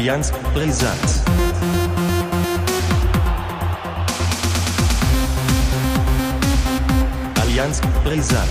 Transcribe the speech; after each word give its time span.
Allianz 0.00 0.32
Brisant. 0.54 0.98
Allianz 7.38 7.82
Brisant. 8.02 8.48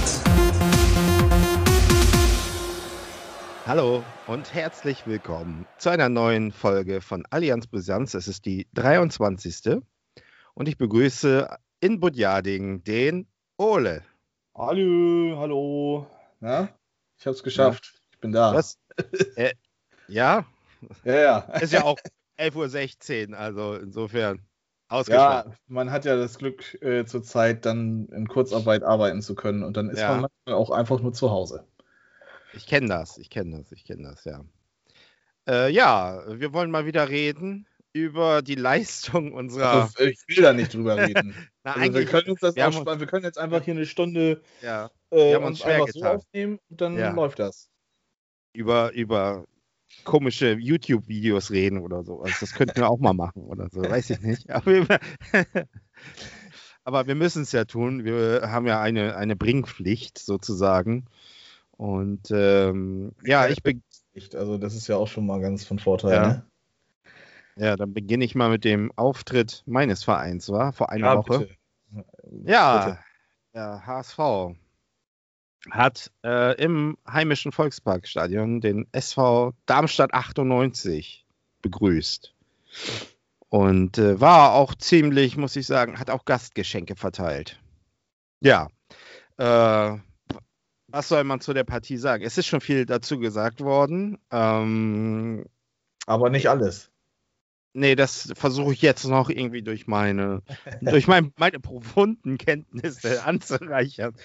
Hallo 3.66 4.04
und 4.28 4.54
herzlich 4.54 5.08
willkommen 5.08 5.66
zu 5.80 5.90
einer 5.90 6.08
neuen 6.08 6.52
Folge 6.52 7.02
von 7.02 7.26
Allianz 7.32 7.66
Brisanz. 7.66 8.14
Es 8.14 8.28
ist 8.28 8.46
die 8.46 8.68
23. 8.76 9.82
Und 10.54 10.68
ich 10.68 10.78
begrüße 10.78 11.50
in 11.80 12.00
Budjading 12.00 12.84
den 12.84 13.28
Ole. 13.58 14.04
Hallo, 14.56 15.40
hallo. 15.40 16.06
Na, 16.42 16.70
ich 17.18 17.26
hab's 17.26 17.42
geschafft. 17.42 17.86
Ja. 17.92 18.00
Ich 18.12 18.20
bin 18.20 18.34
da. 18.34 18.54
Was? 18.54 18.78
äh, 19.36 19.54
ja? 20.08 20.46
Ja, 21.04 21.16
ja. 21.16 21.38
Ist 21.60 21.74
ja 21.74 21.84
auch 21.84 22.00
11.16 22.38 23.32
Uhr, 23.32 23.38
also 23.38 23.76
insofern 23.76 24.42
ausgeschlafen. 24.88 25.52
Ja, 25.52 25.58
man 25.68 25.92
hat 25.92 26.06
ja 26.06 26.16
das 26.16 26.38
Glück, 26.38 26.82
äh, 26.82 27.06
zur 27.06 27.24
Zeit 27.24 27.66
dann 27.66 28.08
in 28.10 28.28
Kurzarbeit 28.28 28.84
arbeiten 28.84 29.22
zu 29.22 29.36
können 29.36 29.64
und 29.64 29.78
dann 29.78 29.90
ist 29.90 30.00
ja. 30.00 30.12
man 30.12 30.22
manchmal 30.22 30.56
auch 30.56 30.72
einfach 30.72 31.00
nur 31.00 31.14
zu 31.14 31.32
Hause. 31.32 31.66
Ich 32.54 32.66
kenne 32.66 32.88
das, 32.88 33.18
ich 33.18 33.30
kenne 33.30 33.58
das, 33.58 33.72
ich 33.72 33.86
kenne 33.86 34.10
das, 34.10 34.26
ja. 34.26 34.44
Äh, 35.48 35.72
ja, 35.72 36.24
wir 36.28 36.54
wollen 36.54 36.72
mal 36.72 36.86
wieder 36.86 37.10
reden 37.10 37.68
über 37.94 38.42
die 38.42 38.56
Leistung 38.56 39.34
unserer. 39.34 39.84
Also, 39.84 40.04
ich 40.04 40.20
will 40.28 40.44
da 40.44 40.54
nicht 40.54 40.74
drüber 40.74 40.98
reden. 41.08 41.36
Na, 41.64 41.74
also 41.74 41.94
wir 41.94 42.06
können 42.06 42.30
uns 42.32 42.40
das 42.40 42.56
wir, 42.56 42.66
uns, 42.66 42.78
wir 42.78 43.08
können 43.08 43.26
jetzt 43.26 43.38
einfach 43.38 43.64
hier 43.64 43.74
eine 43.74 43.86
Stunde 43.86 44.42
ja, 44.62 44.90
äh, 45.12 45.36
uns, 45.36 45.46
uns 45.46 45.64
einfach 45.64 45.86
getan. 45.88 46.02
so 46.02 46.08
aufnehmen 46.08 46.60
und 46.70 46.82
dann 46.82 46.98
ja. 46.98 47.12
läuft 47.12 47.40
das. 47.40 47.70
Über, 48.54 48.92
über 48.94 49.46
komische 50.04 50.54
YouTube-Videos 50.54 51.52
reden 51.52 51.80
oder 51.80 52.04
so. 52.04 52.22
Also 52.22 52.36
das 52.40 52.54
könnten 52.54 52.78
wir 52.78 52.90
auch 52.90 53.00
mal 53.00 53.14
machen 53.14 53.44
oder 53.44 53.70
so, 53.70 53.82
weiß 53.82 54.10
ich 54.12 54.22
nicht. 54.22 54.48
Aber 56.84 57.08
wir 57.08 57.16
müssen 57.16 57.44
es 57.44 57.52
ja 57.52 57.66
tun. 57.66 58.04
Wir 58.04 58.44
haben 58.46 58.66
ja 58.66 58.82
eine, 58.82 59.16
eine 59.16 59.36
Bringpflicht 59.36 60.18
sozusagen. 60.18 61.06
Und 61.72 62.32
ähm, 62.32 63.12
ja, 63.24 63.48
ich 63.48 63.64
bin. 63.64 63.84
Also, 64.34 64.58
das 64.58 64.76
ist 64.76 64.88
ja 64.88 64.98
auch 64.98 65.08
schon 65.08 65.26
mal 65.26 65.40
ganz 65.40 65.64
von 65.64 65.80
Vorteil. 65.80 66.14
Ja, 66.14 66.28
ne? 66.28 66.46
ja 67.56 67.76
dann 67.78 67.94
beginne 67.94 68.26
ich 68.26 68.36
mal 68.36 68.50
mit 68.50 68.66
dem 68.66 68.92
Auftritt 68.96 69.64
meines 69.66 70.04
Vereins, 70.04 70.50
war 70.50 70.74
vor 70.74 70.90
einer 70.90 71.08
ja, 71.08 71.18
Woche. 71.18 71.40
Bitte. 71.40 71.56
Ja, 72.46 72.86
bitte. 72.86 73.00
der 73.54 73.86
HSV 73.86 74.20
hat 75.72 76.12
äh, 76.24 76.56
im 76.62 76.98
heimischen 77.08 77.52
Volksparkstadion 77.52 78.62
den 78.62 78.88
SV 78.92 79.54
Darmstadt 79.66 80.14
98 80.14 81.26
begrüßt. 81.62 82.34
Und 83.50 83.98
äh, 83.98 84.22
war 84.22 84.54
auch 84.54 84.76
ziemlich, 84.76 85.36
muss 85.36 85.56
ich 85.56 85.66
sagen, 85.66 86.00
hat 86.00 86.10
auch 86.10 86.26
Gastgeschenke 86.26 86.96
verteilt. 86.96 87.60
Ja, 88.42 88.70
äh, 89.38 89.98
was 90.88 91.08
soll 91.08 91.24
man 91.24 91.42
zu 91.42 91.54
der 91.54 91.64
Partie 91.64 91.98
sagen? 91.98 92.24
Es 92.24 92.38
ist 92.38 92.48
schon 92.48 92.62
viel 92.62 92.86
dazu 92.86 93.20
gesagt 93.20 93.62
worden. 93.62 94.18
Ähm, 94.32 95.46
aber 96.06 96.30
nicht 96.30 96.50
alles. 96.50 96.92
Nee, 97.74 97.96
das 97.96 98.34
versuche 98.36 98.74
ich 98.74 98.82
jetzt 98.82 99.06
noch 99.06 99.30
irgendwie 99.30 99.62
durch 99.62 99.86
meine, 99.86 100.42
durch 100.82 101.08
mein, 101.08 101.32
meine 101.38 101.60
profunden 101.60 102.38
Kenntnisse 102.38 103.24
anzureichern. 103.26 104.16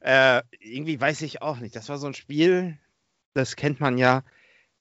Äh, 0.00 0.42
irgendwie 0.58 1.00
weiß 1.00 1.22
ich 1.22 1.42
auch 1.42 1.58
nicht. 1.58 1.76
Das 1.76 1.88
war 1.88 1.98
so 1.98 2.06
ein 2.06 2.14
Spiel, 2.14 2.78
das 3.34 3.56
kennt 3.56 3.80
man 3.80 3.98
ja, 3.98 4.22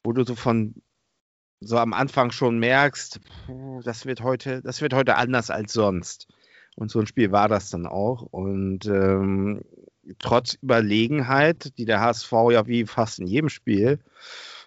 wo 0.03 0.13
du 0.13 0.23
so 0.23 0.35
von 0.35 0.75
so 1.59 1.77
am 1.77 1.93
Anfang 1.93 2.31
schon 2.31 2.59
merkst, 2.59 3.19
das 3.83 4.05
wird 4.05 4.21
heute, 4.21 4.61
das 4.61 4.81
wird 4.81 4.93
heute 4.93 5.15
anders 5.15 5.49
als 5.49 5.73
sonst. 5.73 6.27
Und 6.75 6.91
so 6.91 6.99
ein 6.99 7.07
Spiel 7.07 7.31
war 7.31 7.47
das 7.47 7.69
dann 7.69 7.85
auch. 7.85 8.23
Und 8.23 8.85
ähm, 8.85 9.61
trotz 10.19 10.55
Überlegenheit, 10.55 11.77
die 11.77 11.85
der 11.85 12.01
HSV 12.01 12.31
ja 12.51 12.67
wie 12.67 12.85
fast 12.85 13.19
in 13.19 13.27
jedem 13.27 13.49
Spiel 13.49 13.99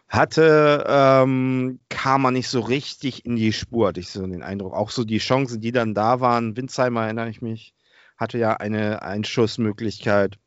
hatte, 0.09 0.84
ähm, 0.89 1.81
kam 1.89 2.22
man 2.22 2.34
nicht 2.34 2.49
so 2.49 2.61
richtig 2.61 3.25
in 3.25 3.37
die 3.37 3.53
Spur, 3.53 3.89
hatte 3.89 4.00
ich 4.00 4.11
so 4.11 4.27
den 4.27 4.43
Eindruck. 4.43 4.75
Auch 4.75 4.91
so 4.91 5.05
die 5.05 5.19
Chancen, 5.19 5.61
die 5.61 5.72
dann 5.72 5.94
da 5.94 6.21
waren, 6.21 6.56
Winzheimer 6.56 7.05
erinnere 7.05 7.31
ich 7.31 7.43
mich, 7.43 7.75
hatte 8.16 8.39
ja 8.39 8.55
eine 8.55 9.03
Einschussmöglichkeit. 9.03 10.39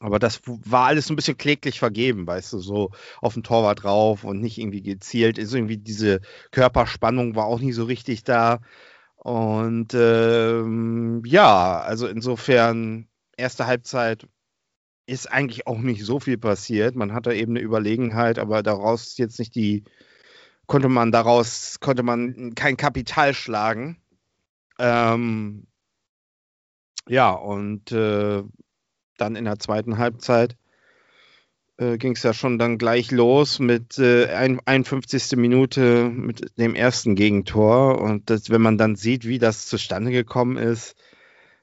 Aber 0.00 0.18
das 0.18 0.40
war 0.46 0.86
alles 0.86 1.06
so 1.06 1.12
ein 1.12 1.16
bisschen 1.16 1.36
kläglich 1.36 1.78
vergeben, 1.78 2.26
weißt 2.26 2.52
du, 2.52 2.58
so 2.58 2.90
auf 3.20 3.34
dem 3.34 3.42
Torwart 3.42 3.84
drauf 3.84 4.24
und 4.24 4.40
nicht 4.40 4.58
irgendwie 4.58 4.82
gezielt. 4.82 5.38
Ist 5.38 5.54
irgendwie 5.54 5.78
diese 5.78 6.20
Körperspannung 6.50 7.36
war 7.36 7.46
auch 7.46 7.60
nicht 7.60 7.74
so 7.74 7.84
richtig 7.84 8.24
da. 8.24 8.60
Und 9.16 9.94
ähm, 9.94 11.22
ja, 11.24 11.80
also 11.80 12.08
insofern 12.08 13.08
erste 13.36 13.66
Halbzeit 13.66 14.26
ist 15.06 15.30
eigentlich 15.30 15.66
auch 15.66 15.78
nicht 15.78 16.04
so 16.04 16.20
viel 16.20 16.38
passiert. 16.38 16.94
Man 16.94 17.12
hatte 17.12 17.34
eben 17.34 17.52
eine 17.52 17.60
Überlegenheit, 17.60 18.38
aber 18.38 18.62
daraus 18.62 19.16
jetzt 19.18 19.38
nicht 19.38 19.54
die, 19.54 19.84
konnte 20.66 20.88
man 20.88 21.12
daraus, 21.12 21.80
konnte 21.80 22.02
man 22.02 22.54
kein 22.54 22.76
Kapital 22.76 23.34
schlagen. 23.34 24.00
Ähm, 24.78 25.66
ja, 27.08 27.30
und 27.32 27.92
äh, 27.92 28.42
dann 29.16 29.36
in 29.36 29.44
der 29.44 29.58
zweiten 29.58 29.98
Halbzeit 29.98 30.56
äh, 31.78 31.98
ging 31.98 32.12
es 32.12 32.22
ja 32.22 32.32
schon 32.32 32.58
dann 32.58 32.78
gleich 32.78 33.10
los 33.10 33.58
mit 33.58 33.98
äh, 33.98 34.28
51. 34.28 35.36
Minute 35.36 36.08
mit 36.08 36.56
dem 36.58 36.74
ersten 36.74 37.14
Gegentor. 37.16 38.00
Und 38.00 38.30
das, 38.30 38.50
wenn 38.50 38.62
man 38.62 38.78
dann 38.78 38.96
sieht, 38.96 39.26
wie 39.26 39.38
das 39.38 39.66
zustande 39.66 40.10
gekommen 40.12 40.56
ist, 40.56 40.96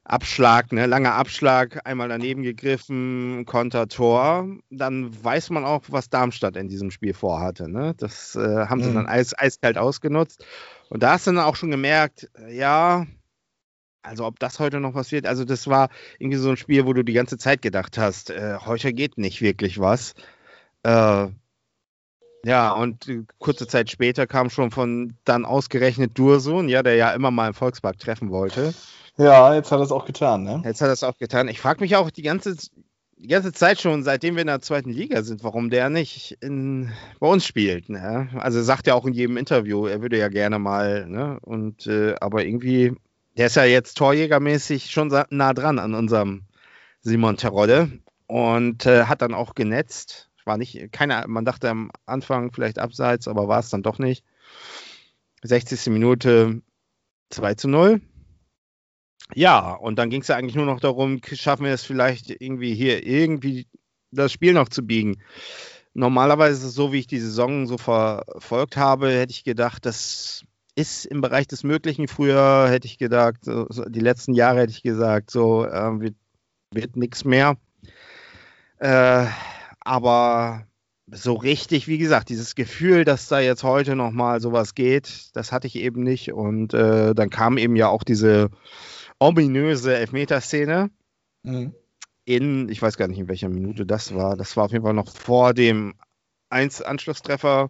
Abschlag, 0.10 0.72
ne, 0.72 0.88
langer 0.88 1.14
Abschlag, 1.14 1.82
einmal 1.86 2.10
daneben 2.10 2.42
gegriffen, 2.42 3.46
Konter-Tor, 3.46 4.48
dann 4.70 5.24
weiß 5.24 5.52
man 5.52 5.66
auch, 5.66 5.84
was 5.88 6.10
Darmstadt 6.10 6.58
in 6.58 6.68
diesem 6.68 6.90
Spiel 6.90 7.14
vorhatte. 7.14 7.70
Ne? 7.70 7.94
Das 7.96 8.36
äh, 8.36 8.66
haben 8.66 8.82
sie 8.82 8.90
mhm. 8.90 8.96
dann 8.96 9.08
eis, 9.08 9.38
eiskalt 9.38 9.78
ausgenutzt. 9.78 10.44
Und 10.90 11.04
da 11.04 11.14
hast 11.14 11.28
du 11.28 11.32
dann 11.32 11.44
auch 11.44 11.56
schon 11.56 11.70
gemerkt, 11.70 12.30
ja, 12.50 13.06
also 14.02 14.26
ob 14.26 14.40
das 14.40 14.60
heute 14.60 14.80
noch 14.80 14.96
was 14.96 15.12
wird, 15.12 15.28
also 15.28 15.46
das 15.46 15.68
war 15.68 15.90
irgendwie 16.18 16.40
so 16.40 16.50
ein 16.50 16.58
Spiel, 16.58 16.86
wo 16.86 16.94
du 16.94 17.04
die 17.04 17.14
ganze 17.14 17.38
Zeit 17.38 17.62
gedacht 17.62 17.98
hast, 17.98 18.32
äh, 18.32 18.58
heute 18.66 18.94
geht 18.94 19.18
nicht 19.18 19.42
wirklich 19.42 19.80
was. 19.80 20.16
Äh, 20.84 21.28
ja, 22.44 22.72
und 22.72 23.08
äh, 23.08 23.24
kurze 23.38 23.68
Zeit 23.68 23.90
später 23.90 24.28
kam 24.28 24.50
schon 24.50 24.72
von 24.72 25.16
dann 25.26 25.46
ausgerechnet 25.46 26.18
Dursun, 26.18 26.70
ja, 26.70 26.84
der 26.84 26.96
ja 26.96 27.12
immer 27.12 27.32
mal 27.32 27.48
im 27.48 27.54
Volkspark 27.54 28.00
treffen 28.00 28.32
wollte. 28.32 28.74
Ja, 29.18 29.54
jetzt 29.54 29.72
hat 29.72 29.80
er 29.80 29.84
es 29.84 29.92
auch 29.92 30.06
getan, 30.06 30.44
ne? 30.44 30.62
Jetzt 30.64 30.82
hat 30.82 30.88
er 30.88 30.94
es 30.94 31.04
auch 31.04 31.18
getan. 31.18 31.50
Ich 31.50 31.60
frage 31.60 31.82
mich 31.82 31.98
auch 31.98 32.10
die 32.10 32.22
ganze, 32.22 32.56
die 33.18 33.28
ganze 33.28 33.52
Zeit 33.52 33.82
schon, 33.82 34.04
seitdem 34.04 34.36
wir 34.36 34.42
in 34.42 34.48
der 34.48 34.62
zweiten 34.62 34.92
Liga 34.92 35.24
sind, 35.24 35.44
warum 35.44 35.70
der 35.70 35.90
nicht 35.90 36.38
in, 36.40 36.94
bei 37.20 37.28
uns 37.28 37.46
spielt. 37.46 37.90
Ne? 37.90 38.30
Also 38.36 38.62
sagt 38.62 38.88
er 38.88 38.96
auch 38.96 39.06
in 39.06 39.14
jedem 39.14 39.36
Interview, 39.36 39.88
er 39.88 40.02
würde 40.02 40.18
ja 40.18 40.30
gerne 40.30 40.58
mal, 40.58 41.06
ne? 41.06 41.38
Und 41.42 41.86
äh, 41.88 42.16
aber 42.22 42.46
irgendwie, 42.46 42.94
der 43.38 43.48
ist 43.48 43.58
ja 43.58 43.66
jetzt 43.66 43.98
torjägermäßig 43.98 44.90
schon 44.90 45.14
nah 45.30 45.54
dran 45.54 45.80
an 45.80 45.94
unserem 45.94 46.44
Simon 47.02 47.36
Terodde 47.36 47.92
und 48.28 48.86
äh, 48.86 49.04
hat 49.06 49.22
dann 49.22 49.34
auch 49.34 49.54
genetzt. 49.54 50.29
War 50.50 50.58
nicht, 50.58 50.92
keine, 50.92 51.26
man 51.28 51.46
dachte 51.46 51.70
am 51.70 51.92
Anfang 52.08 52.52
vielleicht 52.52 52.80
abseits, 52.80 53.28
aber 53.28 53.48
war 53.48 53.60
es 53.60 53.70
dann 53.70 53.84
doch 53.84 54.00
nicht. 54.00 54.26
60. 55.44 55.94
Minute 55.94 56.64
2 57.30 57.54
zu 57.54 57.68
0. 57.68 58.02
Ja, 59.36 59.74
und 59.76 60.00
dann 60.00 60.10
ging 60.10 60.22
es 60.22 60.28
ja 60.28 60.38
eigentlich 60.38 60.56
nur 60.56 60.66
noch 60.66 60.80
darum, 60.80 61.22
schaffen 61.24 61.66
wir 61.66 61.72
es 61.72 61.84
vielleicht 61.84 62.32
irgendwie 62.42 62.74
hier 62.74 63.06
irgendwie 63.06 63.68
das 64.10 64.32
Spiel 64.32 64.54
noch 64.54 64.70
zu 64.70 64.82
biegen. 64.82 65.22
Normalerweise, 65.94 66.68
so 66.68 66.92
wie 66.94 66.98
ich 66.98 67.06
die 67.08 67.20
Saison 67.20 67.68
so 67.68 67.78
verfolgt 67.78 68.76
habe, 68.76 69.12
hätte 69.12 69.34
ich 69.34 69.44
gedacht, 69.44 69.86
das 69.86 70.46
ist 70.74 71.06
im 71.06 71.22
Bereich 71.22 71.46
des 71.46 71.64
Möglichen. 71.64 72.08
Früher 72.08 72.68
hätte 72.70 72.88
ich 72.88 72.98
gedacht, 72.98 73.46
so, 73.46 73.68
die 73.68 74.00
letzten 74.00 74.34
Jahre 74.34 74.62
hätte 74.62 74.72
ich 74.72 74.82
gesagt, 74.82 75.30
so 75.30 75.64
äh, 75.64 76.00
wird, 76.00 76.16
wird 76.74 76.96
nichts 76.96 77.24
mehr. 77.24 77.56
Äh, 78.80 79.28
aber 79.80 80.68
so 81.12 81.34
richtig, 81.34 81.88
wie 81.88 81.98
gesagt, 81.98 82.30
dieses 82.30 82.56
Gefühl, 82.56 83.04
dass 83.04 83.28
da 83.28 83.40
jetzt 83.40 83.64
heute 83.64 83.96
nochmal 83.96 84.42
sowas 84.42 84.76
geht, 84.76 85.36
das 85.36 85.52
hatte 85.52 85.68
ich 85.68 85.76
eben 85.76 86.04
nicht. 86.04 86.32
Und 86.34 86.74
äh, 86.74 87.14
dann 87.16 87.30
kam 87.30 87.58
eben 87.58 87.76
ja 87.76 87.88
auch 87.88 88.04
diese 88.04 88.50
ominöse 89.20 89.96
Elfmeterszene. 89.96 90.90
Mhm. 91.44 91.74
In, 92.26 92.70
ich 92.70 92.82
weiß 92.82 92.98
gar 92.98 93.08
nicht, 93.08 93.20
in 93.20 93.28
welcher 93.28 93.50
Minute 93.50 93.86
das 93.86 94.14
war. 94.14 94.38
Das 94.38 94.56
war 94.56 94.66
auf 94.66 94.72
jeden 94.72 94.84
Fall 94.84 94.94
noch 94.94 95.10
vor 95.10 95.54
dem 95.54 95.96
1 96.50 96.82
Anschlusstreffer. 96.82 97.70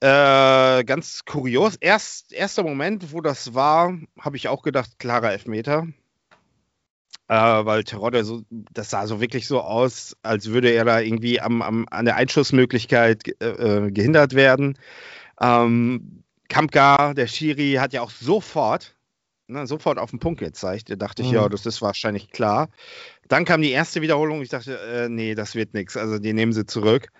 Äh, 0.00 0.84
ganz 0.84 1.24
kurios. 1.26 1.76
Erst, 1.76 2.32
erster 2.32 2.62
Moment, 2.62 3.12
wo 3.12 3.20
das 3.20 3.54
war, 3.54 3.98
habe 4.18 4.36
ich 4.36 4.48
auch 4.48 4.62
gedacht, 4.62 4.98
klarer 4.98 5.32
Elfmeter. 5.32 5.86
Äh, 7.30 7.64
weil 7.64 7.84
Terodde 7.84 8.24
so, 8.24 8.42
das 8.50 8.90
sah 8.90 9.06
so 9.06 9.20
wirklich 9.20 9.46
so 9.46 9.60
aus, 9.60 10.16
als 10.22 10.48
würde 10.50 10.70
er 10.70 10.84
da 10.84 10.98
irgendwie 10.98 11.40
am, 11.40 11.62
am 11.62 11.86
an 11.88 12.04
der 12.04 12.16
Einschussmöglichkeit 12.16 13.22
äh, 13.40 13.86
äh, 13.86 13.90
gehindert 13.92 14.34
werden. 14.34 14.76
Ähm, 15.40 16.24
Kampgar, 16.48 17.14
der 17.14 17.28
Schiri, 17.28 17.74
hat 17.74 17.92
ja 17.92 18.02
auch 18.02 18.10
sofort, 18.10 18.96
ne, 19.46 19.64
sofort 19.68 19.98
auf 19.98 20.10
den 20.10 20.18
Punkt 20.18 20.40
gezeigt. 20.40 20.90
Da 20.90 20.96
dachte 20.96 21.22
ich, 21.22 21.28
Mhm. 21.28 21.34
ja, 21.36 21.48
das 21.48 21.66
ist 21.66 21.80
wahrscheinlich 21.80 22.30
klar. 22.32 22.68
Dann 23.28 23.44
kam 23.44 23.62
die 23.62 23.70
erste 23.70 24.02
Wiederholung. 24.02 24.42
Ich 24.42 24.48
dachte, 24.48 24.76
äh, 24.80 25.08
nee, 25.08 25.36
das 25.36 25.54
wird 25.54 25.72
nichts. 25.72 25.96
Also 25.96 26.18
die 26.18 26.32
nehmen 26.32 26.52
sie 26.52 26.66
zurück. 26.66 27.10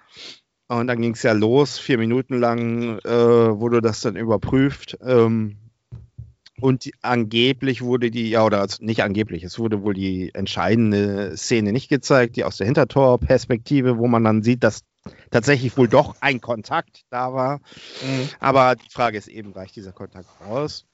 Und 0.66 0.88
dann 0.88 1.00
ging 1.00 1.12
es 1.14 1.22
ja 1.22 1.32
los. 1.32 1.78
Vier 1.78 1.98
Minuten 1.98 2.40
lang 2.40 2.98
äh, 3.04 3.10
wurde 3.60 3.80
das 3.80 4.00
dann 4.00 4.16
überprüft. 4.16 4.98
Ähm, 5.06 5.56
und 6.60 6.84
die, 6.84 6.94
angeblich 7.02 7.82
wurde 7.82 8.10
die, 8.10 8.30
ja, 8.30 8.44
oder 8.44 8.66
nicht 8.80 9.02
angeblich, 9.02 9.44
es 9.44 9.58
wurde 9.58 9.82
wohl 9.82 9.94
die 9.94 10.34
entscheidende 10.34 11.36
Szene 11.36 11.72
nicht 11.72 11.88
gezeigt, 11.88 12.36
die 12.36 12.44
aus 12.44 12.56
der 12.56 12.66
Hintertorperspektive, 12.66 13.98
wo 13.98 14.06
man 14.06 14.24
dann 14.24 14.42
sieht, 14.42 14.64
dass 14.64 14.82
tatsächlich 15.30 15.76
wohl 15.76 15.88
doch 15.88 16.16
ein 16.20 16.40
Kontakt 16.40 17.02
da 17.10 17.32
war. 17.32 17.58
Mhm. 18.02 18.28
Aber 18.38 18.76
die 18.76 18.90
Frage 18.90 19.18
ist 19.18 19.28
eben, 19.28 19.52
reicht 19.52 19.76
dieser 19.76 19.92
Kontakt 19.92 20.28
aus? 20.42 20.86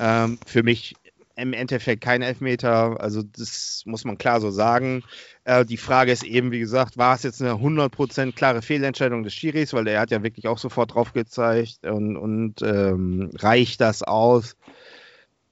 Ähm, 0.00 0.38
für 0.46 0.62
mich 0.62 0.96
im 1.36 1.52
Endeffekt 1.52 2.02
kein 2.02 2.22
Elfmeter, 2.22 3.00
also 3.00 3.22
das 3.22 3.82
muss 3.86 4.04
man 4.04 4.18
klar 4.18 4.40
so 4.40 4.50
sagen. 4.50 5.02
Äh, 5.44 5.64
die 5.64 5.76
Frage 5.76 6.12
ist 6.12 6.24
eben, 6.24 6.52
wie 6.52 6.58
gesagt, 6.58 6.98
war 6.98 7.14
es 7.14 7.22
jetzt 7.22 7.40
eine 7.40 7.52
100% 7.52 8.32
klare 8.32 8.62
Fehlentscheidung 8.62 9.22
des 9.22 9.34
Schiris, 9.34 9.72
weil 9.72 9.86
er 9.88 10.00
hat 10.00 10.10
ja 10.10 10.22
wirklich 10.22 10.46
auch 10.46 10.58
sofort 10.58 10.94
drauf 10.94 11.12
gezeigt 11.12 11.86
und, 11.86 12.16
und 12.16 12.62
ähm, 12.62 13.30
reicht 13.38 13.80
das 13.80 14.02
aus? 14.02 14.56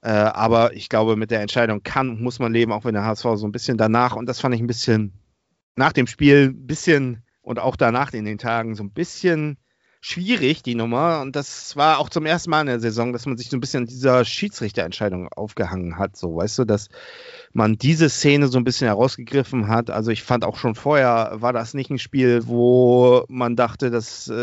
Äh, 0.01 0.09
aber 0.09 0.73
ich 0.73 0.89
glaube, 0.89 1.15
mit 1.15 1.31
der 1.31 1.41
Entscheidung 1.41 1.83
kann, 1.83 2.21
muss 2.21 2.39
man 2.39 2.53
leben, 2.53 2.71
auch 2.71 2.85
wenn 2.85 2.93
der 2.93 3.05
HSV 3.05 3.25
so 3.35 3.47
ein 3.47 3.51
bisschen 3.51 3.77
danach, 3.77 4.15
und 4.15 4.25
das 4.25 4.39
fand 4.39 4.55
ich 4.55 4.61
ein 4.61 4.67
bisschen 4.67 5.13
nach 5.75 5.93
dem 5.93 6.07
Spiel, 6.07 6.49
ein 6.49 6.67
bisschen 6.67 7.23
und 7.41 7.59
auch 7.59 7.75
danach 7.75 8.13
in 8.13 8.25
den 8.25 8.37
Tagen 8.37 8.75
so 8.75 8.83
ein 8.83 8.91
bisschen 8.91 9.57
schwierig, 10.01 10.63
die 10.63 10.75
Nummer. 10.75 11.21
Und 11.21 11.35
das 11.35 11.75
war 11.75 11.99
auch 11.99 12.09
zum 12.09 12.25
ersten 12.25 12.49
Mal 12.49 12.61
in 12.61 12.67
der 12.67 12.79
Saison, 12.79 13.13
dass 13.13 13.27
man 13.27 13.37
sich 13.37 13.49
so 13.49 13.57
ein 13.57 13.59
bisschen 13.59 13.83
an 13.83 13.87
dieser 13.87 14.25
Schiedsrichterentscheidung 14.25 15.29
aufgehangen 15.29 15.97
hat. 15.97 16.17
So, 16.17 16.35
weißt 16.35 16.59
du, 16.59 16.65
dass 16.65 16.89
man 17.53 17.77
diese 17.77 18.09
Szene 18.09 18.47
so 18.47 18.57
ein 18.57 18.63
bisschen 18.63 18.87
herausgegriffen 18.87 19.67
hat. 19.67 19.91
Also 19.91 20.11
ich 20.11 20.23
fand 20.23 20.43
auch 20.43 20.57
schon 20.57 20.75
vorher 20.75 21.33
war 21.35 21.53
das 21.53 21.75
nicht 21.75 21.91
ein 21.91 21.99
Spiel, 21.99 22.47
wo 22.47 23.23
man 23.29 23.55
dachte, 23.55 23.91
das, 23.91 24.27
äh, 24.27 24.33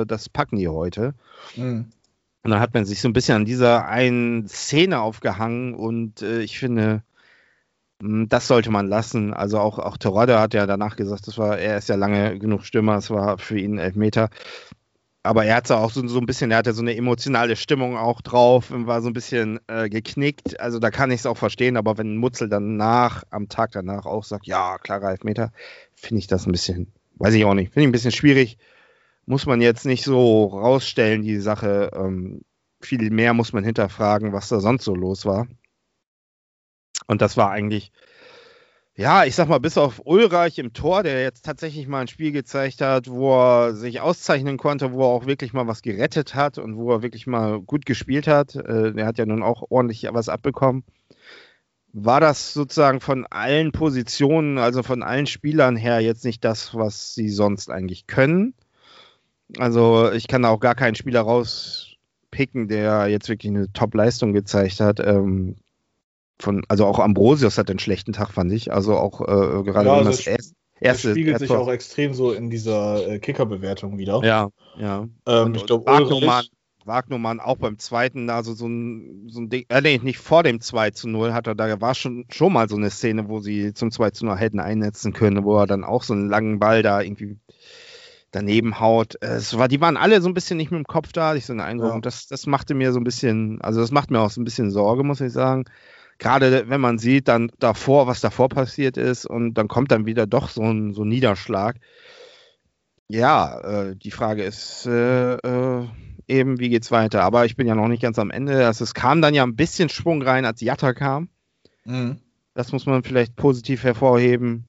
äh, 0.00 0.06
das 0.06 0.28
packen 0.28 0.56
die 0.56 0.68
heute. 0.68 1.14
Mhm. 1.54 1.90
Und 2.44 2.50
dann 2.50 2.60
hat 2.60 2.74
man 2.74 2.84
sich 2.84 3.00
so 3.00 3.08
ein 3.08 3.14
bisschen 3.14 3.36
an 3.36 3.44
dieser 3.46 3.88
einen 3.88 4.46
Szene 4.48 5.00
aufgehangen 5.00 5.74
und 5.74 6.20
äh, 6.20 6.42
ich 6.42 6.58
finde, 6.58 7.02
mh, 8.00 8.26
das 8.28 8.48
sollte 8.48 8.70
man 8.70 8.86
lassen. 8.86 9.32
Also 9.34 9.58
auch, 9.60 9.78
auch 9.78 9.96
Terodde 9.96 10.38
hat 10.38 10.54
ja 10.54 10.66
danach 10.66 10.96
gesagt, 10.96 11.26
das 11.26 11.38
war, 11.38 11.58
er 11.58 11.78
ist 11.78 11.88
ja 11.88 11.96
lange 11.96 12.38
genug 12.38 12.64
Stürmer, 12.64 12.96
es 12.96 13.10
war 13.10 13.38
für 13.38 13.58
ihn 13.58 13.78
Elfmeter. 13.78 14.30
Aber 15.22 15.46
er 15.46 15.56
hatte 15.56 15.78
auch 15.78 15.90
so, 15.90 16.06
so 16.06 16.18
ein 16.18 16.26
bisschen, 16.26 16.50
er 16.50 16.58
hatte 16.58 16.74
so 16.74 16.82
eine 16.82 16.94
emotionale 16.94 17.56
Stimmung 17.56 17.96
auch 17.96 18.20
drauf 18.20 18.70
und 18.70 18.86
war 18.86 19.00
so 19.00 19.08
ein 19.08 19.14
bisschen 19.14 19.58
äh, 19.68 19.88
geknickt. 19.88 20.60
Also 20.60 20.78
da 20.78 20.90
kann 20.90 21.10
ich 21.10 21.20
es 21.20 21.26
auch 21.26 21.38
verstehen, 21.38 21.78
aber 21.78 21.96
wenn 21.96 22.16
Mutzel 22.16 22.50
danach, 22.50 23.24
am 23.30 23.48
Tag 23.48 23.72
danach 23.72 24.04
auch 24.04 24.24
sagt, 24.24 24.46
ja, 24.46 24.76
klarer 24.78 25.12
Elfmeter, 25.12 25.50
finde 25.94 26.18
ich 26.18 26.26
das 26.26 26.46
ein 26.46 26.52
bisschen, 26.52 26.92
weiß 27.16 27.32
ich 27.34 27.46
auch 27.46 27.54
nicht, 27.54 27.72
finde 27.72 27.84
ich 27.84 27.88
ein 27.88 27.92
bisschen 27.92 28.12
schwierig 28.12 28.58
muss 29.26 29.46
man 29.46 29.60
jetzt 29.60 29.86
nicht 29.86 30.04
so 30.04 30.46
rausstellen, 30.46 31.22
die 31.22 31.38
Sache. 31.38 31.90
Ähm, 31.94 32.42
viel 32.80 33.10
mehr 33.10 33.34
muss 33.34 33.52
man 33.52 33.64
hinterfragen, 33.64 34.32
was 34.32 34.48
da 34.48 34.60
sonst 34.60 34.84
so 34.84 34.94
los 34.94 35.24
war. 35.24 35.46
Und 37.06 37.22
das 37.22 37.36
war 37.36 37.50
eigentlich, 37.50 37.92
ja, 38.94 39.24
ich 39.24 39.34
sag 39.34 39.48
mal, 39.48 39.58
bis 39.58 39.78
auf 39.78 40.02
Ulreich 40.04 40.58
im 40.58 40.72
Tor, 40.72 41.02
der 41.02 41.22
jetzt 41.22 41.44
tatsächlich 41.44 41.88
mal 41.88 42.02
ein 42.02 42.08
Spiel 42.08 42.32
gezeigt 42.32 42.80
hat, 42.80 43.10
wo 43.10 43.34
er 43.34 43.74
sich 43.74 44.00
auszeichnen 44.00 44.56
konnte, 44.56 44.92
wo 44.92 45.02
er 45.02 45.08
auch 45.08 45.26
wirklich 45.26 45.52
mal 45.52 45.66
was 45.66 45.82
gerettet 45.82 46.34
hat 46.34 46.58
und 46.58 46.76
wo 46.76 46.92
er 46.92 47.02
wirklich 47.02 47.26
mal 47.26 47.60
gut 47.60 47.86
gespielt 47.86 48.26
hat. 48.26 48.54
Äh, 48.54 48.92
der 48.92 49.06
hat 49.06 49.18
ja 49.18 49.26
nun 49.26 49.42
auch 49.42 49.64
ordentlich 49.70 50.06
was 50.10 50.28
abbekommen. 50.28 50.84
War 51.92 52.20
das 52.20 52.52
sozusagen 52.52 53.00
von 53.00 53.24
allen 53.26 53.72
Positionen, 53.72 54.58
also 54.58 54.82
von 54.82 55.02
allen 55.02 55.26
Spielern 55.26 55.76
her, 55.76 56.00
jetzt 56.00 56.24
nicht 56.24 56.44
das, 56.44 56.74
was 56.74 57.14
sie 57.14 57.28
sonst 57.28 57.70
eigentlich 57.70 58.06
können? 58.06 58.54
Also 59.58 60.12
ich 60.12 60.26
kann 60.26 60.42
da 60.42 60.50
auch 60.50 60.60
gar 60.60 60.74
keinen 60.74 60.94
Spieler 60.94 61.22
rauspicken, 61.22 62.68
der 62.68 63.08
jetzt 63.08 63.28
wirklich 63.28 63.50
eine 63.50 63.72
Top-Leistung 63.72 64.32
gezeigt 64.32 64.80
hat. 64.80 65.00
Ähm, 65.00 65.56
von, 66.40 66.64
also 66.68 66.86
auch 66.86 66.98
Ambrosius 66.98 67.58
hat 67.58 67.70
einen 67.70 67.78
schlechten 67.78 68.12
Tag, 68.12 68.32
fand 68.32 68.52
ich. 68.52 68.72
Also 68.72 68.96
auch 68.96 69.20
äh, 69.20 69.62
gerade 69.62 69.88
Ja, 69.88 69.98
wenn 70.00 70.06
also 70.06 70.10
das 70.10 70.26
erste, 70.26 70.54
Das 70.80 71.00
spiegelt 71.00 71.38
sich 71.38 71.50
auch 71.50 71.68
extrem 71.68 72.14
so 72.14 72.32
in 72.32 72.50
dieser 72.50 73.06
äh, 73.08 73.18
Kicker-Bewertung 73.18 73.98
wieder. 73.98 74.22
Ja, 74.24 74.48
ja. 74.76 75.08
Ähm, 75.26 75.44
Und- 75.44 75.56
ich 75.56 75.66
glaube, 75.66 75.86
Wagnermann, 75.86 76.46
Wagnermann 76.84 77.40
auch 77.40 77.56
beim 77.56 77.78
zweiten, 77.78 78.28
also 78.28 78.52
so 78.52 78.66
ein, 78.66 79.28
so 79.28 79.40
ein 79.40 79.48
Ding, 79.48 79.64
äh, 79.68 79.80
nee, 79.80 79.98
nicht 80.02 80.18
vor 80.18 80.42
dem 80.42 80.60
2 80.60 80.90
zu 80.90 81.08
0 81.08 81.32
hat 81.32 81.46
er, 81.46 81.54
da 81.54 81.80
war 81.80 81.94
schon, 81.94 82.26
schon 82.30 82.52
mal 82.52 82.68
so 82.68 82.76
eine 82.76 82.90
Szene, 82.90 83.28
wo 83.28 83.40
sie 83.40 83.72
zum 83.72 83.90
2 83.90 84.10
zu 84.10 84.26
0 84.26 84.36
hätten 84.36 84.60
einnetzen 84.60 85.12
können, 85.12 85.44
wo 85.44 85.56
er 85.58 85.66
dann 85.66 85.84
auch 85.84 86.02
so 86.02 86.12
einen 86.12 86.28
langen 86.28 86.58
Ball 86.58 86.82
da 86.82 87.00
irgendwie 87.00 87.38
daneben 88.34 88.80
haut. 88.80 89.16
Äh, 89.22 89.36
Es 89.36 89.56
war, 89.56 89.68
die 89.68 89.80
waren 89.80 89.96
alle 89.96 90.20
so 90.20 90.28
ein 90.28 90.34
bisschen 90.34 90.56
nicht 90.56 90.70
mit 90.70 90.78
dem 90.78 90.86
Kopf 90.86 91.12
da, 91.12 91.34
ich 91.34 91.46
so 91.46 91.52
einen 91.52 91.60
Eindruck. 91.60 91.90
Ja. 91.90 91.94
Und 91.94 92.06
das, 92.06 92.26
das 92.26 92.46
machte 92.46 92.74
mir 92.74 92.92
so 92.92 93.00
ein 93.00 93.04
bisschen, 93.04 93.60
also 93.60 93.80
das 93.80 93.90
macht 93.90 94.10
mir 94.10 94.20
auch 94.20 94.30
so 94.30 94.40
ein 94.40 94.44
bisschen 94.44 94.70
Sorge, 94.70 95.04
muss 95.04 95.20
ich 95.20 95.32
sagen. 95.32 95.64
Gerade 96.18 96.68
wenn 96.68 96.80
man 96.80 96.98
sieht, 96.98 97.28
dann 97.28 97.50
davor, 97.58 98.06
was 98.06 98.20
davor 98.20 98.48
passiert 98.48 98.96
ist, 98.96 99.26
und 99.26 99.54
dann 99.54 99.68
kommt 99.68 99.90
dann 99.90 100.06
wieder 100.06 100.26
doch 100.26 100.48
so 100.48 100.62
ein, 100.62 100.92
so 100.92 101.02
ein 101.02 101.08
Niederschlag. 101.08 101.76
Ja, 103.08 103.60
äh, 103.60 103.96
die 103.96 104.12
Frage 104.12 104.44
ist 104.44 104.86
äh, 104.86 105.34
äh, 105.34 105.86
eben, 106.28 106.60
wie 106.60 106.68
geht's 106.68 106.90
weiter? 106.90 107.22
Aber 107.22 107.44
ich 107.44 107.56
bin 107.56 107.66
ja 107.66 107.74
noch 107.74 107.88
nicht 107.88 108.02
ganz 108.02 108.18
am 108.18 108.30
Ende. 108.30 108.66
Also 108.66 108.84
es 108.84 108.94
kam 108.94 109.22
dann 109.22 109.34
ja 109.34 109.42
ein 109.42 109.56
bisschen 109.56 109.88
Schwung 109.88 110.22
rein, 110.22 110.44
als 110.44 110.60
Jatta 110.60 110.94
kam. 110.94 111.28
Mhm. 111.84 112.18
Das 112.54 112.72
muss 112.72 112.86
man 112.86 113.02
vielleicht 113.02 113.36
positiv 113.36 113.82
hervorheben. 113.82 114.68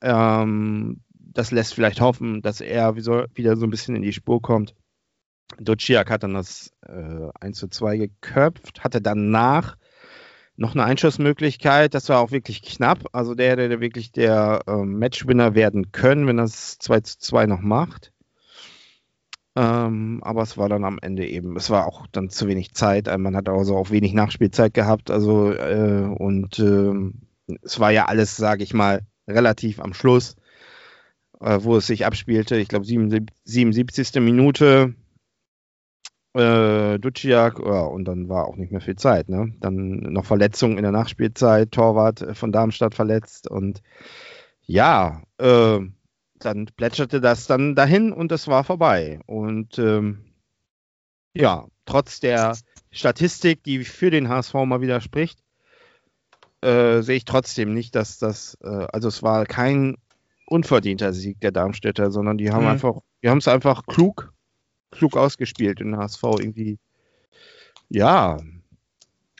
Ähm, 0.00 1.02
das 1.32 1.50
lässt 1.50 1.74
vielleicht 1.74 2.00
hoffen, 2.00 2.42
dass 2.42 2.60
er 2.60 2.96
wieder 2.96 3.56
so 3.56 3.66
ein 3.66 3.70
bisschen 3.70 3.96
in 3.96 4.02
die 4.02 4.12
Spur 4.12 4.42
kommt. 4.42 4.74
Duciak 5.58 6.10
hat 6.10 6.22
dann 6.22 6.34
das 6.34 6.72
äh, 6.86 7.28
1 7.40 7.58
zu 7.58 7.68
2 7.68 7.96
geköpft, 7.96 8.84
hatte 8.84 9.00
danach 9.00 9.76
noch 10.56 10.74
eine 10.74 10.84
Einschussmöglichkeit. 10.84 11.94
Das 11.94 12.08
war 12.08 12.20
auch 12.20 12.30
wirklich 12.30 12.62
knapp. 12.62 12.98
Also 13.12 13.34
der 13.34 13.52
hätte 13.52 13.80
wirklich 13.80 14.12
der 14.12 14.62
ähm, 14.66 14.98
Matchwinner 14.98 15.54
werden 15.54 15.90
können, 15.90 16.26
wenn 16.26 16.38
es 16.38 16.78
2 16.78 17.00
zu 17.00 17.18
2 17.18 17.46
noch 17.46 17.60
macht. 17.60 18.12
Ähm, 19.56 20.20
aber 20.22 20.42
es 20.42 20.56
war 20.56 20.68
dann 20.68 20.84
am 20.84 20.98
Ende 21.02 21.26
eben, 21.26 21.56
es 21.56 21.70
war 21.70 21.86
auch 21.86 22.06
dann 22.12 22.30
zu 22.30 22.46
wenig 22.46 22.72
Zeit. 22.74 23.08
Äh, 23.08 23.18
Man 23.18 23.34
hat 23.34 23.48
also 23.48 23.76
auch 23.76 23.90
wenig 23.90 24.12
Nachspielzeit 24.12 24.74
gehabt. 24.74 25.10
Also 25.10 25.52
äh, 25.52 26.14
und 26.16 26.58
ähm, 26.58 27.22
es 27.62 27.80
war 27.80 27.90
ja 27.90 28.04
alles, 28.06 28.36
sage 28.36 28.62
ich 28.62 28.74
mal, 28.74 29.00
relativ 29.26 29.80
am 29.80 29.94
Schluss, 29.94 30.36
äh, 31.40 31.58
wo 31.62 31.76
es 31.76 31.86
sich 31.86 32.06
abspielte. 32.06 32.56
Ich 32.56 32.68
glaube, 32.68 32.84
77. 32.84 34.14
Minute. 34.20 34.94
Äh, 36.32 36.98
Duciak, 37.00 37.58
ja, 37.58 37.80
und 37.82 38.04
dann 38.04 38.28
war 38.28 38.46
auch 38.46 38.54
nicht 38.54 38.70
mehr 38.70 38.80
viel 38.80 38.94
Zeit. 38.94 39.28
Ne? 39.28 39.52
Dann 39.58 39.98
noch 40.12 40.24
Verletzungen 40.24 40.76
in 40.76 40.84
der 40.84 40.92
Nachspielzeit, 40.92 41.72
Torwart 41.72 42.22
äh, 42.22 42.34
von 42.34 42.52
Darmstadt 42.52 42.94
verletzt 42.94 43.50
und 43.50 43.82
ja, 44.64 45.22
äh, 45.38 45.80
dann 46.38 46.66
plätscherte 46.76 47.20
das 47.20 47.48
dann 47.48 47.74
dahin 47.74 48.12
und 48.12 48.30
es 48.30 48.46
war 48.46 48.62
vorbei. 48.62 49.18
Und 49.26 49.78
ähm, 49.80 50.24
ja, 51.34 51.66
trotz 51.84 52.20
der 52.20 52.56
Statistik, 52.92 53.64
die 53.64 53.84
für 53.84 54.10
den 54.10 54.28
HSV 54.28 54.54
mal 54.54 54.80
wieder 54.80 55.00
spricht, 55.00 55.40
äh, 56.60 57.02
sehe 57.02 57.16
ich 57.16 57.24
trotzdem 57.24 57.74
nicht, 57.74 57.96
dass 57.96 58.18
das, 58.18 58.56
äh, 58.62 58.86
also 58.92 59.08
es 59.08 59.22
war 59.22 59.46
kein 59.46 59.96
unverdienter 60.50 61.12
Sieg 61.12 61.40
der 61.40 61.52
Darmstädter, 61.52 62.10
sondern 62.10 62.36
die 62.36 62.50
haben 62.50 62.64
Mhm. 62.64 62.70
einfach, 62.70 62.98
die 63.22 63.28
haben 63.30 63.38
es 63.38 63.48
einfach 63.48 63.86
klug, 63.86 64.32
klug 64.90 65.16
ausgespielt 65.16 65.80
in 65.80 65.96
HSV 65.96 66.22
irgendwie, 66.40 66.78
ja, 67.88 68.38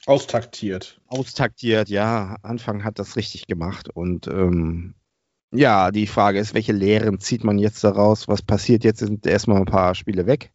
Austaktiert. 0.07 1.01
austaktiert, 1.09 1.89
ja, 1.91 2.37
Anfang 2.43 2.85
hat 2.85 2.99
das 2.99 3.17
richtig 3.17 3.47
gemacht 3.47 3.91
und 3.93 4.27
ähm, 4.29 4.95
ja, 5.53 5.91
die 5.91 6.07
Frage 6.07 6.39
ist, 6.39 6.55
welche 6.55 6.73
Lehren 6.73 7.19
zieht 7.19 7.43
man 7.43 7.59
jetzt 7.59 7.83
daraus? 7.83 8.29
Was 8.29 8.41
passiert 8.41 8.85
jetzt? 8.85 9.01
Sind 9.01 9.27
erstmal 9.27 9.59
ein 9.59 9.65
paar 9.65 9.97
Spiele 9.97 10.27
weg. 10.27 10.53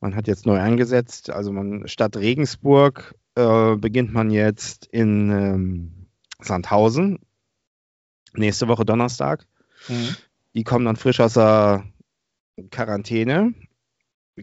Man 0.00 0.16
hat 0.16 0.26
jetzt 0.26 0.46
neu 0.46 0.58
eingesetzt, 0.58 1.30
also 1.30 1.52
man 1.52 1.86
statt 1.86 2.16
Regensburg 2.16 3.14
äh, 3.36 3.76
beginnt 3.76 4.12
man 4.12 4.30
jetzt 4.30 4.86
in 4.86 5.30
ähm, 5.30 6.06
Sandhausen. 6.40 7.20
Nächste 8.34 8.68
Woche 8.68 8.84
Donnerstag. 8.84 9.46
Mhm. 9.88 10.16
Die 10.54 10.64
kommen 10.64 10.84
dann 10.84 10.96
frisch 10.96 11.20
aus 11.20 11.34
der 11.34 11.84
Quarantäne. 12.70 13.54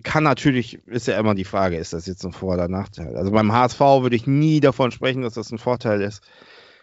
Kann 0.04 0.24
natürlich, 0.24 0.86
ist 0.88 1.08
ja 1.08 1.18
immer 1.18 1.36
die 1.36 1.46
Frage, 1.46 1.78
ist 1.78 1.94
das 1.94 2.06
jetzt 2.06 2.26
ein 2.26 2.34
Vor- 2.34 2.56
oder 2.56 2.68
Nachteil? 2.68 3.16
Also 3.16 3.32
beim 3.32 3.52
HSV 3.52 3.80
würde 3.80 4.16
ich 4.16 4.28
nie 4.28 4.60
davon 4.60 4.92
sprechen, 4.92 5.22
dass 5.22 5.36
das 5.36 5.52
ein 5.52 5.58
Vorteil 5.58 6.02
ist. 6.02 6.22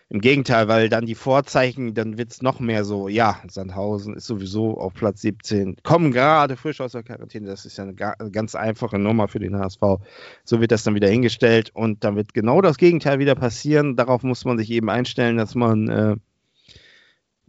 Im 0.08 0.20
Gegenteil, 0.20 0.68
weil 0.68 0.90
dann 0.90 1.06
die 1.06 1.14
Vorzeichen, 1.14 1.94
dann 1.94 2.18
wird 2.18 2.32
es 2.32 2.42
noch 2.42 2.60
mehr 2.60 2.84
so, 2.84 3.08
ja, 3.08 3.40
Sandhausen 3.48 4.14
ist 4.14 4.26
sowieso 4.26 4.76
auf 4.76 4.92
Platz 4.92 5.22
17, 5.22 5.76
kommen 5.82 6.12
gerade 6.12 6.58
frisch 6.58 6.82
aus 6.82 6.92
der 6.92 7.02
Quarantäne, 7.02 7.46
das 7.46 7.64
ist 7.64 7.78
ja 7.78 7.84
eine 7.84 7.94
ganz 8.30 8.54
einfache 8.54 8.98
Nummer 8.98 9.28
für 9.28 9.38
den 9.38 9.58
HSV. 9.58 9.80
So 10.44 10.60
wird 10.60 10.70
das 10.70 10.82
dann 10.82 10.94
wieder 10.94 11.08
hingestellt 11.08 11.70
und 11.72 12.04
dann 12.04 12.16
wird 12.16 12.34
genau 12.34 12.60
das 12.60 12.76
Gegenteil 12.76 13.20
wieder 13.20 13.34
passieren. 13.34 13.96
Darauf 13.96 14.22
muss 14.22 14.44
man 14.44 14.58
sich 14.58 14.70
eben 14.70 14.90
einstellen, 14.90 15.38
dass 15.38 15.54
man 15.54 15.88
äh, 15.88 16.16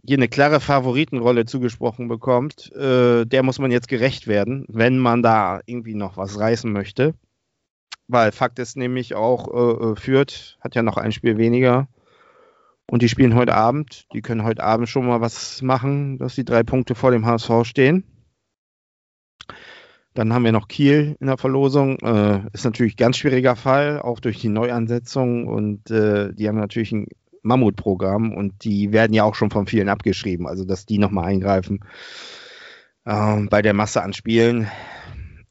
hier 0.06 0.18
eine 0.18 0.28
klare 0.28 0.60
Favoritenrolle 0.60 1.46
zugesprochen 1.46 2.08
bekommt. 2.08 2.70
Äh, 2.72 3.24
der 3.24 3.42
muss 3.42 3.58
man 3.58 3.70
jetzt 3.70 3.88
gerecht 3.88 4.26
werden, 4.26 4.66
wenn 4.68 4.98
man 4.98 5.22
da 5.22 5.60
irgendwie 5.66 5.94
noch 5.94 6.16
was 6.16 6.38
reißen 6.38 6.70
möchte. 6.70 7.14
Weil 8.06 8.32
Fakt 8.32 8.58
ist 8.58 8.76
nämlich 8.76 9.14
auch, 9.14 9.48
äh, 9.48 9.92
äh 9.92 9.96
Fürth 9.96 10.58
hat 10.60 10.74
ja 10.74 10.82
noch 10.82 10.98
ein 10.98 11.12
Spiel 11.12 11.38
weniger 11.38 11.88
und 12.86 13.02
die 13.02 13.08
spielen 13.08 13.34
heute 13.34 13.54
Abend. 13.54 14.06
Die 14.12 14.20
können 14.20 14.44
heute 14.44 14.62
Abend 14.62 14.88
schon 14.88 15.06
mal 15.06 15.20
was 15.20 15.62
machen, 15.62 16.18
dass 16.18 16.34
die 16.34 16.44
drei 16.44 16.62
Punkte 16.62 16.94
vor 16.94 17.10
dem 17.10 17.24
HSV 17.24 17.64
stehen. 17.64 18.04
Dann 20.12 20.32
haben 20.32 20.44
wir 20.44 20.52
noch 20.52 20.68
Kiel 20.68 21.16
in 21.18 21.26
der 21.26 21.38
Verlosung. 21.38 21.98
Äh, 22.00 22.42
ist 22.52 22.64
natürlich 22.64 22.94
ein 22.94 22.98
ganz 22.98 23.16
schwieriger 23.16 23.56
Fall, 23.56 24.00
auch 24.00 24.20
durch 24.20 24.38
die 24.38 24.48
Neuansetzung. 24.48 25.48
Und 25.48 25.90
äh, 25.90 26.32
die 26.34 26.46
haben 26.46 26.58
natürlich 26.58 26.92
ein 26.92 27.06
Mammutprogramm 27.44 28.34
und 28.34 28.64
die 28.64 28.92
werden 28.92 29.12
ja 29.12 29.24
auch 29.24 29.34
schon 29.34 29.50
von 29.50 29.66
vielen 29.66 29.88
abgeschrieben. 29.88 30.46
Also, 30.46 30.64
dass 30.64 30.86
die 30.86 30.98
nochmal 30.98 31.26
eingreifen 31.26 31.80
äh, 33.04 33.40
bei 33.42 33.62
der 33.62 33.74
Masse 33.74 34.02
an 34.02 34.12
Spielen. 34.12 34.68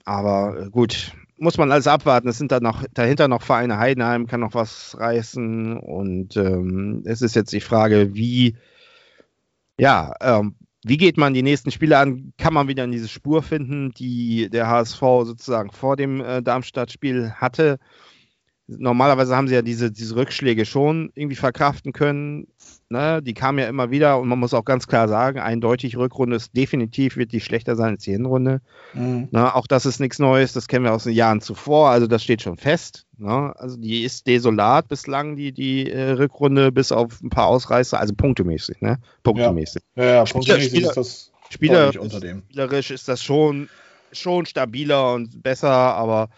Aber 0.05 0.59
äh, 0.59 0.69
gut, 0.69 1.13
muss 1.37 1.57
man 1.57 1.71
alles 1.71 1.87
abwarten. 1.87 2.27
Es 2.27 2.37
sind 2.37 2.51
da 2.51 2.59
noch 2.59 2.83
dahinter 2.93 3.27
noch 3.27 3.41
Vereine. 3.41 3.77
Heidenheim 3.77 4.27
kann 4.27 4.39
noch 4.39 4.53
was 4.53 4.97
reißen. 4.99 5.77
Und 5.77 6.35
ähm, 6.37 7.03
es 7.05 7.21
ist 7.21 7.35
jetzt 7.35 7.53
die 7.53 7.61
Frage, 7.61 8.13
wie, 8.13 8.55
ja, 9.77 10.13
ähm, 10.21 10.55
wie 10.83 10.97
geht 10.97 11.17
man 11.17 11.33
die 11.33 11.43
nächsten 11.43 11.71
Spiele 11.71 11.97
an? 11.97 12.33
Kann 12.37 12.53
man 12.53 12.67
wieder 12.67 12.83
in 12.83 12.91
diese 12.91 13.07
Spur 13.07 13.41
finden, 13.41 13.91
die 13.91 14.49
der 14.49 14.67
HSV 14.67 14.99
sozusagen 14.99 15.71
vor 15.71 15.95
dem 15.95 16.21
äh, 16.21 16.41
Darmstadt-Spiel 16.41 17.33
hatte? 17.35 17.79
Normalerweise 18.77 19.35
haben 19.35 19.47
sie 19.47 19.55
ja 19.55 19.61
diese, 19.61 19.91
diese 19.91 20.15
Rückschläge 20.15 20.65
schon 20.65 21.11
irgendwie 21.15 21.35
verkraften 21.35 21.93
können. 21.93 22.47
Ne? 22.89 23.21
Die 23.23 23.33
kamen 23.33 23.59
ja 23.59 23.67
immer 23.67 23.91
wieder 23.91 24.19
und 24.19 24.27
man 24.27 24.39
muss 24.39 24.53
auch 24.53 24.65
ganz 24.65 24.87
klar 24.87 25.07
sagen, 25.07 25.39
eindeutig 25.39 25.97
Rückrunde 25.97 26.35
ist 26.35 26.55
definitiv, 26.55 27.17
wird 27.17 27.31
die 27.31 27.39
schlechter 27.39 27.75
sein 27.75 27.93
als 27.93 28.03
die 28.03 28.11
Hinrunde. 28.11 28.61
Mhm. 28.93 29.29
Ne? 29.31 29.55
Auch 29.55 29.67
das 29.67 29.85
ist 29.85 29.99
nichts 29.99 30.19
Neues, 30.19 30.53
das 30.53 30.67
kennen 30.67 30.85
wir 30.85 30.93
aus 30.93 31.05
den 31.05 31.13
Jahren 31.13 31.41
zuvor, 31.41 31.89
also 31.89 32.07
das 32.07 32.23
steht 32.23 32.41
schon 32.41 32.57
fest. 32.57 33.05
Ne? 33.17 33.53
Also 33.55 33.77
die 33.77 34.03
ist 34.03 34.27
desolat 34.27 34.87
bislang, 34.89 35.35
die, 35.35 35.51
die 35.51 35.89
äh, 35.89 36.11
Rückrunde, 36.11 36.71
bis 36.71 36.91
auf 36.91 37.21
ein 37.21 37.29
paar 37.29 37.47
Ausreißer, 37.47 37.99
also 37.99 38.13
punktemäßig. 38.13 38.81
Ne? 38.81 38.97
Punktemäßig. 39.23 39.81
Ja, 39.95 40.03
ja, 40.03 40.13
ja 40.15 40.23
punktemäßig 40.25 40.69
Spieler, 40.69 40.89
ist 40.89 40.97
das 40.97 41.31
Spieler, 41.49 41.91
unter 41.99 42.19
dem. 42.19 42.43
Spielerisch 42.49 42.91
ist 42.91 43.07
das 43.07 43.23
schon, 43.23 43.69
schon 44.11 44.45
stabiler 44.45 45.13
und 45.13 45.41
besser, 45.41 45.69
aber 45.69 46.29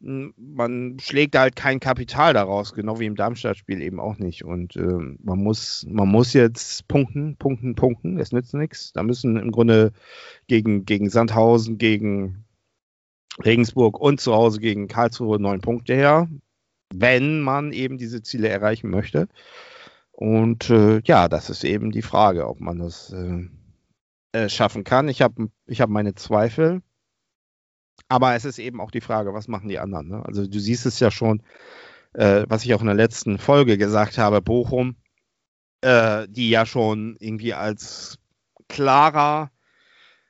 man 0.00 0.98
schlägt 0.98 1.36
halt 1.36 1.56
kein 1.56 1.78
Kapital 1.78 2.32
daraus, 2.32 2.72
genau 2.72 2.98
wie 3.00 3.06
im 3.06 3.16
Darmstadt-Spiel 3.16 3.82
eben 3.82 4.00
auch 4.00 4.16
nicht. 4.18 4.44
Und 4.44 4.76
äh, 4.76 4.80
man, 4.80 5.38
muss, 5.38 5.86
man 5.88 6.08
muss 6.08 6.32
jetzt 6.32 6.88
punkten, 6.88 7.36
punkten, 7.36 7.74
punkten. 7.74 8.18
Es 8.18 8.32
nützt 8.32 8.54
nichts. 8.54 8.92
Da 8.92 9.02
müssen 9.02 9.36
im 9.36 9.50
Grunde 9.52 9.92
gegen, 10.46 10.86
gegen 10.86 11.10
Sandhausen, 11.10 11.76
gegen 11.76 12.44
Regensburg 13.44 14.00
und 14.00 14.20
zu 14.20 14.34
Hause 14.34 14.60
gegen 14.60 14.88
Karlsruhe 14.88 15.38
neun 15.38 15.60
Punkte 15.60 15.94
her, 15.94 16.28
wenn 16.92 17.40
man 17.40 17.72
eben 17.72 17.98
diese 17.98 18.22
Ziele 18.22 18.48
erreichen 18.48 18.90
möchte. 18.90 19.28
Und 20.12 20.70
äh, 20.70 21.00
ja, 21.04 21.28
das 21.28 21.50
ist 21.50 21.64
eben 21.64 21.90
die 21.92 22.02
Frage, 22.02 22.46
ob 22.48 22.60
man 22.60 22.78
das 22.78 23.12
äh, 23.12 23.48
äh 24.32 24.48
schaffen 24.48 24.84
kann. 24.84 25.08
Ich 25.08 25.22
habe 25.22 25.48
ich 25.66 25.80
hab 25.80 25.90
meine 25.90 26.14
Zweifel. 26.14 26.82
Aber 28.10 28.34
es 28.34 28.44
ist 28.44 28.58
eben 28.58 28.80
auch 28.80 28.90
die 28.90 29.00
Frage, 29.00 29.32
was 29.32 29.46
machen 29.46 29.68
die 29.68 29.78
anderen? 29.78 30.08
Ne? 30.08 30.22
Also 30.26 30.44
du 30.44 30.58
siehst 30.58 30.84
es 30.84 30.98
ja 30.98 31.12
schon, 31.12 31.44
äh, 32.12 32.44
was 32.48 32.64
ich 32.64 32.74
auch 32.74 32.80
in 32.80 32.88
der 32.88 32.96
letzten 32.96 33.38
Folge 33.38 33.78
gesagt 33.78 34.18
habe, 34.18 34.42
Bochum, 34.42 34.96
äh, 35.80 36.26
die 36.28 36.50
ja 36.50 36.66
schon 36.66 37.16
irgendwie 37.20 37.54
als 37.54 38.18
klarer 38.68 39.52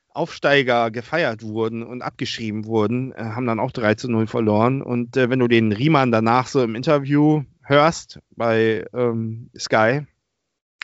Aufsteiger 0.09 0.91
gefeiert 0.91 1.41
wurden 1.41 1.81
und 1.81 2.03
abgeschrieben 2.03 2.65
wurden, 2.65 3.13
äh, 3.13 3.23
haben 3.23 3.47
dann 3.47 3.59
auch 3.59 3.71
3 3.71 3.95
zu 3.95 4.11
0 4.11 4.27
verloren. 4.27 4.83
Und 4.83 5.17
äh, 5.17 5.31
wenn 5.31 5.39
du 5.39 5.47
den 5.47 5.71
Riemann 5.71 6.11
danach 6.11 6.45
so 6.45 6.61
im 6.61 6.75
Interview 6.75 7.43
hörst 7.63 8.19
bei 8.35 8.85
ähm, 8.93 9.49
Sky, 9.57 10.05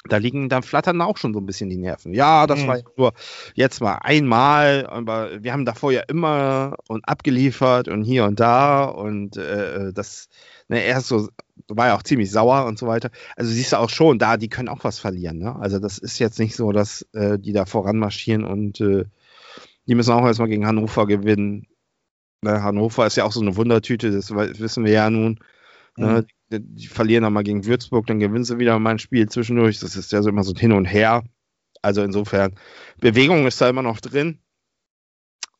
da 0.07 0.17
liegen, 0.17 0.49
dann 0.49 0.63
flattern 0.63 1.01
auch 1.01 1.17
schon 1.17 1.33
so 1.33 1.39
ein 1.39 1.45
bisschen 1.45 1.69
die 1.69 1.77
Nerven. 1.77 2.13
Ja, 2.13 2.47
das 2.47 2.61
mhm. 2.61 2.67
war 2.67 2.79
nur 2.95 3.13
jetzt 3.55 3.81
mal 3.81 3.95
einmal, 3.95 4.85
aber 4.87 5.43
wir 5.43 5.53
haben 5.53 5.65
davor 5.65 5.91
ja 5.91 6.01
immer 6.07 6.75
und 6.87 7.07
abgeliefert 7.07 7.87
und 7.87 8.03
hier 8.03 8.25
und 8.25 8.39
da 8.39 8.85
und 8.85 9.37
äh, 9.37 9.91
das, 9.93 10.29
ne, 10.67 10.83
er 10.83 10.99
ist 10.99 11.07
so, 11.07 11.29
war 11.67 11.87
ja 11.87 11.95
auch 11.97 12.03
ziemlich 12.03 12.31
sauer 12.31 12.65
und 12.65 12.79
so 12.79 12.87
weiter. 12.87 13.09
Also 13.35 13.51
siehst 13.51 13.73
du 13.73 13.79
auch 13.79 13.89
schon, 13.89 14.19
da, 14.19 14.37
die 14.37 14.49
können 14.49 14.69
auch 14.69 14.83
was 14.83 14.99
verlieren, 14.99 15.39
ne? 15.39 15.55
Also 15.55 15.79
das 15.79 15.97
ist 15.97 16.19
jetzt 16.19 16.39
nicht 16.39 16.55
so, 16.55 16.71
dass 16.71 17.01
äh, 17.13 17.37
die 17.39 17.53
da 17.53 17.65
voranmarschieren 17.65 18.43
und 18.43 18.79
äh, 18.81 19.05
die 19.87 19.95
müssen 19.95 20.11
auch 20.11 20.25
erstmal 20.25 20.49
gegen 20.49 20.67
Hannover 20.67 21.07
gewinnen. 21.07 21.67
Ne, 22.43 22.61
Hannover 22.61 23.07
ist 23.07 23.17
ja 23.17 23.23
auch 23.23 23.31
so 23.31 23.41
eine 23.41 23.55
Wundertüte, 23.55 24.11
das 24.11 24.31
wissen 24.31 24.85
wir 24.85 24.91
ja 24.91 25.09
nun. 25.09 25.39
Ne? 25.97 26.21
Mhm. 26.21 26.27
Die 26.49 26.87
verlieren 26.87 27.23
dann 27.23 27.33
mal 27.33 27.43
gegen 27.43 27.65
Würzburg, 27.65 28.07
dann 28.07 28.19
gewinnen 28.19 28.45
sie 28.45 28.57
wieder 28.57 28.79
mal 28.79 28.91
ein 28.91 28.99
Spiel 28.99 29.27
zwischendurch. 29.27 29.79
Das 29.79 29.95
ist 29.95 30.11
ja 30.11 30.21
so 30.21 30.29
immer 30.29 30.43
so 30.43 30.53
hin 30.55 30.71
und 30.71 30.85
her. 30.85 31.23
Also 31.81 32.01
insofern, 32.03 32.55
Bewegung 32.99 33.45
ist 33.47 33.61
da 33.61 33.69
immer 33.69 33.83
noch 33.83 33.99
drin. 33.99 34.39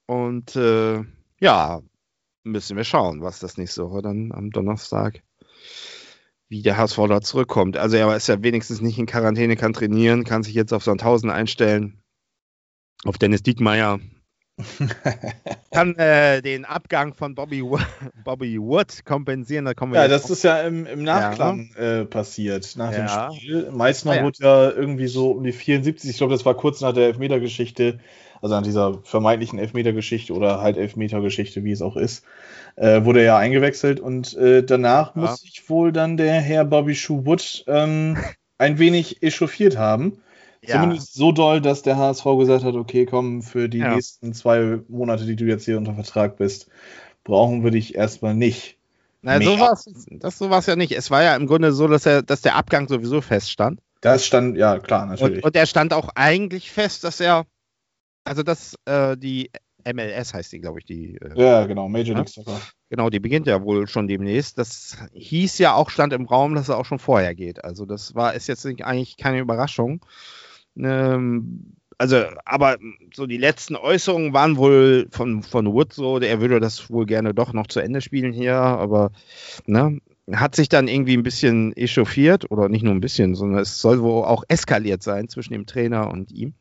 Und 0.06 0.56
äh, 0.56 1.04
ja, 1.40 1.82
müssen 2.44 2.78
wir 2.78 2.84
schauen, 2.84 3.22
was 3.22 3.40
das 3.40 3.58
nächste 3.58 3.84
Woche 3.84 4.02
dann 4.02 4.32
am 4.32 4.52
Donnerstag, 4.52 5.22
wie 6.48 6.62
der 6.62 6.78
HSV 6.78 6.98
da 7.08 7.22
zurückkommt. 7.22 7.78
Also 7.78 7.98
er 7.98 8.16
ist 8.16 8.28
ja 8.28 8.42
wenigstens 8.42 8.82
nicht 8.82 8.98
in 8.98 9.06
Quarantäne, 9.06 9.58
kann 9.58 9.74
trainieren, 9.74 10.24
kann 10.24 10.44
sich 10.44 10.54
jetzt 10.54 10.74
auf 10.74 10.84
Sandhausen 10.84 11.30
einstellen. 11.30 12.02
Auf 13.04 13.18
Dennis 13.18 13.44
Diekmeyer, 13.44 14.00
kann 15.72 15.96
äh, 15.98 16.42
den 16.42 16.66
Abgang 16.66 17.14
von 17.14 17.36
Bobby, 17.36 17.64
Bobby 18.24 18.60
Wood 18.60 19.06
kompensieren. 19.06 19.66
Da 19.66 19.74
kommen 19.74 19.94
wir 19.94 20.02
ja, 20.02 20.08
das 20.08 20.30
ist 20.30 20.44
ja 20.44 20.62
im, 20.62 20.86
im 20.86 21.04
Nachklang 21.04 21.70
ja. 21.78 22.02
Äh, 22.02 22.06
passiert, 22.06 22.76
nach 22.76 22.92
ja. 22.92 23.30
dem 23.30 23.36
Spiel. 23.36 23.72
Meistens 23.72 24.12
ah, 24.12 24.16
ja. 24.16 24.24
wurde 24.24 24.38
ja 24.42 24.72
irgendwie 24.72 25.08
so 25.08 25.32
um 25.32 25.44
die 25.44 25.52
74, 25.52 26.10
ich 26.10 26.18
glaube, 26.18 26.34
das 26.34 26.46
war 26.46 26.56
kurz 26.56 26.82
nach 26.82 26.94
der 26.94 27.06
Elfmetergeschichte, 27.08 28.00
also 28.42 28.56
an 28.56 28.64
dieser 28.64 29.00
vermeintlichen 29.04 29.60
Elfmetergeschichte 29.60 30.34
oder 30.34 30.62
halt 30.62 30.78
Elfmetergeschichte, 30.78 31.64
wie 31.64 31.72
es 31.72 31.82
auch 31.82 31.96
ist, 31.96 32.24
äh, 32.76 33.04
wurde 33.04 33.20
er 33.20 33.26
ja 33.26 33.38
eingewechselt 33.38 34.00
und 34.00 34.36
äh, 34.38 34.64
danach 34.64 35.16
muss 35.16 35.42
sich 35.42 35.70
wohl 35.70 35.92
dann 35.92 36.18
der 36.18 36.34
Herr 36.34 36.66
Bobby 36.66 36.96
Shoe 36.96 37.26
Wood 37.26 37.64
ähm, 37.68 38.18
ein 38.58 38.80
wenig 38.80 39.22
echauffiert 39.22 39.78
haben. 39.78 40.22
Ja. 40.62 40.82
Zumindest 40.82 41.14
so 41.14 41.32
doll, 41.32 41.62
dass 41.62 41.82
der 41.82 41.98
HSV 41.98 42.26
gesagt 42.40 42.64
hat, 42.64 42.76
okay, 42.76 43.06
komm, 43.06 43.42
für 43.42 43.70
die 43.70 43.80
ja. 43.80 43.94
nächsten 43.94 44.34
zwei 44.34 44.80
Monate, 44.88 45.26
die 45.26 45.36
du 45.36 45.46
jetzt 45.46 45.66
hier 45.66 45.78
unter 45.78 45.94
Vertrag 45.94 46.38
bist, 46.38 46.70
brauchen 47.24 47.64
wir 47.64 47.72
dich 47.72 47.96
erstmal 47.96 48.34
nicht. 48.34 48.78
Na, 49.22 49.42
so 49.42 49.60
war 49.60 49.78
das 50.10 50.38
so 50.38 50.50
ja 50.50 50.76
nicht. 50.76 50.94
Es 50.94 51.12
war 51.12 51.24
ja 51.24 51.36
im 51.36 51.48
Grunde 51.48 51.74
so, 51.74 51.88
dass, 51.88 52.06
er, 52.06 52.22
dass 52.22 52.42
der 52.42 52.56
Abgang 52.56 52.88
sowieso 52.88 53.22
feststand. 53.22 53.82
Das 54.02 54.26
stand, 54.26 54.58
ja, 54.58 54.80
klar, 54.80 55.06
natürlich. 55.06 55.38
Und, 55.38 55.44
und 55.44 55.56
er 55.56 55.66
stand 55.66 55.94
auch 55.94 56.10
eigentlich 56.16 56.72
fest, 56.72 57.04
dass 57.04 57.20
er, 57.20 57.46
also 58.24 58.44
dass 58.44 58.76
äh, 58.86 59.18
die 59.18 59.50
MLS 59.94 60.34
heißt 60.34 60.52
die, 60.52 60.60
glaube 60.60 60.80
ich, 60.80 60.86
die. 60.86 61.16
Äh, 61.16 61.42
ja, 61.42 61.66
genau, 61.66 61.88
Major 61.90 62.16
League 62.16 62.30
Soccer. 62.30 62.60
Genau, 62.90 63.10
die 63.10 63.20
beginnt 63.20 63.48
ja 63.48 63.62
wohl 63.64 63.88
schon 63.88 64.08
demnächst. 64.08 64.58
Das 64.58 64.98
hieß 65.14 65.58
ja 65.58 65.74
auch, 65.74 65.90
stand 65.90 66.14
im 66.14 66.26
Raum, 66.26 66.56
dass 66.56 66.70
er 66.70 66.78
auch 66.78 66.86
schon 66.86 67.00
vorher 67.00 67.36
geht. 67.36 67.64
Also 67.64 67.86
das 67.86 68.16
war, 68.16 68.34
ist 68.34 68.48
jetzt 68.48 68.66
eigentlich 68.66 69.18
keine 69.18 69.40
Überraschung. 69.40 70.06
Ähm, 70.78 71.74
also, 71.98 72.24
aber 72.46 72.78
so 73.14 73.26
die 73.26 73.38
letzten 73.38 73.76
Äußerungen 73.76 74.34
waren 74.34 74.58
wohl 74.58 75.08
von, 75.12 75.42
von 75.42 75.74
Wood 75.74 75.94
so, 75.94 76.20
er 76.20 76.42
würde 76.42 76.60
das 76.60 76.92
wohl 76.92 77.06
gerne 77.06 77.34
doch 77.34 77.54
noch 77.54 77.68
zu 77.68 77.80
Ende 77.80 78.02
spielen 78.02 78.34
hier, 78.34 78.56
aber 78.56 79.12
ne, 79.66 80.00
hat 80.32 80.56
sich 80.56 80.70
dann 80.70 80.88
irgendwie 80.88 81.16
ein 81.16 81.24
bisschen 81.24 81.76
echauffiert 81.76 82.52
oder 82.52 82.70
nicht 82.70 82.84
nur 82.84 82.94
ein 82.94 83.02
bisschen, 83.02 83.34
sondern 83.34 83.62
es 83.62 83.82
soll 83.82 84.02
wohl 84.02 84.26
auch 84.26 84.44
eskaliert 84.48 85.02
sein 85.02 85.30
zwischen 85.30 85.54
dem 85.54 85.66
Trainer 85.66 86.12
und 86.12 86.32
ihm. 86.32 86.54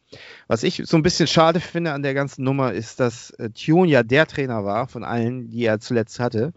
Was 0.46 0.62
ich 0.62 0.82
so 0.84 0.96
ein 0.96 1.02
bisschen 1.02 1.26
schade 1.26 1.60
finde 1.60 1.92
an 1.92 2.02
der 2.02 2.14
ganzen 2.14 2.44
Nummer 2.44 2.72
ist, 2.72 3.00
dass 3.00 3.30
äh, 3.32 3.50
Tune 3.50 3.90
ja 3.90 4.02
der 4.02 4.26
Trainer 4.26 4.64
war 4.64 4.86
von 4.86 5.04
allen, 5.04 5.50
die 5.50 5.64
er 5.64 5.80
zuletzt 5.80 6.20
hatte 6.20 6.52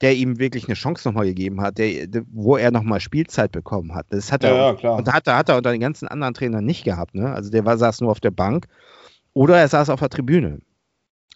der 0.00 0.14
ihm 0.14 0.38
wirklich 0.38 0.66
eine 0.66 0.74
Chance 0.74 1.08
nochmal 1.08 1.26
gegeben 1.26 1.60
hat, 1.60 1.78
der, 1.78 2.08
wo 2.30 2.56
er 2.56 2.70
nochmal 2.70 3.00
Spielzeit 3.00 3.52
bekommen 3.52 3.94
hat. 3.94 4.06
Das 4.10 4.30
hat 4.30 4.44
er, 4.44 4.54
ja, 4.54 4.74
klar. 4.74 4.96
Und 4.96 5.12
hat, 5.12 5.26
hat 5.26 5.48
er 5.48 5.56
unter 5.56 5.72
den 5.72 5.80
ganzen 5.80 6.06
anderen 6.06 6.34
Trainern 6.34 6.64
nicht 6.64 6.84
gehabt. 6.84 7.14
Ne? 7.14 7.32
Also 7.32 7.50
der 7.50 7.64
war, 7.64 7.78
saß 7.78 8.02
nur 8.02 8.10
auf 8.10 8.20
der 8.20 8.30
Bank 8.30 8.66
oder 9.32 9.58
er 9.58 9.68
saß 9.68 9.88
auf 9.90 10.00
der 10.00 10.10
Tribüne. 10.10 10.60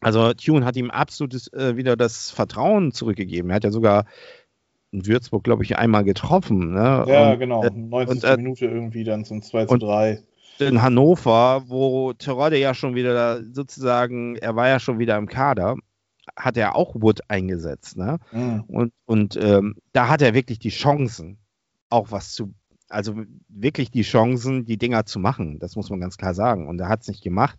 Also 0.02 0.32
Tune 0.32 0.64
hat 0.64 0.76
ihm 0.76 0.90
absolut 0.90 1.52
äh, 1.52 1.76
wieder 1.76 1.96
das 1.96 2.30
Vertrauen 2.30 2.92
zurückgegeben. 2.92 3.50
Er 3.50 3.56
hat 3.56 3.64
ja 3.64 3.70
sogar 3.70 4.04
in 4.92 5.06
Würzburg, 5.06 5.44
glaube 5.44 5.62
ich, 5.62 5.76
einmal 5.76 6.04
getroffen. 6.04 6.72
Ne? 6.72 7.04
Ja, 7.06 7.32
und, 7.32 7.38
genau. 7.38 7.62
90. 7.62 8.24
Äh, 8.24 8.36
Minute 8.36 8.66
irgendwie 8.66 9.04
dann 9.04 9.24
zum 9.24 9.42
2 9.42 9.66
zu 9.66 9.78
3. 9.78 10.22
In 10.58 10.82
Hannover, 10.82 11.64
wo 11.68 12.12
Terodde 12.12 12.58
ja 12.58 12.74
schon 12.74 12.94
wieder 12.94 13.42
sozusagen, 13.52 14.36
er 14.36 14.56
war 14.56 14.68
ja 14.68 14.78
schon 14.78 14.98
wieder 14.98 15.16
im 15.16 15.26
Kader, 15.26 15.76
hat 16.36 16.56
er 16.56 16.76
auch 16.76 16.94
Wood 16.94 17.20
eingesetzt. 17.28 17.96
Ne? 17.96 18.18
Mhm. 18.32 18.64
Und, 18.68 18.92
und 19.06 19.36
ähm, 19.36 19.76
da 19.92 20.08
hat 20.08 20.22
er 20.22 20.34
wirklich 20.34 20.58
die 20.58 20.70
Chancen, 20.70 21.38
auch 21.88 22.10
was 22.10 22.32
zu, 22.32 22.54
also 22.88 23.14
wirklich 23.48 23.90
die 23.90 24.02
Chancen, 24.02 24.64
die 24.64 24.78
Dinger 24.78 25.06
zu 25.06 25.18
machen. 25.18 25.58
Das 25.58 25.76
muss 25.76 25.90
man 25.90 26.00
ganz 26.00 26.16
klar 26.16 26.34
sagen. 26.34 26.68
Und 26.68 26.80
er 26.80 26.88
hat 26.88 27.02
es 27.02 27.08
nicht 27.08 27.22
gemacht. 27.22 27.58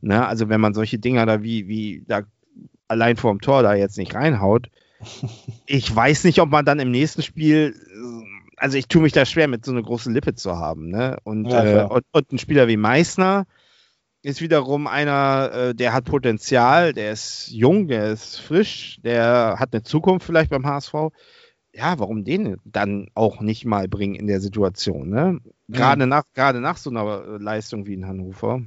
Ne? 0.00 0.26
Also 0.26 0.48
wenn 0.48 0.60
man 0.60 0.74
solche 0.74 0.98
Dinger 0.98 1.26
da 1.26 1.42
wie, 1.42 1.68
wie 1.68 2.04
da 2.06 2.22
allein 2.88 3.16
vorm 3.16 3.40
Tor 3.40 3.62
da 3.62 3.74
jetzt 3.74 3.98
nicht 3.98 4.14
reinhaut, 4.14 4.70
ich 5.66 5.94
weiß 5.94 6.24
nicht, 6.24 6.40
ob 6.40 6.50
man 6.50 6.64
dann 6.64 6.78
im 6.78 6.90
nächsten 6.90 7.22
Spiel, 7.22 7.74
also 8.56 8.76
ich 8.76 8.88
tue 8.88 9.02
mich 9.02 9.12
da 9.12 9.24
schwer, 9.24 9.48
mit 9.48 9.64
so 9.64 9.72
einer 9.72 9.82
großen 9.82 10.12
Lippe 10.12 10.34
zu 10.34 10.56
haben. 10.56 10.88
Ne? 10.88 11.16
Und, 11.24 11.46
ja, 11.46 11.84
äh, 11.84 11.86
und, 11.86 12.04
und, 12.12 12.32
ein 12.32 12.38
Spieler 12.38 12.68
wie 12.68 12.76
Meißner 12.76 13.46
ist 14.22 14.40
wiederum 14.40 14.86
einer, 14.86 15.50
äh, 15.52 15.74
der 15.74 15.92
hat 15.92 16.04
Potenzial, 16.04 16.92
der 16.92 17.12
ist 17.12 17.48
jung, 17.50 17.88
der 17.88 18.12
ist 18.12 18.40
frisch, 18.40 19.00
der 19.02 19.56
hat 19.58 19.72
eine 19.72 19.82
Zukunft 19.82 20.26
vielleicht 20.26 20.50
beim 20.50 20.66
HSV. 20.66 20.94
Ja, 21.72 21.98
warum 21.98 22.24
den 22.24 22.56
dann 22.64 23.08
auch 23.14 23.40
nicht 23.40 23.64
mal 23.64 23.88
bringen 23.88 24.14
in 24.14 24.26
der 24.26 24.40
Situation? 24.40 25.08
Ne? 25.08 25.38
Gerade, 25.68 26.04
mhm. 26.04 26.10
nach, 26.10 26.24
gerade 26.34 26.60
nach 26.60 26.76
so 26.76 26.90
einer 26.90 27.38
Leistung 27.38 27.86
wie 27.86 27.94
in 27.94 28.06
Hannover. 28.06 28.62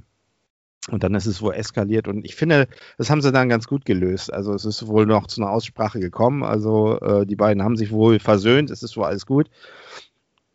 Und 0.90 1.04
dann 1.04 1.16
ist 1.16 1.28
es 1.28 1.42
wohl 1.42 1.54
eskaliert 1.54 2.10
und 2.10 2.26
ich 2.26 2.36
finde, 2.36 2.68
das 2.98 3.10
haben 3.10 3.22
sie 3.22 3.32
dann 3.32 3.48
ganz 3.48 3.68
gut 3.68 3.86
gelöst. 3.86 4.34
Also 4.34 4.54
es 4.54 4.66
ist 4.66 4.86
wohl 4.86 5.06
noch 5.06 5.28
zu 5.28 5.42
einer 5.42 5.50
Aussprache 5.50 6.02
gekommen. 6.02 6.44
Also 6.44 7.00
äh, 7.00 7.26
die 7.26 7.38
beiden 7.38 7.64
haben 7.64 7.78
sich 7.78 7.92
wohl 7.92 8.20
versöhnt, 8.20 8.70
es 8.70 8.84
ist 8.84 8.98
wohl 8.98 9.06
alles 9.06 9.26
gut. 9.26 9.50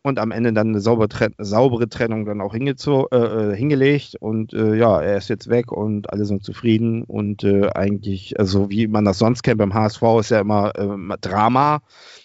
Und 0.01 0.17
am 0.17 0.31
Ende 0.31 0.53
dann 0.53 0.69
eine 0.69 0.79
saubere, 0.79 1.09
Tren 1.09 1.33
saubere 1.37 1.89
Trennung 1.89 2.25
dann 2.25 2.39
auch 2.39 2.53
äh, 2.53 2.59
äh, 2.59 3.55
hingelegt. 3.55 4.15
Und 4.19 4.53
äh, 4.53 4.75
ja, 4.75 5.01
er 5.01 5.17
ist 5.17 5.29
jetzt 5.29 5.49
weg 5.49 5.71
und 5.71 6.09
alle 6.09 6.25
sind 6.25 6.43
zufrieden. 6.43 7.03
Und 7.03 7.43
äh, 7.43 7.69
eigentlich, 7.71 8.39
also 8.39 8.69
wie 8.69 8.87
man 8.87 9.05
das 9.05 9.17
sonst 9.17 9.43
kennt 9.43 9.57
beim 9.57 9.73
HSV, 9.73 10.01
ist 10.19 10.31
ja 10.31 10.39
immer 10.39 10.71
ähm, 10.77 11.13
Drama 11.19 11.81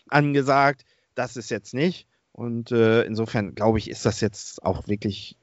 angesagt. 0.08 0.84
Das 1.16 1.36
ist 1.36 1.50
jetzt 1.50 1.74
nicht. 1.74 2.06
Und 2.32 2.70
äh, 2.70 3.02
insofern 3.02 3.54
glaube 3.54 3.78
ich, 3.78 3.90
ist 3.90 4.06
das 4.06 4.20
jetzt 4.20 4.64
auch 4.64 4.86
wirklich 4.86 5.36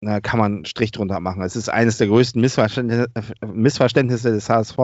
na, 0.00 0.20
kann 0.20 0.38
man 0.40 0.54
einen 0.54 0.64
Strich 0.64 0.92
drunter 0.92 1.20
machen. 1.20 1.42
Es 1.42 1.56
ist 1.56 1.68
eines 1.68 1.98
der 1.98 2.08
größten 2.08 2.40
Missverständnisse, 2.40 3.08
Missverständnisse 3.46 4.30
des 4.30 4.48
HSV. 4.48 4.78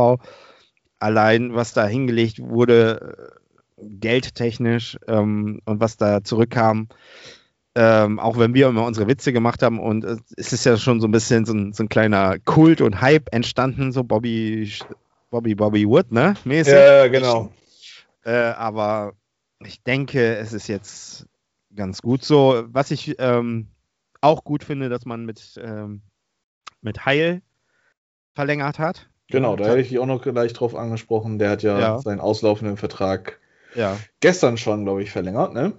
Allein, 0.98 1.54
was 1.54 1.72
da 1.72 1.86
hingelegt 1.86 2.38
wurde, 2.40 3.16
äh, 3.18 3.45
geldtechnisch 3.76 4.98
ähm, 5.06 5.60
und 5.64 5.80
was 5.80 5.96
da 5.96 6.24
zurückkam, 6.24 6.88
ähm, 7.74 8.18
auch 8.18 8.38
wenn 8.38 8.54
wir 8.54 8.68
immer 8.68 8.86
unsere 8.86 9.06
Witze 9.06 9.32
gemacht 9.32 9.62
haben 9.62 9.78
und 9.78 10.04
es 10.04 10.52
ist 10.52 10.64
ja 10.64 10.76
schon 10.78 11.00
so 11.00 11.06
ein 11.06 11.12
bisschen 11.12 11.44
so 11.44 11.52
ein, 11.52 11.72
so 11.72 11.84
ein 11.84 11.88
kleiner 11.88 12.38
Kult 12.38 12.80
und 12.80 13.00
Hype 13.00 13.32
entstanden, 13.32 13.92
so 13.92 14.02
Bobby, 14.02 14.72
Bobby, 15.30 15.54
Bobby 15.54 15.86
Wood, 15.86 16.10
ne? 16.10 16.34
Mäßig. 16.44 16.72
Ja, 16.72 17.08
genau. 17.08 17.52
Äh, 18.24 18.32
aber 18.32 19.12
ich 19.60 19.82
denke, 19.82 20.36
es 20.36 20.52
ist 20.52 20.68
jetzt 20.68 21.26
ganz 21.74 22.00
gut 22.00 22.24
so. 22.24 22.64
Was 22.68 22.90
ich 22.90 23.16
ähm, 23.18 23.68
auch 24.20 24.44
gut 24.44 24.64
finde, 24.64 24.88
dass 24.88 25.04
man 25.04 25.26
mit, 25.26 25.60
ähm, 25.62 26.02
mit 26.80 27.04
Heil 27.04 27.42
verlängert 28.34 28.78
hat. 28.78 29.08
Genau, 29.28 29.56
da 29.56 29.66
hätte 29.66 29.80
ich 29.80 29.98
auch 29.98 30.06
noch 30.06 30.22
gleich 30.22 30.52
drauf 30.52 30.74
angesprochen. 30.74 31.38
Der 31.38 31.50
hat 31.50 31.62
ja, 31.62 31.78
ja. 31.78 31.98
seinen 31.98 32.20
auslaufenden 32.20 32.76
Vertrag 32.76 33.40
ja. 33.76 33.98
gestern 34.20 34.56
schon, 34.56 34.84
glaube 34.84 35.02
ich, 35.02 35.10
verlängert, 35.10 35.54
ne? 35.54 35.72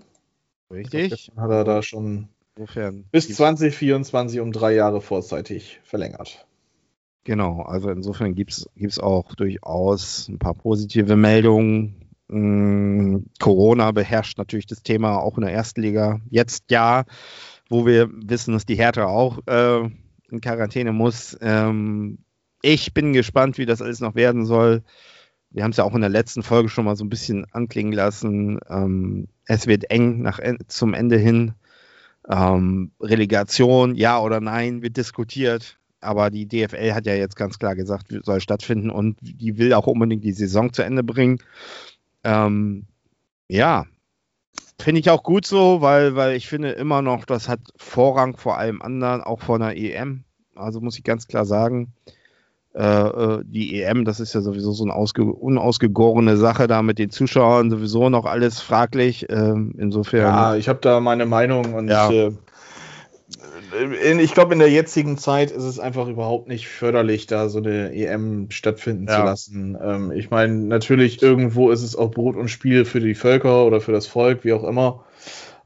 Richtig. 0.72 1.32
Glaub, 1.34 1.44
hat 1.46 1.52
er 1.52 1.64
da 1.64 1.82
schon 1.82 2.30
Insofern 2.58 3.06
bis 3.12 3.28
2024 3.36 4.40
um 4.40 4.52
drei 4.52 4.74
Jahre 4.74 5.00
vorzeitig 5.00 5.80
verlängert. 5.84 6.48
Genau, 7.24 7.62
also 7.62 7.90
insofern 7.90 8.34
gibt 8.34 8.66
es 8.76 9.00
auch 9.00 9.36
durchaus 9.36 10.28
ein 10.28 10.40
paar 10.40 10.56
positive 10.56 11.16
Meldungen. 11.16 12.08
Hm, 12.30 13.28
Corona 13.40 13.92
beherrscht 13.92 14.38
natürlich 14.38 14.66
das 14.66 14.82
Thema 14.82 15.18
auch 15.18 15.38
in 15.38 15.44
der 15.44 15.54
ersten 15.54 15.82
Liga. 15.82 16.20
Jetzt 16.30 16.72
ja, 16.72 17.04
wo 17.70 17.86
wir 17.86 18.10
wissen, 18.12 18.54
dass 18.54 18.66
die 18.66 18.76
Hertha 18.76 19.06
auch 19.06 19.40
äh, 19.46 19.90
in 20.32 20.42
Quarantäne 20.42 20.94
muss. 20.94 21.38
Ähm, 21.42 22.20
ich 22.64 22.94
bin 22.94 23.14
gespannt, 23.14 23.58
wie 23.60 23.68
das 23.68 23.82
alles 23.82 24.00
noch 24.00 24.16
werden 24.16 24.46
soll. 24.46 24.84
Wir 25.50 25.64
haben 25.64 25.72
es 25.72 25.78
ja 25.78 25.84
auch 25.84 25.96
in 25.96 26.02
der 26.02 26.10
letzten 26.10 26.44
Folge 26.44 26.70
schon 26.70 26.86
mal 26.86 26.96
so 26.96 27.06
ein 27.06 27.10
bisschen 27.10 27.46
anklingen 27.52 27.94
lassen. 27.94 28.60
Ähm, 28.70 29.28
es 29.46 29.68
wird 29.68 29.90
eng 29.90 30.22
nach, 30.22 30.40
zum 30.68 30.94
Ende 30.94 31.18
hin. 31.18 31.54
Ähm, 32.30 32.92
Relegation, 33.00 33.96
ja 33.96 34.20
oder 34.20 34.42
nein, 34.42 34.82
wird 34.82 34.98
diskutiert. 34.98 35.78
Aber 36.02 36.30
die 36.30 36.48
DFL 36.48 36.94
hat 36.94 37.06
ja 37.06 37.16
jetzt 37.16 37.36
ganz 37.36 37.58
klar 37.58 37.76
gesagt, 37.76 38.14
soll 38.24 38.42
stattfinden 38.42 38.92
und 38.92 39.18
die 39.22 39.58
will 39.58 39.74
auch 39.74 39.88
unbedingt 39.88 40.24
die 40.24 40.34
Saison 40.34 40.72
zu 40.74 40.84
Ende 40.84 41.04
bringen. 41.04 41.40
Ähm, 42.24 42.86
ja, 43.48 43.86
Finde 44.80 45.00
ich 45.00 45.10
auch 45.10 45.24
gut 45.24 45.46
so, 45.46 45.82
weil, 45.82 46.16
weil 46.16 46.36
ich 46.36 46.48
finde 46.48 46.72
immer 46.72 47.02
noch, 47.02 47.26
das 47.26 47.50
hat 47.50 47.60
Vorrang 47.78 48.38
vor 48.38 48.58
allem 48.58 48.82
anderen, 48.82 49.22
auch 49.22 49.42
vor 49.42 49.56
einer 49.56 49.76
EM. 49.76 50.24
Also 50.56 50.82
muss 50.82 50.98
ich 50.98 51.04
ganz 51.04 51.28
klar 51.28 51.46
sagen, 51.46 51.94
äh, 52.78 52.84
äh 52.84 53.44
die 53.46 53.82
EM, 53.82 54.06
das 54.06 54.20
ist 54.20 54.34
ja 54.34 54.42
sowieso 54.42 54.72
so 54.72 54.84
eine 54.84 54.94
unausgegorene 54.94 56.38
Sache 56.38 56.68
da 56.68 56.82
mit 56.82 57.00
den 57.00 57.10
Zuschauern, 57.10 57.72
sowieso 57.72 58.10
noch 58.10 58.26
alles 58.26 58.62
fraglich. 58.62 59.30
Äh, 59.30 59.54
insofern. 59.78 60.22
Ja, 60.22 60.56
ich 60.56 60.70
habe 60.70 60.80
da 60.82 61.00
meine 61.00 61.26
Meinung 61.26 61.74
und 61.74 61.88
ja. 61.90 62.10
äh, 62.12 62.32
ich 64.22 64.34
glaube, 64.34 64.54
in 64.54 64.60
der 64.60 64.70
jetzigen 64.70 65.18
Zeit 65.18 65.52
ist 65.52 65.64
es 65.64 65.80
einfach 65.80 66.08
überhaupt 66.08 66.48
nicht 66.48 66.68
förderlich, 66.68 67.28
da 67.28 67.50
so 67.50 67.58
eine 67.58 67.94
EM 67.94 68.50
stattfinden 68.50 69.08
ja. 69.08 69.18
zu 69.18 69.24
lassen. 69.24 69.78
Ähm, 69.82 70.12
ich 70.12 70.30
meine, 70.30 70.54
natürlich 70.54 71.22
irgendwo 71.22 71.72
ist 71.72 71.84
es 71.84 71.96
auch 71.96 72.12
Brot 72.12 72.36
und 72.36 72.48
Spiel 72.48 72.86
für 72.86 73.00
die 73.00 73.16
Völker 73.16 73.66
oder 73.66 73.82
für 73.82 73.92
das 73.92 74.08
Volk, 74.08 74.44
wie 74.44 74.54
auch 74.54 74.64
immer. 74.64 75.04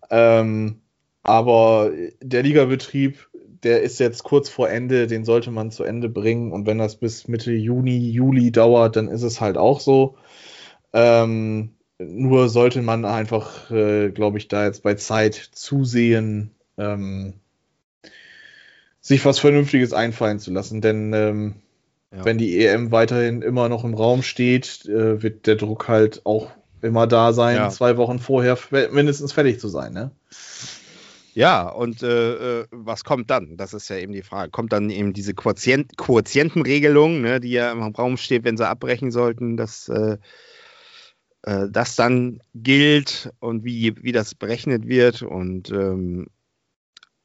Ähm, 0.10 0.82
aber 1.24 1.92
der 2.22 2.44
Ligabetrieb, 2.44 3.30
der 3.64 3.82
ist 3.82 4.00
jetzt 4.00 4.24
kurz 4.24 4.50
vor 4.50 4.70
Ende, 4.70 5.08
den 5.08 5.26
sollte 5.26 5.52
man 5.52 5.72
zu 5.72 5.84
Ende 5.84 6.10
bringen. 6.10 6.52
Und 6.52 6.66
wenn 6.66 6.78
das 6.78 6.96
bis 6.96 7.28
Mitte 7.28 7.52
Juni, 7.52 8.10
Juli 8.10 8.52
dauert, 8.52 8.96
dann 8.96 9.08
ist 9.08 9.24
es 9.24 9.40
halt 9.42 9.58
auch 9.58 9.80
so. 9.80 10.16
Ähm, 10.94 11.72
nur 12.00 12.50
sollte 12.50 12.82
man 12.82 13.06
einfach, 13.06 13.70
äh, 13.72 14.10
glaube 14.10 14.38
ich, 14.38 14.48
da 14.48 14.66
jetzt 14.66 14.84
bei 14.84 14.96
Zeit 14.96 15.36
zusehen, 15.36 16.52
ähm, 16.78 17.36
sich 19.00 19.24
was 19.26 19.40
Vernünftiges 19.40 19.94
einfallen 19.94 20.40
zu 20.40 20.52
lassen. 20.52 20.82
Denn 20.82 21.14
ähm, 21.14 21.56
ja. 22.12 22.26
wenn 22.26 22.38
die 22.38 22.66
EM 22.66 22.92
weiterhin 22.92 23.42
immer 23.42 23.70
noch 23.70 23.84
im 23.84 23.94
Raum 23.94 24.24
steht, 24.24 24.86
äh, 24.86 25.22
wird 25.22 25.48
der 25.48 25.56
Druck 25.56 25.88
halt 25.88 26.26
auch 26.26 26.52
immer 26.82 27.06
da 27.08 27.34
sein, 27.34 27.58
ja. 27.58 27.70
zwei 27.70 27.98
Wochen 27.98 28.20
vorher 28.20 28.58
mindestens 28.92 29.34
fertig 29.34 29.60
zu 29.60 29.68
sein. 29.68 29.94
Ne? 29.94 30.12
Ja, 31.34 31.70
und 31.70 32.04
äh, 32.04 32.62
äh, 32.62 32.68
was 32.72 33.04
kommt 33.06 33.30
dann? 33.30 33.56
Das 33.56 33.74
ist 33.74 33.90
ja 33.90 33.98
eben 33.98 34.12
die 34.12 34.22
Frage. 34.22 34.52
Kommt 34.52 34.74
dann 34.74 34.90
eben 34.90 35.14
diese 35.14 35.34
Quotient 35.34 35.98
Quotientenregelung, 35.98 37.22
ne, 37.22 37.40
die 37.40 37.52
ja 37.52 37.72
im 37.72 37.82
Raum 37.84 38.18
steht, 38.18 38.44
wenn 38.44 38.58
sie 38.58 38.68
abbrechen 38.68 39.12
sollten, 39.12 39.56
dass 39.56 39.88
äh, 39.88 40.18
äh, 41.44 41.68
das 41.70 41.96
dann 41.96 42.42
gilt 42.54 43.32
und 43.40 43.64
wie, 43.64 43.96
wie 44.04 44.12
das 44.12 44.36
berechnet 44.36 44.88
wird. 44.88 45.22
Und 45.22 45.72
ähm, 45.72 46.28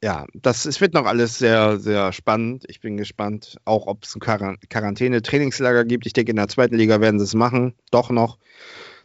ja, 0.03 0.25
das 0.33 0.65
es 0.65 0.79
wird 0.79 0.93
noch 0.93 1.05
alles 1.05 1.37
sehr, 1.37 1.79
sehr 1.79 2.13
spannend. 2.13 2.65
Ich 2.67 2.79
bin 2.79 2.97
gespannt, 2.97 3.57
auch 3.65 3.87
ob 3.87 4.03
es 4.05 4.15
ein 4.15 4.21
Quarantäne-Trainingslager 4.21 5.85
gibt. 5.85 6.05
Ich 6.05 6.13
denke, 6.13 6.31
in 6.31 6.37
der 6.37 6.47
zweiten 6.47 6.75
Liga 6.75 7.01
werden 7.01 7.19
sie 7.19 7.25
es 7.25 7.33
machen, 7.33 7.73
doch 7.91 8.09
noch. 8.09 8.37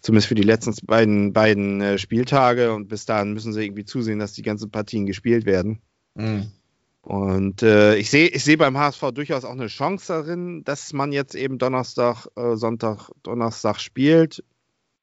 Zumindest 0.03 0.29
für 0.29 0.35
die 0.35 0.43
letzten 0.43 0.75
beiden, 0.87 1.33
beiden 1.33 1.81
äh, 1.81 1.99
Spieltage. 1.99 2.75
Und 2.75 2.88
bis 2.88 3.07
dahin 3.07 3.33
müssen 3.33 3.53
sie 3.53 3.65
irgendwie 3.65 3.85
zusehen, 3.85 4.19
dass 4.19 4.33
die 4.33 4.43
ganzen 4.43 4.71
Partien 4.71 5.07
gespielt 5.07 5.47
werden. 5.47 5.81
Mhm. 6.15 6.51
Und 7.03 7.62
äh, 7.62 7.97
ich 7.97 8.11
sehe 8.11 8.29
ich 8.29 8.45
seh 8.45 8.57
beim 8.57 8.79
HSV 8.79 9.11
durchaus 9.12 9.45
auch 9.45 9.53
eine 9.53 9.67
Chance 9.67 10.07
darin, 10.09 10.62
dass 10.65 10.93
man 10.93 11.12
jetzt 11.12 11.35
eben 11.35 11.59
Donnerstag, 11.59 12.27
äh, 12.37 12.55
Sonntag, 12.55 13.11
Donnerstag 13.23 13.81
spielt 13.81 14.45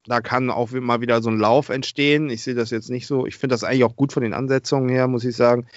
da 0.09 0.21
kann 0.21 0.49
auch 0.49 0.71
mal 0.71 1.01
wieder 1.01 1.21
so 1.21 1.29
ein 1.29 1.39
Lauf 1.39 1.69
entstehen. 1.69 2.29
Ich 2.29 2.43
sehe 2.43 2.55
das 2.55 2.71
jetzt 2.71 2.89
nicht 2.89 3.05
so. 3.05 3.25
Ich 3.25 3.35
finde 3.35 3.53
das 3.53 3.63
eigentlich 3.63 3.83
auch 3.83 3.95
gut 3.95 4.11
von 4.11 4.23
den 4.23 4.33
Ansetzungen 4.33 4.89
her, 4.89 5.07
muss 5.07 5.23
ich 5.23 5.35
sagen. 5.35 5.67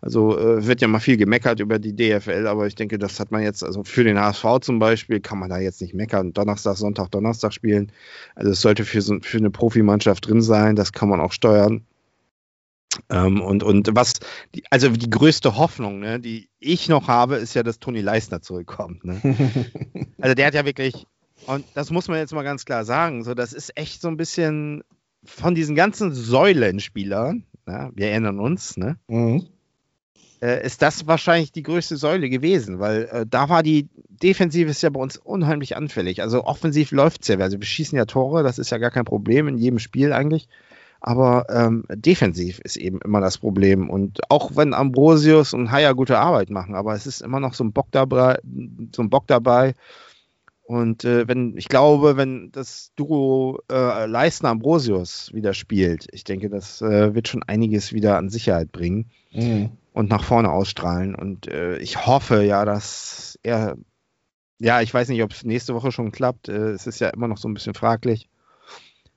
Also 0.00 0.38
äh, 0.38 0.66
wird 0.66 0.80
ja 0.80 0.88
mal 0.88 1.00
viel 1.00 1.16
gemeckert 1.16 1.60
über 1.60 1.78
die 1.78 1.94
DFL, 1.94 2.46
aber 2.46 2.66
ich 2.66 2.74
denke, 2.74 2.98
das 2.98 3.18
hat 3.18 3.30
man 3.30 3.42
jetzt, 3.42 3.64
also 3.64 3.82
für 3.84 4.04
den 4.04 4.18
HSV 4.18 4.60
zum 4.60 4.78
Beispiel, 4.78 5.20
kann 5.20 5.38
man 5.38 5.50
da 5.50 5.58
jetzt 5.58 5.80
nicht 5.80 5.94
meckern. 5.94 6.32
Donnerstag, 6.32 6.76
Sonntag, 6.76 7.10
Donnerstag 7.10 7.52
spielen. 7.52 7.92
Also 8.34 8.52
es 8.52 8.60
sollte 8.60 8.84
für, 8.84 9.02
so, 9.02 9.18
für 9.20 9.38
eine 9.38 9.50
Profimannschaft 9.50 10.28
drin 10.28 10.42
sein, 10.42 10.76
das 10.76 10.92
kann 10.92 11.08
man 11.08 11.20
auch 11.20 11.32
steuern. 11.32 11.84
Ähm, 13.10 13.40
und, 13.40 13.62
und 13.62 13.90
was, 13.92 14.14
die, 14.54 14.64
also 14.70 14.88
die 14.88 15.10
größte 15.10 15.56
Hoffnung, 15.56 16.00
ne, 16.00 16.20
die 16.20 16.48
ich 16.58 16.88
noch 16.88 17.08
habe, 17.08 17.36
ist 17.36 17.54
ja, 17.54 17.62
dass 17.62 17.78
Toni 17.78 18.00
Leisner 18.00 18.40
zurückkommt. 18.40 19.04
Ne? 19.04 19.20
also 20.20 20.34
der 20.34 20.46
hat 20.46 20.54
ja 20.54 20.64
wirklich 20.64 21.06
und 21.46 21.64
das 21.74 21.90
muss 21.90 22.08
man 22.08 22.18
jetzt 22.18 22.32
mal 22.32 22.42
ganz 22.42 22.64
klar 22.64 22.84
sagen. 22.84 23.24
So, 23.24 23.34
das 23.34 23.52
ist 23.52 23.76
echt 23.76 24.00
so 24.00 24.08
ein 24.08 24.16
bisschen 24.16 24.82
von 25.24 25.54
diesen 25.54 25.74
ganzen 25.74 26.12
Säulenspielern, 26.12 27.44
ja, 27.66 27.90
wir 27.94 28.08
erinnern 28.08 28.38
uns, 28.40 28.76
ne? 28.76 28.98
Mhm. 29.08 29.46
Äh, 30.40 30.64
ist 30.64 30.82
das 30.82 31.06
wahrscheinlich 31.06 31.52
die 31.52 31.62
größte 31.62 31.96
Säule 31.96 32.28
gewesen, 32.30 32.78
weil 32.78 33.08
äh, 33.12 33.26
da 33.28 33.48
war 33.48 33.62
die 33.62 33.88
Defensive 34.08 34.70
ist 34.70 34.82
ja 34.82 34.90
bei 34.90 35.00
uns 35.00 35.16
unheimlich 35.16 35.76
anfällig. 35.76 36.22
Also 36.22 36.44
offensiv 36.44 36.90
läuft 36.92 37.22
es 37.22 37.28
ja, 37.28 37.38
also 37.38 37.58
wir 37.58 37.66
schießen 37.66 37.96
ja 37.96 38.04
Tore, 38.04 38.42
das 38.42 38.58
ist 38.58 38.70
ja 38.70 38.78
gar 38.78 38.90
kein 38.90 39.04
Problem 39.04 39.48
in 39.48 39.58
jedem 39.58 39.78
Spiel 39.78 40.12
eigentlich. 40.12 40.48
Aber 41.00 41.46
ähm, 41.48 41.84
defensiv 41.90 42.58
ist 42.60 42.76
eben 42.76 43.00
immer 43.02 43.20
das 43.20 43.38
Problem. 43.38 43.88
Und 43.88 44.18
auch 44.30 44.56
wenn 44.56 44.74
Ambrosius 44.74 45.54
und 45.54 45.70
Haya 45.70 45.92
gute 45.92 46.18
Arbeit 46.18 46.50
machen, 46.50 46.74
aber 46.74 46.94
es 46.94 47.06
ist 47.06 47.20
immer 47.20 47.38
noch 47.38 47.54
so 47.54 47.62
ein 47.62 47.72
Bock 47.72 47.86
dabei, 47.92 48.38
so 48.94 49.02
ein 49.02 49.10
Bock 49.10 49.28
dabei 49.28 49.74
und 50.68 51.02
äh, 51.06 51.26
wenn, 51.26 51.56
ich 51.56 51.68
glaube, 51.68 52.18
wenn 52.18 52.52
das 52.52 52.92
Duo 52.94 53.58
äh, 53.72 54.04
Leistner 54.04 54.50
Ambrosius 54.50 55.32
wieder 55.32 55.54
spielt, 55.54 56.06
ich 56.12 56.24
denke, 56.24 56.50
das 56.50 56.82
äh, 56.82 57.14
wird 57.14 57.26
schon 57.26 57.42
einiges 57.42 57.94
wieder 57.94 58.18
an 58.18 58.28
Sicherheit 58.28 58.70
bringen 58.70 59.06
mhm. 59.32 59.70
Und 59.98 60.10
nach 60.10 60.22
vorne 60.22 60.52
ausstrahlen. 60.52 61.16
Und 61.16 61.48
äh, 61.48 61.76
ich 61.78 62.06
hoffe 62.06 62.44
ja, 62.44 62.64
dass 62.64 63.36
er, 63.42 63.76
ja, 64.60 64.80
ich 64.80 64.94
weiß 64.94 65.08
nicht, 65.08 65.24
ob 65.24 65.32
es 65.32 65.42
nächste 65.42 65.74
Woche 65.74 65.90
schon 65.90 66.12
klappt. 66.12 66.48
Äh, 66.48 66.70
es 66.70 66.86
ist 66.86 67.00
ja 67.00 67.08
immer 67.08 67.26
noch 67.26 67.36
so 67.36 67.48
ein 67.48 67.54
bisschen 67.54 67.74
fraglich. 67.74 68.28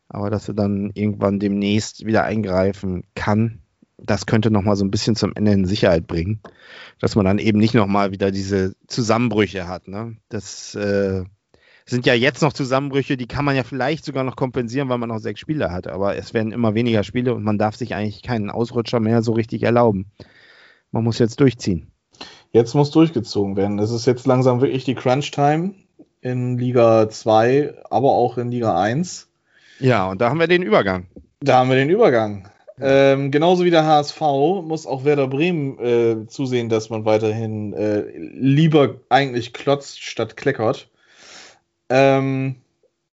Aber 0.09 0.31
dass 0.31 0.47
er 0.47 0.55
dann 0.55 0.89
irgendwann 0.95 1.39
demnächst 1.39 2.07
wieder 2.07 2.23
eingreifen 2.23 3.03
kann, 3.13 3.59
das 3.99 4.25
könnte 4.25 4.49
nochmal 4.49 4.75
so 4.75 4.83
ein 4.83 4.89
bisschen 4.89 5.15
zum 5.15 5.33
Ende 5.35 5.51
in 5.51 5.65
Sicherheit 5.65 6.07
bringen. 6.07 6.41
Dass 6.99 7.15
man 7.15 7.25
dann 7.25 7.37
eben 7.37 7.59
nicht 7.59 7.75
nochmal 7.75 8.11
wieder 8.11 8.31
diese 8.31 8.73
Zusammenbrüche 8.87 9.67
hat. 9.67 9.87
Ne? 9.87 10.17
Das 10.29 10.73
äh, 10.73 11.23
sind 11.85 12.07
ja 12.07 12.15
jetzt 12.15 12.41
noch 12.41 12.53
Zusammenbrüche, 12.53 13.17
die 13.17 13.27
kann 13.27 13.45
man 13.45 13.55
ja 13.55 13.63
vielleicht 13.63 14.03
sogar 14.03 14.23
noch 14.23 14.35
kompensieren, 14.35 14.89
weil 14.89 14.97
man 14.97 15.09
noch 15.09 15.19
sechs 15.19 15.41
Spiele 15.41 15.71
hat. 15.71 15.85
Aber 15.85 16.15
es 16.15 16.33
werden 16.33 16.51
immer 16.51 16.73
weniger 16.73 17.03
Spiele 17.03 17.35
und 17.35 17.43
man 17.43 17.59
darf 17.59 17.75
sich 17.75 17.93
eigentlich 17.93 18.23
keinen 18.23 18.49
Ausrutscher 18.49 18.99
mehr 18.99 19.21
so 19.21 19.33
richtig 19.33 19.61
erlauben. 19.61 20.07
Man 20.91 21.03
muss 21.03 21.19
jetzt 21.19 21.39
durchziehen. 21.39 21.91
Jetzt 22.51 22.73
muss 22.73 22.91
durchgezogen 22.91 23.55
werden. 23.55 23.79
Es 23.79 23.91
ist 23.91 24.05
jetzt 24.05 24.27
langsam 24.27 24.61
wirklich 24.61 24.83
die 24.83 24.95
Crunch-Time 24.95 25.73
in 26.19 26.57
Liga 26.57 27.09
2, 27.09 27.73
aber 27.89 28.11
auch 28.11 28.37
in 28.37 28.51
Liga 28.51 28.79
1. 28.79 29.29
Ja, 29.79 30.09
und 30.09 30.21
da 30.21 30.29
haben 30.29 30.39
wir 30.39 30.47
den 30.47 30.61
Übergang. 30.61 31.07
Da 31.39 31.57
haben 31.57 31.69
wir 31.69 31.77
den 31.77 31.89
Übergang. 31.89 32.49
Ähm, 32.79 33.31
genauso 33.31 33.63
wie 33.63 33.69
der 33.69 33.85
HSV 33.85 34.19
muss 34.63 34.87
auch 34.87 35.05
Werder 35.05 35.27
Bremen 35.27 35.79
äh, 35.79 36.27
zusehen, 36.27 36.69
dass 36.69 36.89
man 36.89 37.05
weiterhin 37.05 37.73
äh, 37.73 38.01
lieber 38.17 38.95
eigentlich 39.09 39.53
klotzt 39.53 40.01
statt 40.01 40.35
kleckert. 40.35 40.89
Ähm, 41.89 42.55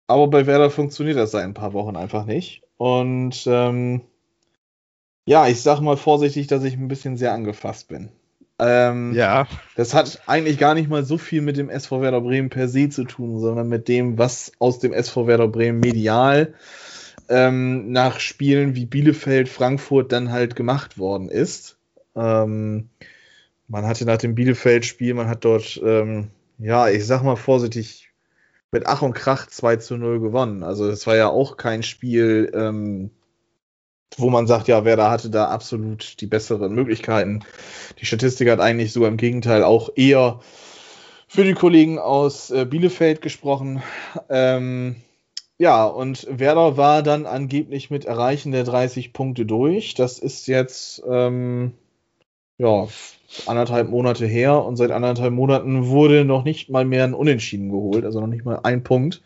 aber 0.07 0.27
bei 0.27 0.45
Werder 0.45 0.69
funktioniert 0.69 1.17
das 1.17 1.31
seit 1.31 1.43
ein 1.43 1.53
paar 1.53 1.73
Wochen 1.73 1.95
einfach 1.95 2.25
nicht. 2.25 2.63
Und 2.77 3.45
ähm, 3.45 4.01
ja, 5.27 5.45
ich 5.49 5.61
sag 5.61 5.81
mal 5.81 5.97
vorsichtig, 5.97 6.47
dass 6.47 6.63
ich 6.63 6.75
ein 6.75 6.87
bisschen 6.87 7.17
sehr 7.17 7.33
angefasst 7.33 7.89
bin. 7.89 8.09
Ähm, 8.59 9.13
ja. 9.13 9.45
Das 9.75 9.93
hat 9.93 10.21
eigentlich 10.25 10.57
gar 10.57 10.73
nicht 10.73 10.89
mal 10.89 11.03
so 11.03 11.17
viel 11.17 11.41
mit 11.41 11.57
dem 11.57 11.69
SV 11.69 12.01
Werder 12.01 12.21
Bremen 12.21 12.49
per 12.49 12.69
se 12.69 12.87
zu 12.87 13.03
tun, 13.03 13.41
sondern 13.41 13.67
mit 13.67 13.89
dem, 13.89 14.17
was 14.17 14.53
aus 14.59 14.79
dem 14.79 14.93
SV 14.93 15.27
Werder 15.27 15.49
Bremen 15.49 15.81
medial 15.81 16.53
ähm, 17.27 17.91
nach 17.91 18.21
Spielen 18.21 18.73
wie 18.75 18.85
Bielefeld, 18.85 19.49
Frankfurt 19.49 20.13
dann 20.13 20.31
halt 20.31 20.55
gemacht 20.55 20.97
worden 20.97 21.27
ist. 21.27 21.77
Ähm, 22.15 22.87
man 23.67 23.85
hatte 23.85 24.05
nach 24.05 24.17
dem 24.17 24.33
Bielefeld-Spiel, 24.33 25.13
man 25.13 25.27
hat 25.27 25.43
dort, 25.43 25.79
ähm, 25.83 26.29
ja, 26.57 26.87
ich 26.87 27.05
sag 27.05 27.21
mal 27.21 27.35
vorsichtig, 27.35 28.13
mit 28.71 28.85
Ach 28.85 29.01
und 29.01 29.13
Krach 29.13 29.47
2 29.47 29.75
zu 29.75 29.97
0 29.97 30.21
gewonnen. 30.21 30.63
Also 30.63 30.87
es 30.87 31.05
war 31.05 31.17
ja 31.17 31.27
auch 31.27 31.57
kein 31.57 31.83
Spiel, 31.83 32.49
ähm, 32.53 33.11
wo 34.15 34.29
man 34.29 34.47
sagt, 34.47 34.67
ja, 34.67 34.85
wer 34.85 34.95
da 34.95 35.11
hatte 35.11 35.29
da 35.29 35.45
absolut 35.45 36.21
die 36.21 36.27
besseren 36.27 36.73
Möglichkeiten. 36.73 37.43
Die 37.99 38.05
Statistik 38.05 38.49
hat 38.49 38.59
eigentlich 38.59 38.93
sogar 38.93 39.09
im 39.09 39.17
Gegenteil 39.17 39.63
auch 39.63 39.89
eher 39.95 40.39
für 41.27 41.43
die 41.43 41.53
Kollegen 41.53 41.99
aus 41.99 42.49
äh, 42.51 42.65
Bielefeld 42.65 43.21
gesprochen. 43.21 43.83
Ähm, 44.29 44.95
ja, 45.57 45.85
und 45.85 46.27
Werder 46.29 46.77
war 46.77 47.03
dann 47.03 47.25
angeblich 47.25 47.89
mit 47.89 48.05
Erreichen 48.05 48.51
der 48.51 48.63
30 48.63 49.11
Punkte 49.11 49.45
durch. 49.45 49.93
Das 49.93 50.19
ist 50.19 50.47
jetzt 50.47 51.03
ähm, 51.07 51.73
ja, 52.57 52.87
anderthalb 53.45 53.89
Monate 53.89 54.25
her 54.25 54.63
und 54.63 54.77
seit 54.77 54.91
anderthalb 54.91 55.33
Monaten 55.33 55.87
wurde 55.87 56.25
noch 56.25 56.43
nicht 56.43 56.69
mal 56.69 56.85
mehr 56.85 57.03
ein 57.03 57.13
Unentschieden 57.13 57.69
geholt, 57.69 58.05
also 58.05 58.19
noch 58.19 58.27
nicht 58.27 58.45
mal 58.45 58.59
ein 58.63 58.83
Punkt. 58.83 59.21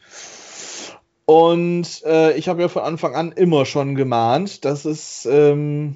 Und 1.26 2.04
äh, 2.04 2.34
ich 2.38 2.50
habe 2.50 2.62
ja 2.62 2.68
von 2.68 2.84
Anfang 2.84 3.16
an 3.16 3.32
immer 3.32 3.66
schon 3.66 3.96
gemahnt, 3.96 4.66
dass 4.66 4.86
es 4.86 5.26
ähm, 5.30 5.96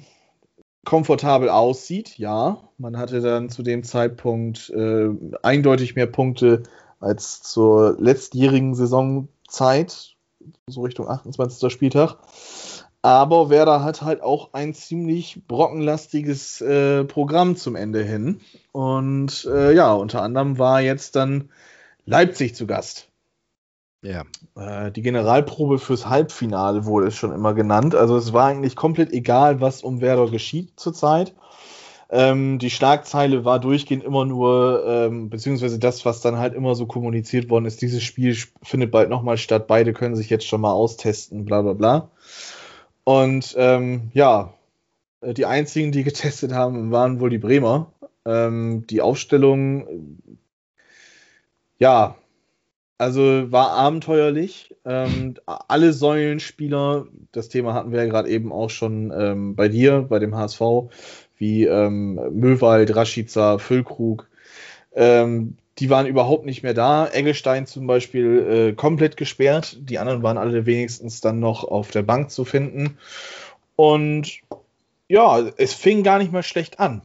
komfortabel 0.84 1.50
aussieht. 1.50 2.16
Ja, 2.16 2.62
man 2.78 2.96
hatte 2.96 3.20
dann 3.20 3.50
zu 3.50 3.62
dem 3.62 3.82
Zeitpunkt 3.82 4.70
äh, 4.70 5.10
eindeutig 5.42 5.94
mehr 5.96 6.06
Punkte 6.06 6.62
als 7.00 7.42
zur 7.42 7.96
letztjährigen 8.00 8.74
Saisonzeit, 8.74 10.16
so 10.66 10.82
Richtung 10.82 11.08
28. 11.08 11.70
Spieltag. 11.70 12.16
Aber 13.02 13.50
Werder 13.50 13.84
hat 13.84 14.02
halt 14.02 14.22
auch 14.22 14.52
ein 14.52 14.74
ziemlich 14.74 15.42
brockenlastiges 15.46 16.60
äh, 16.60 17.04
Programm 17.04 17.56
zum 17.56 17.76
Ende 17.76 18.02
hin. 18.02 18.40
Und 18.72 19.44
äh, 19.44 19.72
ja, 19.74 19.92
unter 19.92 20.22
anderem 20.22 20.58
war 20.58 20.80
jetzt 20.80 21.14
dann 21.14 21.50
Leipzig 22.04 22.56
zu 22.56 22.66
Gast. 22.66 23.08
Ja. 24.06 24.22
Äh, 24.54 24.92
die 24.92 25.02
Generalprobe 25.02 25.78
fürs 25.78 26.08
Halbfinale 26.08 26.84
wurde 26.84 27.08
es 27.08 27.16
schon 27.16 27.32
immer 27.32 27.54
genannt. 27.54 27.96
Also 27.96 28.16
es 28.16 28.32
war 28.32 28.46
eigentlich 28.46 28.76
komplett 28.76 29.12
egal, 29.12 29.60
was 29.60 29.82
um 29.82 30.00
Werder 30.00 30.30
geschieht 30.30 30.78
zurzeit. 30.78 31.34
Ähm, 32.08 32.60
die 32.60 32.70
Schlagzeile 32.70 33.44
war 33.44 33.58
durchgehend 33.58 34.04
immer 34.04 34.24
nur, 34.24 34.84
ähm, 34.86 35.28
beziehungsweise 35.28 35.80
das, 35.80 36.04
was 36.04 36.20
dann 36.20 36.38
halt 36.38 36.54
immer 36.54 36.76
so 36.76 36.86
kommuniziert 36.86 37.50
worden 37.50 37.64
ist, 37.64 37.82
dieses 37.82 38.04
Spiel 38.04 38.36
findet 38.62 38.92
bald 38.92 39.10
nochmal 39.10 39.38
statt, 39.38 39.66
beide 39.66 39.92
können 39.92 40.14
sich 40.14 40.30
jetzt 40.30 40.46
schon 40.46 40.60
mal 40.60 40.70
austesten, 40.70 41.44
bla 41.44 41.62
bla 41.62 41.72
bla. 41.72 42.10
Und 43.02 43.56
ähm, 43.58 44.10
ja, 44.14 44.54
äh, 45.20 45.34
die 45.34 45.46
einzigen, 45.46 45.90
die 45.90 46.04
getestet 46.04 46.52
haben, 46.52 46.92
waren 46.92 47.18
wohl 47.18 47.30
die 47.30 47.38
Bremer. 47.38 47.92
Ähm, 48.24 48.86
die 48.88 49.00
Aufstellung, 49.00 50.20
ja, 51.78 52.16
also 52.98 53.52
war 53.52 53.70
abenteuerlich. 53.70 54.74
Ähm, 54.84 55.34
alle 55.46 55.92
Säulenspieler, 55.92 57.06
das 57.32 57.48
Thema 57.48 57.74
hatten 57.74 57.92
wir 57.92 58.02
ja 58.02 58.08
gerade 58.08 58.28
eben 58.28 58.52
auch 58.52 58.70
schon 58.70 59.12
ähm, 59.16 59.54
bei 59.54 59.68
dir, 59.68 60.02
bei 60.08 60.18
dem 60.18 60.34
HSV, 60.34 60.60
wie 61.36 61.64
ähm, 61.64 62.14
Möwald, 62.32 62.94
Rashica, 62.94 63.58
Füllkrug. 63.58 64.28
Ähm, 64.94 65.56
die 65.78 65.90
waren 65.90 66.06
überhaupt 66.06 66.46
nicht 66.46 66.62
mehr 66.62 66.72
da. 66.72 67.06
Engelstein 67.06 67.66
zum 67.66 67.86
Beispiel 67.86 68.70
äh, 68.70 68.72
komplett 68.72 69.18
gesperrt. 69.18 69.76
Die 69.80 69.98
anderen 69.98 70.22
waren 70.22 70.38
alle 70.38 70.64
wenigstens 70.64 71.20
dann 71.20 71.38
noch 71.38 71.64
auf 71.64 71.90
der 71.90 72.02
Bank 72.02 72.30
zu 72.30 72.46
finden. 72.46 72.96
Und 73.76 74.40
ja, 75.08 75.38
es 75.58 75.74
fing 75.74 76.02
gar 76.02 76.18
nicht 76.18 76.32
mal 76.32 76.42
schlecht 76.42 76.80
an. 76.80 77.02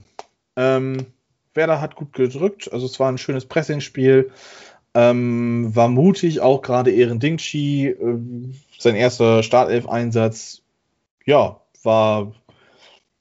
Ähm, 0.55 1.05
Werder 1.53 1.81
hat 1.81 1.95
gut 1.95 2.13
gedrückt. 2.13 2.71
Also 2.71 2.85
es 2.85 2.97
war 2.99 3.11
ein 3.11 3.17
schönes 3.17 3.45
Pressingspiel. 3.45 4.31
Ähm, 4.93 5.73
war 5.73 5.87
mutig, 5.87 6.41
auch 6.41 6.61
gerade 6.61 6.91
Ehren 6.91 7.19
Dingchi. 7.19 7.87
Äh, 7.87 8.19
sein 8.77 8.95
erster 8.95 9.43
Startelf-Einsatz, 9.43 10.61
ja, 11.25 11.61
war 11.83 12.33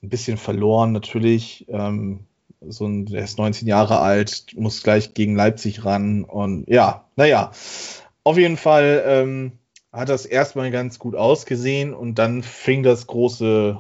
ein 0.02 0.08
bisschen 0.08 0.36
verloren 0.36 0.92
natürlich. 0.92 1.66
Ähm, 1.68 2.26
so 2.60 2.86
ein, 2.86 3.06
der 3.06 3.24
ist 3.24 3.38
19 3.38 3.66
Jahre 3.68 4.00
alt, 4.00 4.54
muss 4.56 4.82
gleich 4.82 5.14
gegen 5.14 5.34
Leipzig 5.34 5.84
ran 5.84 6.24
und 6.24 6.68
ja, 6.68 7.04
naja, 7.16 7.52
auf 8.24 8.36
jeden 8.36 8.58
Fall 8.58 9.02
ähm, 9.06 9.52
hat 9.92 10.08
das 10.08 10.26
erstmal 10.26 10.70
ganz 10.70 10.98
gut 10.98 11.16
ausgesehen 11.16 11.94
und 11.94 12.16
dann 12.18 12.42
fing 12.42 12.82
das 12.82 13.06
große 13.06 13.78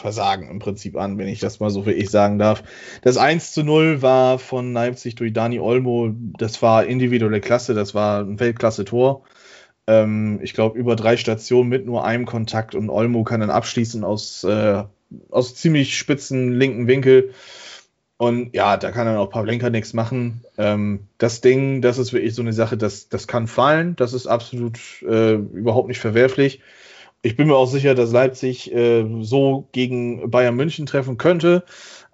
Versagen 0.00 0.50
im 0.50 0.58
Prinzip 0.58 0.96
an, 0.96 1.18
wenn 1.18 1.28
ich 1.28 1.40
das 1.40 1.60
mal 1.60 1.70
so 1.70 1.82
für 1.82 1.92
ich 1.92 2.10
sagen 2.10 2.38
darf. 2.38 2.62
Das 3.02 3.16
1 3.16 3.52
zu 3.52 3.62
0 3.62 4.02
war 4.02 4.38
von 4.38 4.72
Leipzig 4.72 5.14
durch 5.14 5.32
Dani 5.32 5.60
Olmo, 5.60 6.10
das 6.38 6.60
war 6.62 6.86
individuelle 6.86 7.40
Klasse, 7.40 7.74
das 7.74 7.94
war 7.94 8.20
ein 8.20 8.40
Weltklasse-Tor. 8.40 9.22
Ähm, 9.86 10.40
ich 10.42 10.54
glaube, 10.54 10.78
über 10.78 10.96
drei 10.96 11.16
Stationen 11.16 11.68
mit 11.68 11.86
nur 11.86 12.04
einem 12.04 12.26
Kontakt 12.26 12.74
und 12.74 12.90
Olmo 12.90 13.24
kann 13.24 13.40
dann 13.40 13.50
abschließen 13.50 14.04
aus, 14.04 14.44
äh, 14.44 14.84
aus 15.30 15.54
ziemlich 15.54 15.96
spitzen 15.98 16.52
linken 16.52 16.86
Winkel. 16.86 17.32
Und 18.16 18.54
ja, 18.54 18.76
da 18.76 18.90
kann 18.90 19.06
dann 19.06 19.16
auch 19.16 19.30
Pavlenka 19.30 19.70
nichts 19.70 19.94
machen. 19.94 20.42
Ähm, 20.58 21.06
das 21.16 21.40
Ding, 21.40 21.80
das 21.80 21.96
ist 21.96 22.12
wirklich 22.12 22.34
so 22.34 22.42
eine 22.42 22.52
Sache, 22.52 22.76
das, 22.76 23.08
das 23.08 23.26
kann 23.26 23.46
fallen. 23.46 23.96
Das 23.96 24.12
ist 24.12 24.26
absolut 24.26 24.78
äh, 25.08 25.34
überhaupt 25.34 25.88
nicht 25.88 26.00
verwerflich. 26.00 26.60
Ich 27.22 27.36
bin 27.36 27.48
mir 27.48 27.56
auch 27.56 27.66
sicher, 27.66 27.94
dass 27.94 28.12
Leipzig 28.12 28.72
äh, 28.72 29.06
so 29.20 29.68
gegen 29.72 30.30
Bayern 30.30 30.56
München 30.56 30.86
treffen 30.86 31.18
könnte. 31.18 31.64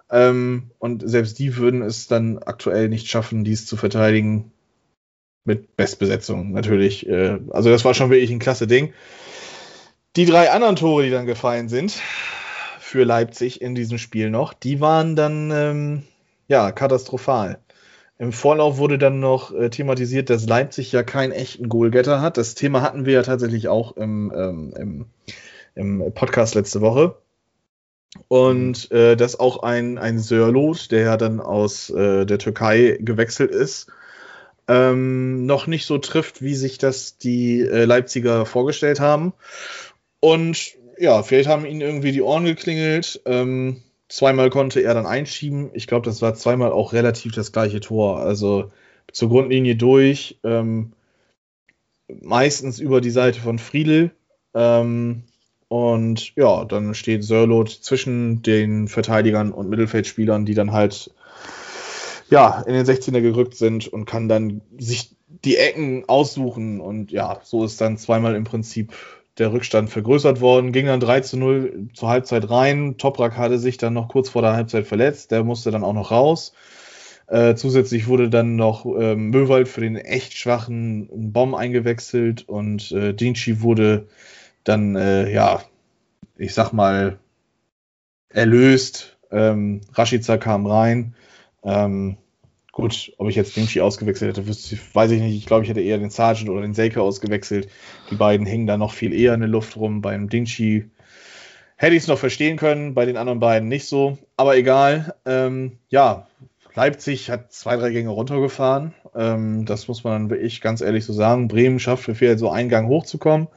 Ähm, 0.09 0.71
und 0.79 1.07
selbst 1.07 1.39
die 1.39 1.55
würden 1.57 1.81
es 1.81 2.07
dann 2.07 2.39
aktuell 2.39 2.89
nicht 2.89 3.07
schaffen, 3.07 3.43
dies 3.43 3.65
zu 3.65 3.77
verteidigen. 3.77 4.51
Mit 5.45 5.77
Bestbesetzung 5.77 6.51
natürlich. 6.51 7.07
Äh, 7.07 7.39
also 7.51 7.69
das 7.69 7.85
war 7.85 7.93
schon 7.93 8.09
wirklich 8.09 8.31
ein 8.31 8.39
klasse 8.39 8.67
Ding. 8.67 8.93
Die 10.17 10.25
drei 10.25 10.51
anderen 10.51 10.75
Tore, 10.75 11.03
die 11.03 11.09
dann 11.09 11.25
gefallen 11.25 11.69
sind 11.69 12.01
für 12.79 13.03
Leipzig 13.03 13.61
in 13.61 13.75
diesem 13.75 13.97
Spiel 13.97 14.29
noch, 14.29 14.53
die 14.53 14.81
waren 14.81 15.15
dann 15.15 15.51
ähm, 15.51 16.03
ja 16.47 16.71
katastrophal. 16.71 17.59
Im 18.19 18.31
Vorlauf 18.31 18.77
wurde 18.77 18.97
dann 18.97 19.19
noch 19.19 19.53
äh, 19.53 19.69
thematisiert, 19.69 20.29
dass 20.29 20.47
Leipzig 20.47 20.91
ja 20.91 21.03
keinen 21.03 21.31
echten 21.31 21.69
Goalgetter 21.69 22.19
hat. 22.21 22.37
Das 22.37 22.55
Thema 22.55 22.81
hatten 22.81 23.05
wir 23.05 23.13
ja 23.13 23.23
tatsächlich 23.23 23.67
auch 23.67 23.95
im, 23.95 24.31
ähm, 24.35 24.73
im, 24.75 25.05
im 25.75 26.13
Podcast 26.13 26.55
letzte 26.55 26.81
Woche. 26.81 27.17
Und 28.27 28.91
äh, 28.91 29.15
dass 29.15 29.39
auch 29.39 29.61
ein, 29.61 29.99
ein 29.99 30.17
Sörlot, 30.17 30.91
der 30.91 31.01
ja 31.01 31.17
dann 31.17 31.39
aus 31.39 31.91
äh, 31.91 32.25
der 32.25 32.39
Türkei 32.39 32.97
gewechselt 32.99 33.51
ist, 33.51 33.91
ähm, 34.67 35.45
noch 35.45 35.67
nicht 35.67 35.85
so 35.85 35.99
trifft, 35.99 36.41
wie 36.41 36.55
sich 36.55 36.79
das 36.79 37.17
die 37.17 37.61
äh, 37.61 37.85
Leipziger 37.85 38.45
vorgestellt 38.45 38.99
haben. 38.99 39.33
Und 40.19 40.73
ja, 40.97 41.21
vielleicht 41.21 41.47
haben 41.47 41.65
ihnen 41.65 41.81
irgendwie 41.81 42.11
die 42.11 42.23
Ohren 42.23 42.45
geklingelt. 42.45 43.21
Ähm, 43.25 43.83
zweimal 44.09 44.49
konnte 44.49 44.81
er 44.81 44.93
dann 44.93 45.05
einschieben. 45.05 45.69
Ich 45.73 45.87
glaube, 45.87 46.05
das 46.05 46.21
war 46.21 46.33
zweimal 46.33 46.71
auch 46.71 46.93
relativ 46.93 47.33
das 47.33 47.51
gleiche 47.51 47.79
Tor. 47.79 48.19
Also 48.19 48.71
zur 49.11 49.29
Grundlinie 49.29 49.75
durch. 49.75 50.39
Ähm, 50.43 50.93
meistens 52.21 52.79
über 52.79 53.01
die 53.01 53.11
Seite 53.11 53.39
von 53.39 53.59
Friedel. 53.59 54.11
Ähm, 54.53 55.23
und 55.69 56.35
ja, 56.35 56.63
dann 56.63 56.93
steht 56.93 57.23
Sörlot 57.23 57.69
zwischen 57.69 58.41
den 58.41 58.87
Verteidigern 58.87 59.51
und 59.51 59.69
Mittelfeldspielern, 59.69 60.45
die 60.45 60.53
dann 60.53 60.71
halt 60.71 61.11
ja, 62.29 62.61
in 62.67 62.73
den 62.73 62.85
16er 62.85 63.21
gerückt 63.21 63.55
sind 63.55 63.87
und 63.87 64.05
kann 64.05 64.27
dann 64.27 64.61
sich 64.77 65.15
die 65.27 65.57
Ecken 65.57 66.07
aussuchen. 66.07 66.79
Und 66.79 67.11
ja, 67.11 67.39
so 67.43 67.63
ist 67.63 67.79
dann 67.81 67.97
zweimal 67.97 68.35
im 68.35 68.43
Prinzip 68.43 68.93
der 69.37 69.51
Rückstand 69.53 69.89
vergrößert 69.89 70.41
worden. 70.41 70.71
Ging 70.71 70.87
dann 70.87 70.99
3 70.99 71.21
zu 71.21 71.37
0 71.37 71.89
zur 71.93 72.09
Halbzeit 72.09 72.49
rein. 72.49 72.97
Toprak 72.97 73.37
hatte 73.37 73.59
sich 73.59 73.77
dann 73.77 73.93
noch 73.93 74.07
kurz 74.07 74.29
vor 74.29 74.41
der 74.41 74.53
Halbzeit 74.53 74.87
verletzt. 74.87 75.31
Der 75.31 75.43
musste 75.43 75.71
dann 75.71 75.83
auch 75.83 75.93
noch 75.93 76.11
raus. 76.11 76.53
Äh, 77.27 77.55
zusätzlich 77.55 78.07
wurde 78.07 78.29
dann 78.29 78.55
noch 78.55 78.85
äh, 78.85 79.15
Möwald 79.15 79.67
für 79.67 79.81
den 79.81 79.97
echt 79.97 80.33
schwachen 80.33 81.09
Bomb 81.33 81.55
eingewechselt 81.55 82.47
und 82.47 82.91
äh, 82.93 83.13
Dinci 83.13 83.61
wurde 83.61 84.07
dann, 84.63 84.95
äh, 84.95 85.31
ja, 85.31 85.61
ich 86.37 86.53
sag 86.53 86.71
mal, 86.71 87.19
erlöst. 88.29 89.17
Ähm, 89.29 89.81
Rashica 89.93 90.37
kam 90.37 90.65
rein. 90.65 91.15
Ähm, 91.63 92.17
gut, 92.77 93.11
ob 93.17 93.27
ich 93.27 93.35
jetzt 93.35 93.55
Dinci 93.55 93.81
ausgewechselt 93.81 94.37
hätte, 94.37 94.47
weiß 94.47 95.09
ich 95.09 95.19
nicht. 95.19 95.35
Ich 95.35 95.47
glaube, 95.47 95.63
ich 95.63 95.69
hätte 95.69 95.81
eher 95.81 95.97
den 95.97 96.11
Sergeant 96.11 96.47
oder 96.47 96.61
den 96.61 96.75
Seike 96.75 97.01
ausgewechselt. 97.01 97.69
Die 98.11 98.15
beiden 98.15 98.45
hängen 98.45 98.67
da 98.67 98.77
noch 98.77 98.93
viel 98.93 99.13
eher 99.13 99.33
in 99.33 99.39
der 99.39 99.49
Luft 99.49 99.77
rum. 99.77 100.01
Beim 100.01 100.29
Dinci 100.29 100.91
hätte 101.75 101.95
ich 101.95 102.03
es 102.03 102.07
noch 102.07 102.19
verstehen 102.19 102.55
können, 102.55 102.93
bei 102.93 103.05
den 103.05 103.17
anderen 103.17 103.39
beiden 103.39 103.67
nicht 103.67 103.87
so. 103.87 104.19
Aber 104.37 104.55
egal. 104.55 105.15
Ähm, 105.25 105.79
ja, 105.89 106.27
Leipzig 106.75 107.31
hat 107.31 107.51
zwei, 107.51 107.77
drei 107.77 107.89
Gänge 107.89 108.09
runtergefahren. 108.09 108.93
Ähm, 109.15 109.65
das 109.65 109.87
muss 109.87 110.03
man 110.03 110.13
dann 110.13 110.29
wirklich 110.29 110.61
ganz 110.61 110.81
ehrlich 110.81 111.03
so 111.03 111.13
sagen. 111.13 111.47
Bremen 111.47 111.79
schafft 111.79 112.03
für 112.03 112.13
viel 112.13 112.37
so 112.37 112.51
einen 112.51 112.69
Gang 112.69 112.87
hochzukommen. 112.89 113.47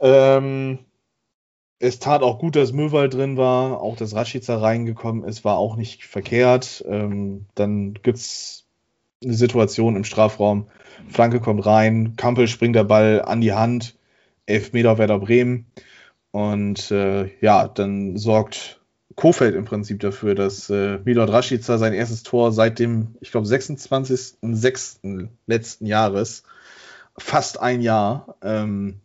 Ähm, 0.00 0.78
es 1.78 1.98
tat 1.98 2.22
auch 2.22 2.38
gut, 2.38 2.56
dass 2.56 2.72
Möwald 2.72 3.14
drin 3.14 3.36
war, 3.36 3.80
auch 3.80 3.96
dass 3.96 4.14
Rashica 4.14 4.56
reingekommen 4.56 5.24
ist, 5.24 5.44
war 5.44 5.58
auch 5.58 5.76
nicht 5.76 6.04
verkehrt. 6.04 6.84
Ähm, 6.88 7.46
dann 7.54 7.94
gibt 7.94 8.18
es 8.18 8.64
eine 9.22 9.34
Situation 9.34 9.96
im 9.96 10.04
Strafraum, 10.04 10.68
Flanke 11.08 11.40
kommt 11.40 11.66
rein, 11.66 12.14
Kampel 12.16 12.48
springt 12.48 12.76
der 12.76 12.84
Ball 12.84 13.22
an 13.22 13.40
die 13.40 13.52
Hand, 13.52 13.96
Elfmeter 14.46 14.98
Werder 14.98 15.18
Bremen. 15.18 15.66
Und 16.30 16.90
äh, 16.90 17.30
ja, 17.40 17.68
dann 17.68 18.16
sorgt 18.16 18.80
Kofeld 19.14 19.54
im 19.54 19.64
Prinzip 19.64 20.00
dafür, 20.00 20.34
dass 20.34 20.68
äh, 20.70 20.98
Milot 21.04 21.30
Rashica 21.30 21.78
sein 21.78 21.92
erstes 21.92 22.22
Tor 22.22 22.52
seit 22.52 22.78
dem, 22.78 23.14
ich 23.20 23.30
glaube, 23.30 23.46
26.06. 23.46 25.28
letzten 25.46 25.86
Jahres, 25.86 26.42
fast 27.16 27.60
ein 27.60 27.80
Jahr, 27.80 28.36
ähm, 28.42 29.00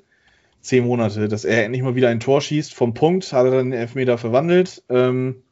zehn 0.62 0.86
Monate, 0.86 1.28
dass 1.28 1.46
er 1.46 1.66
endlich 1.66 1.84
mal 1.84 1.96
wieder 1.96 2.10
ein 2.10 2.20
Tor 2.20 2.42
schießt. 2.42 2.74
Vom 2.74 2.94
Punkt 2.94 3.32
hat 3.34 3.46
er 3.46 3.52
dann 3.52 3.72
den 3.72 3.80
Elfmeter 3.80 4.18
verwandelt. 4.18 4.84
Ähm, 4.90 5.44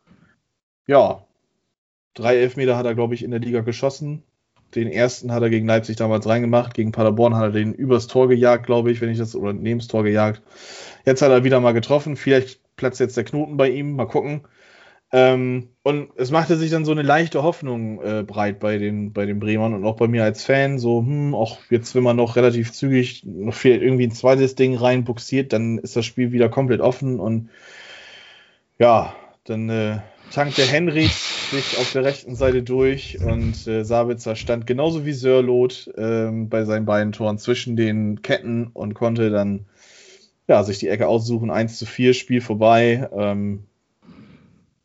ja, 0.88 1.26
drei 2.14 2.38
Elfmeter 2.38 2.78
hat 2.78 2.86
er, 2.86 2.96
glaube 2.96 3.14
ich, 3.16 3.24
in 3.24 3.32
der 3.32 3.40
Liga 3.40 3.62
geschossen. 3.62 4.24
Den 4.76 4.92
ersten 4.92 5.32
hat 5.32 5.44
er 5.44 5.50
gegen 5.50 5.68
Leipzig 5.68 5.96
damals 5.96 6.28
reingemacht. 6.28 6.74
Gegen 6.74 6.92
Paderborn 6.92 7.36
hat 7.36 7.44
er 7.44 7.52
den 7.52 7.74
übers 7.74 8.08
Tor 8.08 8.28
gejagt, 8.28 8.66
glaube 8.66 8.92
ich, 8.92 9.00
wenn 9.00 9.10
ich 9.10 9.18
das, 9.18 9.36
oder 9.36 9.54
neben 9.54 9.80
das 9.80 9.88
Tor 9.88 10.04
gejagt. 10.04 10.42
Jetzt 11.06 11.22
hat 11.22 11.32
er 11.32 11.44
wieder 11.44 11.62
mal 11.62 11.72
getroffen. 11.72 12.18
Vielleicht 12.18 12.60
platzt 12.76 13.00
jetzt 13.00 13.16
der 13.16 13.24
Knoten 13.24 13.56
bei 13.56 13.70
ihm. 13.70 13.96
Mal 13.96 14.08
gucken. 14.08 14.42
Ähm, 15.14 15.70
und 15.84 16.10
es 16.18 16.32
machte 16.32 16.58
sich 16.58 16.70
dann 16.70 16.84
so 16.84 16.92
eine 16.92 17.02
leichte 17.02 17.42
Hoffnung 17.42 18.02
äh, 18.02 18.24
breit 18.24 18.60
bei 18.60 18.78
den, 18.78 19.14
bei 19.14 19.26
den 19.26 19.40
Bremern 19.40 19.74
und 19.74 19.86
auch 19.86 19.96
bei 19.96 20.08
mir 20.08 20.24
als 20.24 20.44
Fan. 20.44 20.80
So, 20.80 21.00
hm, 21.00 21.34
auch 21.34 21.60
jetzt, 21.70 21.96
wenn 21.96 22.04
man 22.04 22.18
noch 22.18 22.36
relativ 22.36 22.74
zügig 22.74 23.24
noch 23.26 23.54
fehlt 23.54 23.82
irgendwie 23.82 24.08
ein 24.08 24.12
zweites 24.12 24.56
Ding 24.56 24.76
reinbuxiert, 24.76 25.54
dann 25.54 25.78
ist 25.78 25.96
das 25.96 26.06
Spiel 26.06 26.34
wieder 26.34 26.50
komplett 26.50 26.82
offen 26.82 27.20
und 27.20 27.50
ja, 28.80 29.16
dann 29.46 29.70
äh, 29.70 30.00
tankt 30.32 30.58
der 30.58 30.66
Henrich 30.66 31.14
sich 31.14 31.78
auf 31.78 31.92
der 31.94 32.04
rechten 32.04 32.36
Seite 32.36 32.62
durch 32.62 33.20
und 33.22 33.66
äh, 33.66 33.86
Sabitzer 33.86 34.36
stand 34.36 34.68
genauso 34.68 35.06
wie 35.06 35.14
Sörlot 35.14 35.88
äh, 35.96 36.30
bei 36.32 36.66
seinen 36.66 36.86
beiden 36.86 37.14
Toren 37.14 37.38
zwischen 37.38 37.78
den 37.78 38.22
Ketten 38.22 38.68
und 38.74 38.94
konnte 38.94 39.30
dann 39.30 39.66
ja, 40.48 40.64
sich 40.64 40.80
die 40.80 40.90
Ecke 40.90 41.08
aussuchen. 41.08 41.50
1 41.50 41.78
zu 41.78 41.86
4, 41.86 42.14
Spiel 42.14 42.42
vorbei. 42.42 43.10
Ähm, 43.14 43.64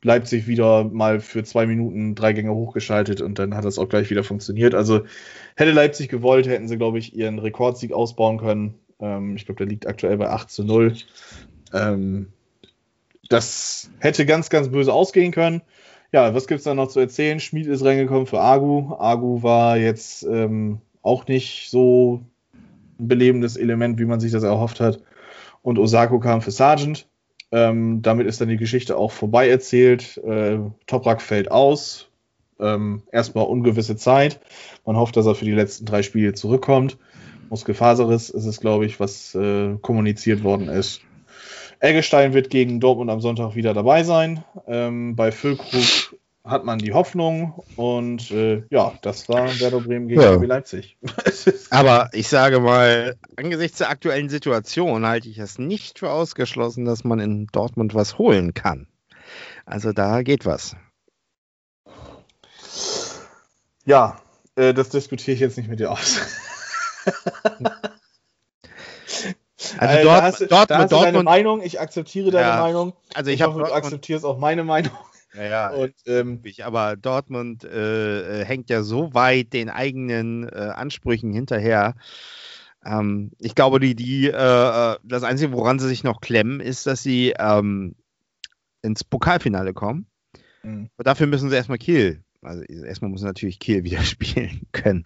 Leipzig 0.05 0.47
wieder 0.49 0.85
mal 0.85 1.21
für 1.21 1.45
zwei 1.45 1.67
Minuten 1.67 2.15
drei 2.15 2.33
Gänge 2.33 2.53
hochgeschaltet 2.53 3.21
und 3.21 3.39
dann 3.39 3.55
hat 3.55 3.65
das 3.65 3.79
auch 3.79 3.89
gleich 3.89 4.11
wieder 4.11 4.25
funktioniert. 4.25 4.75
Also 4.75 5.03
hätte 5.57 5.71
Leipzig 5.71 6.09
gewollt, 6.09 6.49
hätten 6.49 6.67
sie, 6.69 6.77
glaube 6.77 6.99
ich, 6.99 7.15
ihren 7.15 7.39
Rekordsieg 7.39 7.93
ausbauen 7.93 8.39
können. 8.39 8.75
Ähm, 9.01 9.37
ich 9.37 9.47
glaube, 9.47 9.59
der 9.59 9.69
liegt 9.69 9.87
aktuell 9.87 10.17
bei 10.17 10.29
8 10.29 10.51
zu 10.51 10.65
0. 10.65 10.95
Ähm, 11.73 12.33
das 13.29 13.91
hätte 14.01 14.27
ganz, 14.27 14.51
ganz 14.51 14.69
böse 14.71 14.93
ausgehen 14.93 15.31
können. 15.31 15.63
Ja, 16.11 16.35
was 16.35 16.47
gibt 16.47 16.59
es 16.59 16.65
da 16.65 16.75
noch 16.75 16.89
zu 16.89 17.01
erzählen? 17.01 17.41
Schmied 17.41 17.67
ist 17.67 17.85
reingekommen 17.85 18.27
für 18.27 18.41
Agu. 18.41 18.95
Agu 18.99 19.43
war 19.43 19.79
jetzt 19.79 20.25
ähm, 20.25 20.81
auch 21.01 21.27
nicht 21.27 21.71
so 21.71 22.23
ein 22.99 23.09
belebendes 23.09 23.57
Element, 23.57 23.99
wie 23.99 24.05
man 24.05 24.21
sich 24.21 24.33
das 24.33 24.43
erhofft 24.43 24.81
hat. 24.81 25.01
Und 25.63 25.79
Osako 25.79 26.19
kam 26.19 26.43
für 26.43 26.51
Sargent. 26.51 27.09
Ähm, 27.53 28.01
damit 28.03 28.27
ist 28.27 28.41
dann 28.41 28.49
die 28.49 28.57
Geschichte 28.57 28.97
auch 28.97 29.13
vorbei 29.13 29.49
erzählt. 29.49 30.17
Äh, 30.19 30.59
Toprak 30.87 31.21
fällt 31.21 31.51
aus. 31.51 32.09
Ähm, 32.59 33.03
erstmal 33.13 33.45
ungewisse 33.45 33.97
Zeit. 33.97 34.41
Man 34.87 34.97
hofft, 34.97 35.17
dass 35.17 35.27
er 35.27 35.35
für 35.35 35.45
die 35.45 35.53
letzten 35.53 35.85
drei 35.85 36.03
Spiele 36.03 36.33
zurückkommt. 36.33 36.97
Muskelfaserriss 37.51 38.31
ist 38.31 38.47
es, 38.47 38.61
glaube 38.61 38.87
ich, 38.87 38.99
was 38.99 39.35
äh, 39.35 39.77
kommuniziert 39.83 40.43
worden 40.43 40.69
ist. 40.69 41.03
Eggestein 41.81 42.33
wird 42.33 42.49
gegen 42.49 42.81
Dortmund 42.81 43.11
am 43.11 43.21
Sonntag 43.21 43.57
wieder 43.57 43.75
dabei 43.75 44.05
sein. 44.05 44.45
Ähm, 44.67 45.17
bei 45.17 45.33
Füllkrug 45.33 46.17
hat 46.45 46.65
man 46.65 46.79
die 46.79 46.93
Hoffnung 46.93 47.63
und 47.77 48.31
äh, 48.33 48.65
ja, 48.71 48.93
das 49.03 49.29
war 49.29 49.49
Werder 49.61 49.81
Bremen 49.81 50.09
gegen 50.09 50.21
ja. 50.21 50.35
Leipzig. 50.35 50.97
Aber 51.71 52.11
ich 52.13 52.29
sage 52.29 52.61
mal, 52.61 53.17
angesichts 53.37 53.79
der 53.79 53.91
aktuellen 53.91 54.29
Situation 54.29 55.07
halte 55.07 55.29
ich 55.29 55.39
es 55.39 55.59
nicht 55.59 56.01
für 56.01 56.11
ausgeschlossen, 56.11 56.85
dass 56.85 57.05
man 57.05 57.21
in 57.21 57.47
Dortmund 57.53 57.95
was 57.95 58.19
holen 58.19 58.55
kann. 58.55 58.89
Also 59.67 59.93
da 59.93 60.23
geht 60.23 60.45
was. 60.45 60.77
Ja, 63.85 64.21
äh, 64.57 64.75
das 64.75 64.89
diskutiere 64.89 65.35
ich 65.35 65.41
jetzt 65.41 65.57
nicht 65.57 65.69
mit 65.69 65.81
dir 65.81 65.93
aus. 65.93 66.21
Also 69.79 69.97
äh, 69.97 70.03
dort, 70.03 70.19
da 70.19 70.23
hast, 70.23 70.41
Dortmund, 70.41 70.71
da 70.71 70.79
hast 70.79 70.93
Dortmund, 70.93 71.15
deine 71.15 71.23
Meinung, 71.23 71.63
ich 71.63 71.81
akzeptiere 71.81 72.31
deine 72.31 72.49
ja, 72.49 72.61
Meinung. 72.61 72.93
Also 73.15 73.31
ich, 73.31 73.41
ich 73.41 73.47
hoffe, 73.47 73.61
du 73.61 73.73
akzeptierst 73.73 74.25
auch 74.25 74.39
meine 74.39 74.65
Meinung. 74.65 74.93
Ja, 75.35 75.43
ja 75.43 75.71
und, 75.71 75.95
ähm, 76.07 76.43
aber 76.63 76.97
Dortmund 76.97 77.65
äh, 77.65 78.41
äh, 78.41 78.45
hängt 78.45 78.71
ja 78.71 78.83
so 78.83 79.15
weit 79.15 79.53
den 79.53 79.71
eigenen 79.71 80.49
äh, 80.49 80.73
Ansprüchen 80.75 81.33
hinterher. 81.33 81.95
Ähm, 82.85 83.33
ich 83.39 83.55
glaube, 83.55 83.81
die, 83.81 83.95
die, 83.95 84.27
äh, 84.29 84.93
äh, 84.93 84.97
das 85.03 85.23
Einzige, 85.23 85.53
woran 85.53 85.79
sie 85.79 85.89
sich 85.89 86.05
noch 86.05 86.21
klemmen, 86.21 86.61
ist, 86.61 86.87
dass 86.87 87.03
sie 87.03 87.35
ähm, 87.39 87.95
ins 88.83 89.05
Pokalfinale 89.05 89.73
kommen. 89.73 90.07
Mhm. 90.63 90.91
Aber 90.97 91.05
dafür 91.05 91.27
müssen 91.27 91.49
sie 91.49 91.57
erstmal 91.57 91.79
Kiel. 91.79 92.23
Also 92.43 92.63
erstmal 92.63 93.11
muss 93.11 93.23
natürlich 93.23 93.61
Kiel 93.61 93.85
wieder 93.85 94.03
spielen 94.03 94.67
können. 94.73 95.05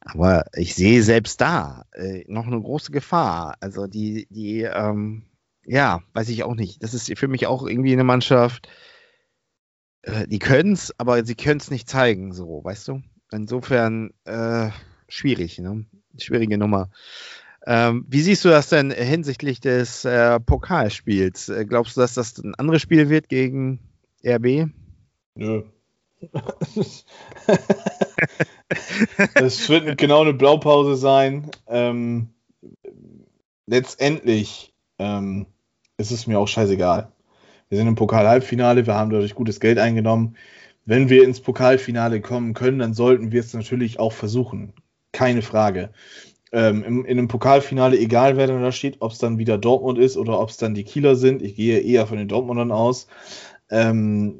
Aber 0.00 0.46
ich 0.54 0.74
sehe 0.74 1.02
selbst 1.02 1.40
da 1.40 1.84
äh, 1.92 2.24
noch 2.26 2.46
eine 2.46 2.60
große 2.60 2.90
Gefahr. 2.90 3.56
Also 3.60 3.86
die, 3.86 4.26
die, 4.30 4.62
ähm, 4.62 5.26
ja, 5.64 6.00
weiß 6.14 6.28
ich 6.30 6.42
auch 6.42 6.54
nicht. 6.54 6.82
Das 6.82 6.94
ist 6.94 7.16
für 7.16 7.28
mich 7.28 7.46
auch 7.46 7.66
irgendwie 7.66 7.92
eine 7.92 8.04
Mannschaft, 8.04 8.68
äh, 10.02 10.26
die 10.26 10.38
können 10.38 10.72
es, 10.72 10.92
aber 10.98 11.24
sie 11.24 11.34
können 11.34 11.60
es 11.60 11.70
nicht 11.70 11.88
zeigen, 11.88 12.32
so, 12.32 12.62
weißt 12.62 12.88
du? 12.88 13.02
Insofern 13.30 14.12
äh, 14.24 14.70
schwierig, 15.08 15.58
ne? 15.58 15.86
Schwierige 16.18 16.58
Nummer. 16.58 16.90
Ähm, 17.66 18.04
wie 18.08 18.20
siehst 18.20 18.44
du 18.44 18.48
das 18.48 18.68
denn 18.68 18.90
hinsichtlich 18.90 19.60
des 19.60 20.04
äh, 20.04 20.40
Pokalspiels? 20.40 21.48
Äh, 21.48 21.64
glaubst 21.64 21.96
du, 21.96 22.00
dass 22.00 22.14
das 22.14 22.36
ein 22.38 22.54
anderes 22.56 22.82
Spiel 22.82 23.08
wird 23.08 23.28
gegen 23.28 23.78
RB? 24.24 24.68
Nö. 25.34 25.62
Es 29.34 29.68
wird 29.68 29.98
genau 29.98 30.22
eine 30.22 30.34
Blaupause 30.34 30.96
sein. 30.96 31.50
Ähm, 31.66 32.30
letztendlich 33.66 34.72
ähm, 34.98 35.46
ist 35.96 36.10
es 36.10 36.26
mir 36.26 36.38
auch 36.38 36.48
scheißegal. 36.48 37.12
Wir 37.72 37.78
sind 37.78 37.88
im 37.88 37.94
Pokal-Halbfinale, 37.94 38.86
wir 38.86 38.92
haben 38.92 39.10
dadurch 39.10 39.34
gutes 39.34 39.58
Geld 39.58 39.78
eingenommen. 39.78 40.36
Wenn 40.84 41.08
wir 41.08 41.24
ins 41.24 41.40
Pokalfinale 41.40 42.20
kommen 42.20 42.52
können, 42.52 42.80
dann 42.80 42.92
sollten 42.92 43.32
wir 43.32 43.40
es 43.40 43.54
natürlich 43.54 43.98
auch 43.98 44.12
versuchen. 44.12 44.74
Keine 45.12 45.40
Frage. 45.40 45.88
Ähm, 46.52 46.84
im, 46.84 47.04
in 47.06 47.18
einem 47.18 47.28
Pokalfinale, 47.28 47.98
egal 47.98 48.36
wer 48.36 48.46
dann 48.46 48.60
da 48.60 48.72
steht, 48.72 48.96
ob 49.00 49.12
es 49.12 49.18
dann 49.18 49.38
wieder 49.38 49.56
Dortmund 49.56 49.98
ist 49.98 50.18
oder 50.18 50.38
ob 50.38 50.50
es 50.50 50.58
dann 50.58 50.74
die 50.74 50.84
Kieler 50.84 51.16
sind, 51.16 51.40
ich 51.40 51.56
gehe 51.56 51.80
eher 51.80 52.06
von 52.06 52.18
den 52.18 52.28
Dortmundern 52.28 52.72
aus, 52.72 53.06
ähm, 53.70 54.38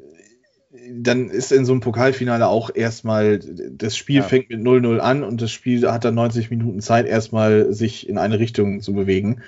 dann 0.91 1.31
ist 1.31 1.51
in 1.51 1.65
so 1.65 1.71
einem 1.71 1.81
Pokalfinale 1.81 2.47
auch 2.47 2.69
erstmal, 2.75 3.39
das 3.39 3.97
Spiel 3.97 4.17
ja. 4.17 4.21
fängt 4.21 4.51
mit 4.51 4.59
0-0 4.59 4.99
an 4.99 5.23
und 5.23 5.41
das 5.41 5.49
Spiel 5.49 5.89
hat 5.91 6.05
dann 6.05 6.13
90 6.13 6.51
Minuten 6.51 6.81
Zeit, 6.81 7.07
erstmal 7.07 7.73
sich 7.73 8.07
in 8.07 8.19
eine 8.19 8.37
Richtung 8.37 8.81
zu 8.81 8.93
bewegen. 8.93 9.41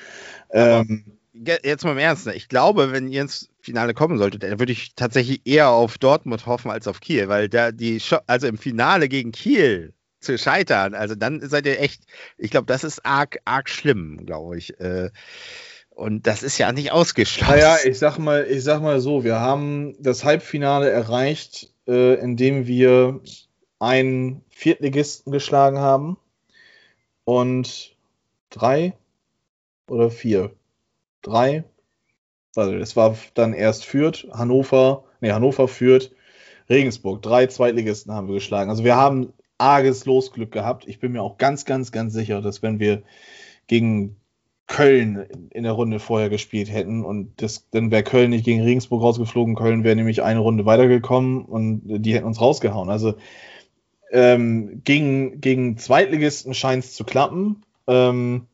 Ähm, 0.49 1.14
jetzt 1.35 1.83
mal 1.83 1.91
im 1.91 1.97
Ernst, 1.97 2.25
ne? 2.25 2.33
ich 2.33 2.47
glaube, 2.47 2.91
wenn 2.91 3.07
ihr 3.09 3.21
ins 3.21 3.49
Finale 3.59 3.93
kommen 3.93 4.17
solltet, 4.17 4.43
dann 4.43 4.59
würde 4.59 4.71
ich 4.71 4.95
tatsächlich 4.95 5.41
eher 5.45 5.69
auf 5.69 5.97
Dortmund 5.97 6.45
hoffen 6.45 6.71
als 6.71 6.87
auf 6.87 7.01
Kiel, 7.01 7.27
weil 7.27 7.49
da 7.49 7.71
die, 7.71 8.01
also 8.27 8.47
im 8.47 8.57
Finale 8.57 9.09
gegen 9.09 9.31
Kiel 9.31 9.93
zu 10.21 10.37
scheitern, 10.37 10.93
also 10.93 11.15
dann 11.15 11.47
seid 11.47 11.65
ihr 11.65 11.79
echt, 11.79 12.03
ich 12.37 12.51
glaube, 12.51 12.67
das 12.67 12.83
ist 12.83 13.05
arg, 13.05 13.39
arg 13.45 13.69
schlimm, 13.69 14.25
glaube 14.25 14.57
ich. 14.57 14.79
Äh, 14.79 15.11
und 15.89 16.27
das 16.27 16.43
ist 16.43 16.57
ja 16.57 16.71
nicht 16.71 16.91
ausgeschlossen. 16.91 17.53
Naja, 17.53 17.77
ich 17.85 17.97
sag 17.99 18.17
mal, 18.17 18.45
ich 18.49 18.63
sag 18.63 18.81
mal 18.81 18.99
so, 18.99 19.23
wir 19.23 19.39
haben 19.39 19.95
das 19.99 20.25
Halbfinale 20.25 20.89
erreicht, 20.89 21.71
äh, 21.87 22.15
indem 22.15 22.67
wir 22.67 23.21
einen 23.79 24.41
Viertligisten 24.49 25.31
geschlagen 25.31 25.79
haben 25.79 26.17
und 27.23 27.95
drei 28.49 28.93
oder 29.87 30.09
vier. 30.09 30.51
Drei. 31.25 31.63
Also 32.55 32.75
es 32.75 32.95
war 32.95 33.17
dann 33.33 33.53
erst 33.53 33.85
Fürth, 33.85 34.27
Hannover, 34.31 35.03
nee, 35.21 35.31
Hannover 35.31 35.67
führt, 35.67 36.11
Regensburg. 36.69 37.21
Drei 37.21 37.47
Zweitligisten 37.47 38.13
haben 38.13 38.27
wir 38.27 38.35
geschlagen. 38.35 38.69
Also 38.69 38.83
wir 38.83 38.95
haben 38.95 39.33
arges 39.57 40.05
Losglück 40.05 40.51
gehabt. 40.51 40.87
Ich 40.87 40.99
bin 40.99 41.11
mir 41.11 41.23
auch 41.23 41.37
ganz, 41.37 41.65
ganz, 41.65 41.91
ganz 41.91 42.13
sicher, 42.13 42.41
dass 42.41 42.61
wenn 42.61 42.79
wir 42.79 43.03
gegen 43.67 44.17
Köln 44.67 45.25
in 45.51 45.63
der 45.63 45.73
Runde 45.73 45.99
vorher 45.99 46.29
gespielt 46.29 46.71
hätten 46.71 47.03
und 47.03 47.41
das, 47.41 47.69
dann 47.69 47.91
wäre 47.91 48.03
Köln 48.03 48.31
nicht 48.31 48.45
gegen 48.45 48.61
Regensburg 48.61 49.01
rausgeflogen. 49.01 49.55
Köln 49.55 49.83
wäre 49.83 49.95
nämlich 49.95 50.23
eine 50.23 50.39
Runde 50.39 50.65
weitergekommen 50.65 51.45
und 51.45 51.81
die 51.85 52.13
hätten 52.13 52.25
uns 52.25 52.41
rausgehauen. 52.41 52.89
Also 52.89 53.15
ähm, 54.11 54.81
gegen, 54.83 55.41
gegen 55.41 55.77
Zweitligisten 55.77 56.53
scheint 56.53 56.83
es 56.83 56.93
zu 56.93 57.03
klappen. 57.03 57.63
Ähm, 57.87 58.47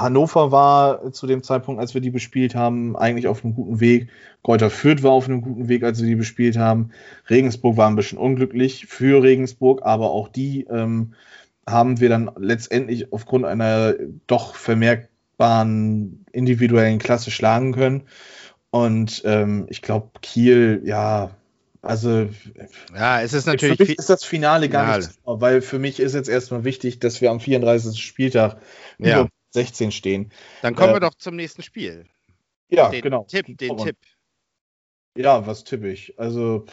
Hannover 0.00 0.50
war 0.50 1.12
zu 1.12 1.26
dem 1.26 1.42
Zeitpunkt, 1.42 1.80
als 1.80 1.94
wir 1.94 2.00
die 2.00 2.10
bespielt 2.10 2.54
haben, 2.54 2.96
eigentlich 2.96 3.28
auf 3.28 3.44
einem 3.44 3.54
guten 3.54 3.80
Weg. 3.80 4.08
Kräuter 4.42 4.70
Fürth 4.70 5.02
war 5.02 5.12
auf 5.12 5.28
einem 5.28 5.42
guten 5.42 5.68
Weg, 5.68 5.84
als 5.84 6.00
wir 6.00 6.08
die 6.08 6.16
bespielt 6.16 6.56
haben. 6.56 6.90
Regensburg 7.28 7.76
war 7.76 7.88
ein 7.88 7.96
bisschen 7.96 8.18
unglücklich 8.18 8.86
für 8.86 9.22
Regensburg, 9.22 9.82
aber 9.84 10.10
auch 10.10 10.28
die 10.28 10.64
ähm, 10.70 11.14
haben 11.68 12.00
wir 12.00 12.08
dann 12.08 12.30
letztendlich 12.38 13.12
aufgrund 13.12 13.44
einer 13.44 13.94
doch 14.26 14.54
vermerkt 14.56 15.12
messbaren 15.42 16.24
individuellen 16.32 16.98
Klasse 16.98 17.30
schlagen 17.30 17.72
können. 17.72 18.02
Und 18.70 19.22
ähm, 19.24 19.66
ich 19.68 19.82
glaube, 19.82 20.10
Kiel, 20.22 20.82
ja, 20.84 21.30
also 21.82 22.28
ja, 22.94 23.20
es 23.20 23.32
ist 23.32 23.46
natürlich. 23.46 23.76
Für 23.76 23.82
mich 23.82 23.98
ist 23.98 24.08
das 24.08 24.24
Finale 24.24 24.68
gar 24.68 24.84
Finale. 24.84 25.06
nicht, 25.06 25.18
weil 25.24 25.60
für 25.60 25.78
mich 25.78 26.00
ist 26.00 26.14
jetzt 26.14 26.28
erstmal 26.28 26.64
wichtig, 26.64 27.00
dass 27.00 27.20
wir 27.20 27.30
am 27.30 27.40
34. 27.40 28.00
Spieltag 28.00 28.58
ja. 28.98 29.22
über 29.22 29.28
16 29.52 29.92
stehen. 29.92 30.32
Dann 30.62 30.74
kommen 30.74 30.90
äh, 30.90 30.94
wir 30.94 31.00
doch 31.00 31.14
zum 31.14 31.36
nächsten 31.36 31.62
Spiel. 31.62 32.06
Ja, 32.68 32.88
den 32.88 33.02
genau. 33.02 33.24
Tipp, 33.24 33.46
den 33.58 33.76
Tipp. 33.76 33.96
Ja, 35.16 35.46
was 35.46 35.64
tippe 35.64 35.90
ich? 35.90 36.18
Also 36.18 36.64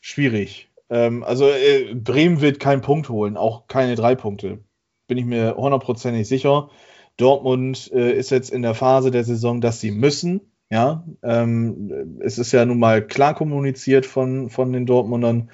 schwierig. 0.00 0.68
Ähm, 0.88 1.22
also 1.22 1.48
äh, 1.48 1.94
Bremen 1.94 2.40
wird 2.40 2.58
keinen 2.58 2.82
Punkt 2.82 3.08
holen, 3.08 3.36
auch 3.36 3.68
keine 3.68 3.94
drei 3.94 4.16
Punkte. 4.16 4.64
Bin 5.06 5.18
ich 5.18 5.24
mir 5.24 5.56
hundertprozentig 5.56 6.28
sicher. 6.28 6.70
Dortmund 7.16 7.90
äh, 7.92 8.12
ist 8.12 8.30
jetzt 8.30 8.50
in 8.50 8.62
der 8.62 8.74
Phase 8.74 9.10
der 9.10 9.24
Saison, 9.24 9.60
dass 9.60 9.80
sie 9.80 9.90
müssen. 9.90 10.40
Ja, 10.72 11.04
ähm, 11.22 12.20
es 12.20 12.38
ist 12.38 12.52
ja 12.52 12.64
nun 12.64 12.78
mal 12.78 13.04
klar 13.04 13.34
kommuniziert 13.34 14.06
von, 14.06 14.50
von 14.50 14.72
den 14.72 14.86
Dortmundern, 14.86 15.50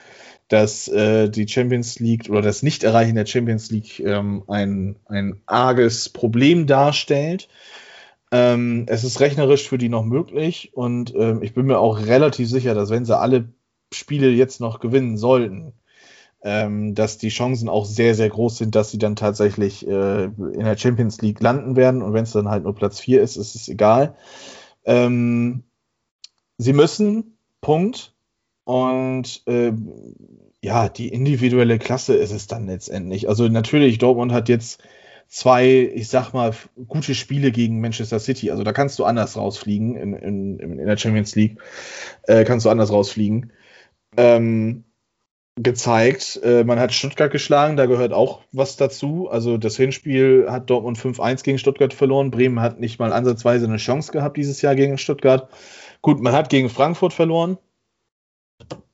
dass 0.48 0.88
äh, 0.88 1.28
die 1.28 1.48
Champions 1.48 1.98
League 1.98 2.28
oder 2.30 2.42
das 2.42 2.62
Nicht-Erreichen 2.62 3.16
der 3.16 3.26
Champions 3.26 3.70
League 3.70 4.00
ähm, 4.00 4.44
ein, 4.46 4.96
ein 5.06 5.40
arges 5.46 6.08
Problem 6.08 6.66
darstellt. 6.66 7.48
Ähm, 8.32 8.86
es 8.88 9.04
ist 9.04 9.20
rechnerisch 9.20 9.68
für 9.68 9.78
die 9.78 9.88
noch 9.88 10.04
möglich 10.04 10.72
und 10.74 11.14
ähm, 11.14 11.42
ich 11.42 11.54
bin 11.54 11.66
mir 11.66 11.78
auch 11.78 12.00
relativ 12.06 12.48
sicher, 12.48 12.74
dass 12.74 12.90
wenn 12.90 13.04
sie 13.04 13.16
alle 13.16 13.48
Spiele 13.92 14.30
jetzt 14.30 14.60
noch 14.60 14.80
gewinnen 14.80 15.16
sollten, 15.16 15.72
ähm, 16.42 16.94
dass 16.94 17.18
die 17.18 17.28
Chancen 17.28 17.68
auch 17.68 17.84
sehr, 17.84 18.14
sehr 18.14 18.28
groß 18.28 18.58
sind, 18.58 18.74
dass 18.74 18.90
sie 18.90 18.98
dann 18.98 19.16
tatsächlich 19.16 19.86
äh, 19.86 20.24
in 20.24 20.64
der 20.64 20.76
Champions 20.76 21.20
League 21.20 21.40
landen 21.40 21.76
werden. 21.76 22.02
Und 22.02 22.12
wenn 22.12 22.24
es 22.24 22.32
dann 22.32 22.48
halt 22.48 22.64
nur 22.64 22.74
Platz 22.74 23.00
4 23.00 23.22
ist, 23.22 23.36
ist 23.36 23.54
es 23.56 23.68
egal. 23.68 24.16
Ähm, 24.84 25.64
sie 26.58 26.72
müssen, 26.72 27.38
Punkt. 27.60 28.14
Und 28.66 29.42
äh, 29.46 29.72
ja, 30.60 30.88
die 30.88 31.08
individuelle 31.08 31.78
Klasse 31.78 32.16
ist 32.16 32.32
es 32.32 32.48
dann 32.48 32.66
letztendlich. 32.66 33.28
Also 33.28 33.46
natürlich, 33.46 33.98
Dortmund 33.98 34.32
hat 34.32 34.48
jetzt 34.48 34.82
zwei, 35.28 35.88
ich 35.94 36.08
sag 36.08 36.32
mal, 36.32 36.52
gute 36.88 37.14
Spiele 37.14 37.52
gegen 37.52 37.80
Manchester 37.80 38.18
City. 38.18 38.50
Also 38.50 38.64
da 38.64 38.72
kannst 38.72 38.98
du 38.98 39.04
anders 39.04 39.36
rausfliegen 39.36 39.94
in, 39.94 40.14
in, 40.14 40.58
in 40.58 40.84
der 40.84 40.96
Champions 40.96 41.36
League. 41.36 41.60
Äh, 42.24 42.42
kannst 42.42 42.66
du 42.66 42.70
anders 42.70 42.90
rausfliegen. 42.90 43.52
Ähm, 44.16 44.82
gezeigt. 45.54 46.40
Äh, 46.42 46.64
man 46.64 46.80
hat 46.80 46.92
Stuttgart 46.92 47.30
geschlagen, 47.30 47.76
da 47.76 47.86
gehört 47.86 48.12
auch 48.12 48.42
was 48.50 48.76
dazu. 48.76 49.28
Also 49.30 49.58
das 49.58 49.76
Hinspiel 49.76 50.46
hat 50.50 50.68
Dortmund 50.70 50.98
5-1 50.98 51.44
gegen 51.44 51.58
Stuttgart 51.58 51.94
verloren. 51.94 52.32
Bremen 52.32 52.60
hat 52.60 52.80
nicht 52.80 52.98
mal 52.98 53.12
ansatzweise 53.12 53.66
eine 53.66 53.76
Chance 53.76 54.10
gehabt 54.10 54.36
dieses 54.36 54.60
Jahr 54.60 54.74
gegen 54.74 54.98
Stuttgart. 54.98 55.48
Gut, 56.02 56.20
man 56.20 56.32
hat 56.32 56.50
gegen 56.50 56.68
Frankfurt 56.68 57.12
verloren. 57.12 57.58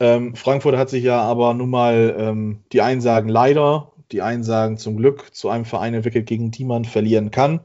Ähm, 0.00 0.34
Frankfurt 0.34 0.76
hat 0.76 0.90
sich 0.90 1.04
ja 1.04 1.20
aber 1.22 1.54
nun 1.54 1.70
mal 1.70 2.14
ähm, 2.18 2.64
die 2.72 2.82
Einsagen 2.82 3.28
leider, 3.28 3.92
die 4.10 4.22
Einsagen 4.22 4.76
zum 4.76 4.96
Glück 4.96 5.34
zu 5.34 5.48
einem 5.48 5.64
Verein 5.64 5.94
entwickelt, 5.94 6.26
gegen 6.26 6.50
die 6.50 6.64
man 6.64 6.84
verlieren 6.84 7.30
kann. 7.30 7.60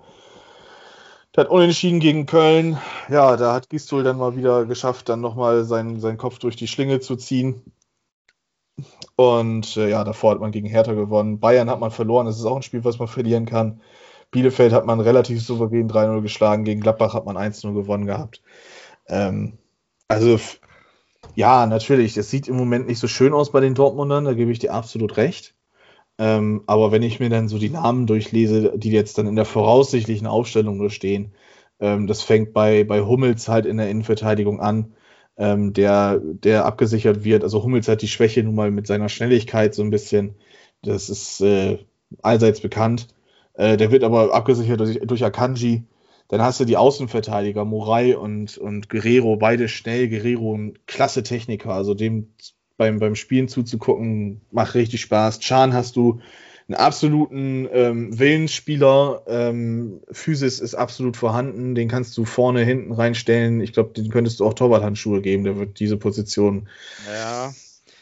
Der 1.35 1.43
hat 1.43 1.51
unentschieden 1.51 1.99
gegen 1.99 2.25
Köln. 2.25 2.77
Ja, 3.09 3.37
da 3.37 3.53
hat 3.53 3.69
Gistol 3.69 4.03
dann 4.03 4.17
mal 4.17 4.35
wieder 4.35 4.65
geschafft, 4.65 5.09
dann 5.09 5.21
nochmal 5.21 5.65
seinen, 5.65 5.99
seinen 5.99 6.17
Kopf 6.17 6.39
durch 6.39 6.55
die 6.55 6.67
Schlinge 6.67 6.99
zu 6.99 7.15
ziehen. 7.15 7.63
Und 9.15 9.77
äh, 9.77 9.89
ja, 9.89 10.03
davor 10.03 10.31
hat 10.31 10.39
man 10.39 10.51
gegen 10.51 10.67
Hertha 10.67 10.93
gewonnen. 10.93 11.39
Bayern 11.39 11.69
hat 11.69 11.79
man 11.79 11.91
verloren. 11.91 12.25
Das 12.27 12.37
ist 12.37 12.45
auch 12.45 12.55
ein 12.55 12.63
Spiel, 12.63 12.83
was 12.83 12.99
man 12.99 13.07
verlieren 13.07 13.45
kann. 13.45 13.81
Bielefeld 14.31 14.73
hat 14.73 14.85
man 14.85 14.99
relativ 14.99 15.43
souverän 15.43 15.89
3-0 15.89 16.21
geschlagen. 16.21 16.63
Gegen 16.63 16.81
Gladbach 16.81 17.13
hat 17.13 17.25
man 17.25 17.37
1-0 17.37 17.73
gewonnen 17.73 18.05
gehabt. 18.05 18.41
Ähm, 19.07 19.57
also, 20.07 20.39
ja, 21.37 21.67
natürlich. 21.67 22.17
Es 22.17 22.31
sieht 22.31 22.47
im 22.47 22.57
Moment 22.57 22.87
nicht 22.87 22.97
so 22.99 23.07
schön 23.07 23.31
aus 23.33 23.51
bei 23.51 23.59
den 23.59 23.75
Dortmundern. 23.75 24.25
Da 24.25 24.33
gebe 24.33 24.51
ich 24.51 24.57
dir 24.57 24.73
absolut 24.73 25.17
recht. 25.17 25.55
Ähm, 26.17 26.63
aber 26.67 26.91
wenn 26.91 27.03
ich 27.03 27.19
mir 27.19 27.29
dann 27.29 27.47
so 27.47 27.59
die 27.59 27.69
Namen 27.69 28.07
durchlese, 28.07 28.73
die 28.75 28.91
jetzt 28.91 29.19
dann 29.19 29.27
in 29.27 29.35
der 29.35 29.45
voraussichtlichen 29.45 30.25
Aufstellung 30.27 30.77
nur 30.77 30.89
stehen, 30.89 31.33
ähm, 31.79 32.07
das 32.07 32.23
fängt 32.23 32.53
bei, 32.53 32.83
bei 32.85 33.01
Hummels 33.01 33.47
halt 33.49 33.67
in 33.67 33.77
der 33.77 33.89
Innenverteidigung 33.89 34.61
an 34.61 34.95
ähm, 35.37 35.73
der, 35.73 36.19
der 36.23 36.65
abgesichert 36.65 37.23
wird. 37.23 37.43
Also 37.43 37.63
Hummels 37.63 37.87
hat 37.87 38.01
die 38.01 38.07
Schwäche 38.07 38.43
nun 38.43 38.55
mal 38.55 38.71
mit 38.71 38.87
seiner 38.87 39.09
Schnelligkeit 39.09 39.75
so 39.75 39.83
ein 39.83 39.91
bisschen. 39.91 40.35
Das 40.81 41.07
ist 41.09 41.41
äh, 41.41 41.79
allseits 42.23 42.61
bekannt. 42.61 43.09
Äh, 43.53 43.77
der 43.77 43.91
wird 43.91 44.03
aber 44.03 44.33
abgesichert 44.33 44.79
durch, 44.79 44.99
durch 45.01 45.23
Akanji. 45.23 45.83
Dann 46.29 46.41
hast 46.41 46.59
du 46.59 46.65
die 46.65 46.77
Außenverteidiger, 46.77 47.63
Morai 47.63 48.17
und, 48.17 48.57
und 48.57 48.89
Guerrero, 48.89 49.37
beide 49.37 49.69
schnell. 49.69 50.09
Guerrero 50.09 50.55
ein 50.55 50.77
klasse 50.85 51.23
Techniker, 51.23 51.71
also 51.71 51.93
dem 51.93 52.33
beim, 52.77 52.99
beim 52.99 53.15
Spielen 53.15 53.47
zuzugucken, 53.47 54.41
macht 54.51 54.75
richtig 54.75 55.01
Spaß. 55.01 55.39
Chan 55.39 55.73
hast 55.73 55.95
du 55.95 56.19
einen 56.67 56.75
absoluten 56.75 57.67
ähm, 57.71 58.19
Willensspieler. 58.19 59.23
Ähm, 59.27 60.01
Physis 60.11 60.59
ist 60.59 60.75
absolut 60.75 61.17
vorhanden. 61.17 61.75
Den 61.75 61.87
kannst 61.87 62.17
du 62.17 62.25
vorne, 62.25 62.63
hinten 62.63 62.91
reinstellen. 62.91 63.61
Ich 63.61 63.73
glaube, 63.73 63.93
den 63.93 64.09
könntest 64.09 64.39
du 64.39 64.45
auch 64.45 64.53
Torwarthandschuhe 64.53 65.21
geben. 65.21 65.45
Der 65.45 65.57
wird 65.57 65.79
diese 65.79 65.97
Position 65.97 66.67
ja. 67.09 67.53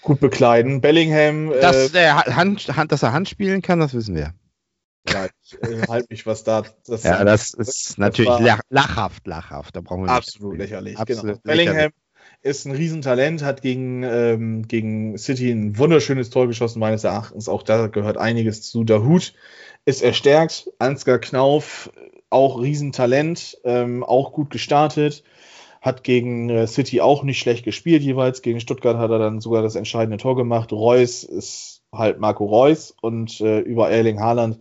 gut 0.02 0.20
bekleiden. 0.20 0.82
Bellingham. 0.82 1.52
Dass, 1.62 1.94
äh, 1.94 2.10
Hand, 2.10 2.76
Hand, 2.76 2.92
dass 2.92 3.04
er 3.04 3.14
Hand 3.14 3.30
spielen 3.30 3.62
kann, 3.62 3.80
das 3.80 3.94
wissen 3.94 4.16
wir. 4.16 4.34
Ja, 5.08 5.28
ich 5.44 5.54
äh, 5.62 5.88
halte 5.88 6.08
mich, 6.10 6.26
was 6.26 6.44
da. 6.44 6.64
Das 6.88 7.04
ja, 7.04 7.24
das 7.24 7.54
ist 7.54 7.92
das 7.92 7.98
natürlich 7.98 8.40
lach, 8.40 8.62
lachhaft, 8.70 9.28
lachhaft. 9.28 9.76
Da 9.76 9.82
brauchen 9.82 10.06
wir 10.06 10.10
absolut 10.10 10.54
nicht. 10.54 10.62
lächerlich. 10.62 10.98
Absolut 10.98 11.24
genau. 11.24 11.40
Bellingham 11.44 11.76
lächerlich. 11.76 11.96
ist 12.42 12.66
ein 12.66 12.72
Riesentalent, 12.72 13.44
hat 13.44 13.62
gegen, 13.62 14.04
ähm, 14.04 14.68
gegen 14.68 15.18
City 15.18 15.52
ein 15.52 15.78
wunderschönes 15.78 16.32
Tor 16.32 16.48
geschossen, 16.48 16.80
meines 16.80 17.04
Erachtens. 17.04 17.50
Auch 17.50 17.64
da 17.64 17.88
gehört 17.88 18.18
einiges 18.18 18.64
zu. 18.64 18.84
Der 18.84 19.04
Hut 19.04 19.34
ist 19.86 20.02
erstärkt. 20.02 20.72
Ansgar 20.80 21.20
Knauf, 21.20 21.92
auch 22.30 22.60
Riesentalent, 22.60 23.60
ähm, 23.64 24.04
auch 24.04 24.34
gut 24.34 24.50
gestartet. 24.50 25.24
Hat 25.82 26.04
gegen 26.04 26.50
äh, 26.50 26.66
City 26.66 27.00
auch 27.00 27.22
nicht 27.22 27.38
schlecht 27.38 27.64
gespielt, 27.64 28.02
jeweils. 28.02 28.42
Gegen 28.42 28.60
Stuttgart 28.60 28.98
hat 28.98 29.12
er 29.12 29.20
dann 29.20 29.40
sogar 29.40 29.62
das 29.62 29.76
entscheidende 29.76 30.18
Tor 30.18 30.36
gemacht. 30.36 30.74
Reus 30.74 31.24
ist 31.24 31.84
halt 31.92 32.20
Marco 32.20 32.46
Reus 32.46 32.96
und 33.02 33.40
äh, 33.42 33.60
über 33.60 33.92
Erling 33.92 34.20
Haaland 34.20 34.60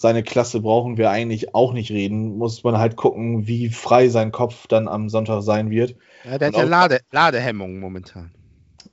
seine 0.00 0.22
Klasse 0.22 0.60
brauchen 0.60 0.96
wir 0.96 1.10
eigentlich 1.10 1.56
auch 1.56 1.72
nicht 1.72 1.90
reden. 1.90 2.38
Muss 2.38 2.62
man 2.62 2.78
halt 2.78 2.94
gucken, 2.94 3.48
wie 3.48 3.68
frei 3.68 4.08
sein 4.08 4.30
Kopf 4.30 4.68
dann 4.68 4.86
am 4.86 5.08
Sonntag 5.08 5.42
sein 5.42 5.70
wird. 5.70 5.96
Ja, 6.24 6.38
der 6.38 6.48
hat 6.48 6.56
ja 6.56 6.62
Lade, 6.62 7.00
Ladehemmungen 7.10 7.80
momentan. 7.80 8.30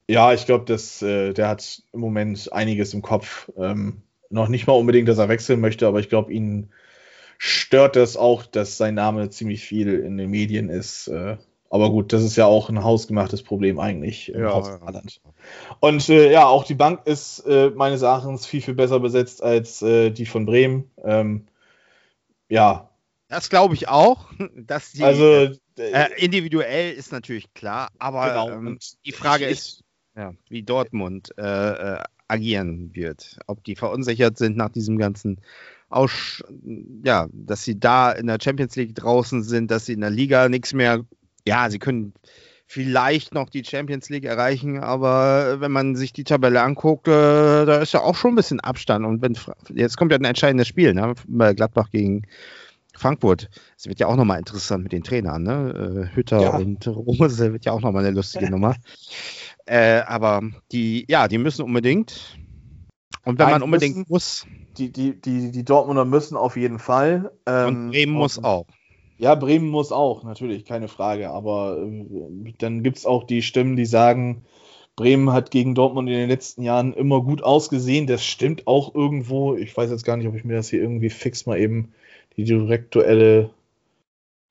Ja, 0.07 0.33
ich 0.33 0.47
glaube, 0.47 0.73
äh, 0.73 1.33
der 1.33 1.47
hat 1.47 1.83
im 1.93 1.99
Moment 1.99 2.51
einiges 2.51 2.95
im 2.95 3.03
Kopf. 3.03 3.51
Ähm, 3.55 4.01
noch 4.31 4.47
nicht 4.47 4.65
mal 4.65 4.73
unbedingt, 4.73 5.07
dass 5.07 5.19
er 5.19 5.29
wechseln 5.29 5.61
möchte, 5.61 5.85
aber 5.85 5.99
ich 5.99 6.09
glaube, 6.09 6.33
ihn 6.33 6.71
stört 7.37 7.95
das 7.95 8.17
auch, 8.17 8.43
dass 8.43 8.77
sein 8.77 8.95
Name 8.95 9.29
ziemlich 9.29 9.63
viel 9.63 9.99
in 9.99 10.17
den 10.17 10.31
Medien 10.31 10.69
ist. 10.69 11.07
Äh, 11.07 11.37
aber 11.75 11.89
gut, 11.89 12.13
das 12.13 12.23
ist 12.23 12.37
ja 12.37 12.45
auch 12.45 12.69
ein 12.69 12.81
hausgemachtes 12.81 13.43
Problem 13.43 13.81
eigentlich 13.81 14.29
im 14.29 14.43
ja, 14.43 14.53
Haus 14.53 14.69
ja. 14.69 15.01
Und 15.81 16.07
äh, 16.07 16.31
ja, 16.31 16.45
auch 16.45 16.63
die 16.63 16.73
Bank 16.73 17.01
ist 17.03 17.39
äh, 17.39 17.69
meines 17.69 18.01
Erachtens 18.01 18.45
viel, 18.45 18.61
viel 18.61 18.75
besser 18.75 19.01
besetzt 19.01 19.43
als 19.43 19.81
äh, 19.81 20.09
die 20.09 20.25
von 20.25 20.45
Bremen. 20.45 20.89
Ähm, 21.03 21.47
ja. 22.47 22.89
Das 23.27 23.49
glaube 23.49 23.73
ich 23.73 23.89
auch. 23.89 24.31
Dass 24.55 24.93
die, 24.93 25.03
also, 25.03 25.25
äh, 25.25 25.57
äh, 25.75 26.07
individuell 26.15 26.93
ist 26.93 27.11
natürlich 27.11 27.53
klar, 27.53 27.89
aber 27.99 28.29
genau. 28.29 28.51
ähm, 28.51 28.79
die 29.05 29.11
Frage 29.11 29.43
ich, 29.43 29.51
ist, 29.51 29.83
ja, 30.15 30.33
wie 30.47 30.63
Dortmund 30.63 31.37
äh, 31.37 31.97
agieren 32.29 32.95
wird. 32.95 33.37
Ob 33.47 33.65
die 33.65 33.75
verunsichert 33.75 34.37
sind 34.37 34.55
nach 34.55 34.69
diesem 34.69 34.97
ganzen 34.97 35.41
Aus, 35.89 36.41
ja, 37.03 37.27
dass 37.33 37.65
sie 37.65 37.77
da 37.77 38.13
in 38.13 38.27
der 38.27 38.37
Champions 38.41 38.77
League 38.77 38.95
draußen 38.95 39.43
sind, 39.43 39.71
dass 39.71 39.87
sie 39.87 39.93
in 39.93 40.01
der 40.01 40.09
Liga 40.09 40.47
nichts 40.47 40.71
mehr 40.71 41.03
ja, 41.47 41.69
sie 41.69 41.79
können 41.79 42.13
vielleicht 42.67 43.33
noch 43.33 43.49
die 43.49 43.63
Champions 43.63 44.09
League 44.09 44.25
erreichen, 44.25 44.79
aber 44.79 45.61
wenn 45.61 45.71
man 45.71 45.95
sich 45.95 46.13
die 46.13 46.23
Tabelle 46.23 46.61
anguckt, 46.61 47.07
äh, 47.07 47.11
da 47.65 47.77
ist 47.77 47.93
ja 47.93 48.01
auch 48.01 48.15
schon 48.15 48.33
ein 48.33 48.35
bisschen 48.35 48.59
Abstand. 48.59 49.05
Und 49.05 49.21
wenn 49.21 49.37
jetzt 49.73 49.97
kommt 49.97 50.11
ja 50.11 50.17
ein 50.17 50.25
entscheidendes 50.25 50.67
Spiel, 50.67 50.93
ne? 50.93 51.13
Gladbach 51.55 51.89
gegen 51.91 52.23
Frankfurt. 52.97 53.49
Es 53.77 53.87
wird 53.87 53.99
ja 53.99 54.07
auch 54.07 54.15
nochmal 54.15 54.39
interessant 54.39 54.83
mit 54.83 54.93
den 54.93 55.03
Trainern, 55.03 55.43
ne? 55.43 56.09
Äh, 56.11 56.15
Hütter 56.15 56.41
ja. 56.41 56.55
und 56.55 56.87
Rose 56.87 57.53
wird 57.53 57.65
ja 57.65 57.71
auch 57.71 57.81
nochmal 57.81 58.05
eine 58.05 58.15
lustige 58.15 58.49
Nummer. 58.49 58.75
Äh, 59.65 60.01
aber 60.01 60.41
die, 60.71 61.05
ja, 61.07 61.27
die 61.27 61.37
müssen 61.37 61.63
unbedingt. 61.63 62.37
Und 63.25 63.39
wenn 63.39 63.45
Nein, 63.45 63.53
man 63.53 63.63
unbedingt 63.63 63.97
müssen, 63.97 64.09
muss. 64.09 64.45
Die, 64.77 64.91
die, 64.91 65.19
die, 65.19 65.51
die 65.51 65.65
Dortmunder 65.65 66.05
müssen 66.05 66.37
auf 66.37 66.57
jeden 66.57 66.79
Fall. 66.79 67.31
Ähm, 67.45 67.67
und 67.67 67.91
Bremen 67.91 68.13
muss 68.13 68.43
auch. 68.43 68.67
Ja, 69.17 69.35
Bremen 69.35 69.69
muss 69.69 69.91
auch, 69.91 70.23
natürlich, 70.23 70.65
keine 70.65 70.87
Frage. 70.87 71.29
Aber 71.29 71.77
äh, 71.77 72.53
dann 72.57 72.83
gibt 72.83 72.97
es 72.97 73.05
auch 73.05 73.23
die 73.23 73.41
Stimmen, 73.41 73.75
die 73.75 73.85
sagen, 73.85 74.45
Bremen 74.95 75.33
hat 75.33 75.51
gegen 75.51 75.75
Dortmund 75.75 76.09
in 76.09 76.15
den 76.15 76.29
letzten 76.29 76.63
Jahren 76.63 76.93
immer 76.93 77.21
gut 77.21 77.43
ausgesehen. 77.43 78.07
Das 78.07 78.23
stimmt 78.25 78.67
auch 78.67 78.95
irgendwo. 78.95 79.55
Ich 79.55 79.75
weiß 79.75 79.89
jetzt 79.89 80.05
gar 80.05 80.17
nicht, 80.17 80.27
ob 80.27 80.35
ich 80.35 80.45
mir 80.45 80.55
das 80.55 80.69
hier 80.69 80.81
irgendwie 80.81 81.09
fix 81.09 81.45
mal 81.45 81.59
eben 81.59 81.93
die 82.37 82.45
Direktuelle 82.45 83.49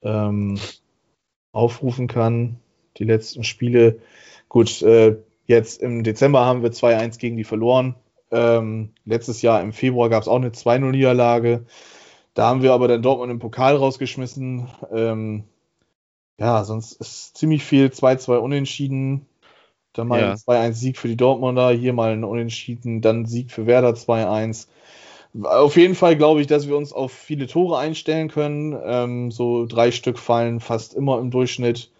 ähm, 0.02 0.58
aufrufen 1.52 2.08
kann. 2.08 2.58
Die 2.98 3.04
letzten 3.04 3.44
Spiele. 3.44 4.00
Gut, 4.48 4.82
äh, 4.82 5.16
jetzt 5.46 5.82
im 5.82 6.04
Dezember 6.04 6.44
haben 6.44 6.62
wir 6.62 6.70
2-1 6.70 7.18
gegen 7.18 7.36
die 7.36 7.44
verloren. 7.44 7.94
Ähm, 8.30 8.90
letztes 9.04 9.42
Jahr 9.42 9.62
im 9.62 9.72
Februar 9.72 10.10
gab 10.10 10.22
es 10.22 10.28
auch 10.28 10.36
eine 10.36 10.50
2-0-Niederlage. 10.50 11.64
Da 12.34 12.48
haben 12.48 12.62
wir 12.62 12.72
aber 12.72 12.88
dann 12.88 13.02
Dortmund 13.02 13.30
im 13.30 13.38
Pokal 13.38 13.76
rausgeschmissen. 13.76 14.68
Ähm, 14.92 15.44
ja, 16.38 16.64
sonst 16.64 17.00
ist 17.00 17.36
ziemlich 17.36 17.62
viel 17.64 17.86
2-2 17.86 18.36
unentschieden. 18.36 19.26
Dann 19.92 20.08
mal 20.08 20.20
ja. 20.20 20.30
ein 20.32 20.36
2-1-Sieg 20.36 20.98
für 20.98 21.06
die 21.06 21.16
Dortmunder, 21.16 21.70
hier 21.70 21.92
mal 21.92 22.12
ein 22.12 22.24
Unentschieden, 22.24 23.00
dann 23.00 23.26
Sieg 23.26 23.52
für 23.52 23.66
Werder 23.66 23.90
2-1. 23.90 24.66
Auf 25.44 25.76
jeden 25.76 25.94
Fall 25.94 26.16
glaube 26.16 26.40
ich, 26.40 26.48
dass 26.48 26.66
wir 26.66 26.76
uns 26.76 26.92
auf 26.92 27.12
viele 27.12 27.46
Tore 27.46 27.78
einstellen 27.78 28.28
können. 28.28 28.76
Ähm, 28.84 29.30
so 29.30 29.66
drei 29.66 29.92
Stück 29.92 30.18
fallen 30.18 30.58
fast 30.58 30.94
immer 30.94 31.20
im 31.20 31.30
Durchschnitt. 31.30 31.92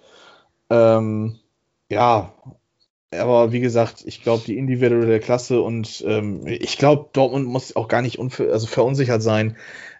Ähm, 0.71 1.39
ja, 1.89 2.33
aber 3.13 3.53
wie 3.53 3.61
gesagt, 3.61 4.03
ich 4.05 4.23
glaube, 4.23 4.43
die 4.45 4.59
individuelle 4.59 5.21
Klasse 5.21 5.61
und 5.61 6.03
ähm, 6.05 6.45
ich 6.47 6.79
glaube, 6.79 7.11
Dortmund 7.13 7.47
muss 7.47 7.77
auch 7.77 7.87
gar 7.87 8.03
nicht 8.03 8.19
also 8.19 8.67
verunsichert 8.67 9.23
sein 9.23 9.57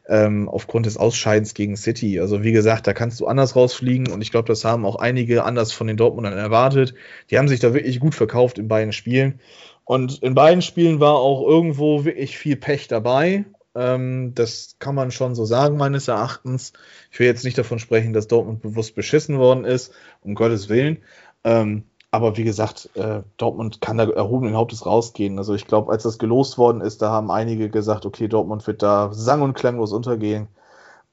ähm, 0.09 0.49
aufgrund 0.49 0.87
des 0.87 0.97
Ausscheidens 0.97 1.55
gegen 1.55 1.77
City. 1.77 2.21
Also 2.21 2.43
wie 2.43 2.53
gesagt, 2.53 2.87
da 2.87 2.93
kannst 2.93 3.21
du 3.21 3.27
anders 3.27 3.57
rausfliegen 3.57 4.09
und 4.09 4.21
ich 4.21 4.31
glaube, 4.31 4.49
das 4.49 4.65
haben 4.65 4.85
auch 4.85 4.97
einige 4.97 5.45
anders 5.45 5.73
von 5.73 5.87
den 5.87 5.97
Dortmundern 5.97 6.37
erwartet. 6.37 6.95
Die 7.31 7.39
haben 7.39 7.49
sich 7.49 7.61
da 7.61 7.75
wirklich 7.75 8.01
gut 8.01 8.15
verkauft 8.15 8.59
in 8.59 8.69
beiden 8.69 8.93
Spielen. 8.93 9.41
Und 9.85 10.23
in 10.23 10.35
beiden 10.35 10.63
Spielen 10.63 11.01
war 11.01 11.15
auch 11.15 11.47
irgendwo 11.47 12.05
wirklich 12.05 12.39
viel 12.39 12.57
Pech 12.57 12.89
dabei. 12.89 13.45
Ähm, 13.75 14.33
das 14.35 14.77
kann 14.79 14.95
man 14.95 15.11
schon 15.11 15.35
so 15.35 15.45
sagen, 15.45 15.77
meines 15.77 16.09
Erachtens. 16.09 16.73
Ich 17.11 17.19
will 17.19 17.27
jetzt 17.27 17.45
nicht 17.45 17.59
davon 17.59 17.79
sprechen, 17.79 18.13
dass 18.13 18.29
Dortmund 18.29 18.63
bewusst 18.63 18.95
beschissen 18.95 19.39
worden 19.39 19.65
ist, 19.65 19.93
um 20.23 20.35
Gottes 20.35 20.69
Willen. 20.69 20.99
Ähm, 21.45 21.85
aber 22.15 22.37
wie 22.37 22.45
gesagt, 22.45 22.91
äh, 22.95 23.23
Dortmund 23.39 23.81
kann 23.81 23.99
da 23.99 24.09
erhobenen 24.09 24.55
Hauptes 24.55 24.87
rausgehen. 24.87 25.37
Also 25.37 25.53
ich 25.55 25.67
glaube, 25.67 25.91
als 25.91 26.05
das 26.05 26.19
gelost 26.21 26.59
worden 26.59 26.81
ist, 26.81 27.03
da 27.03 27.11
haben 27.11 27.29
einige 27.29 27.71
gesagt, 27.71 28.07
okay, 28.07 28.29
Dortmund 28.29 28.65
wird 28.69 28.83
da 28.83 29.13
sang- 29.13 29.43
und 29.43 29.55
klanglos 29.55 29.93
untergehen. 29.93 30.47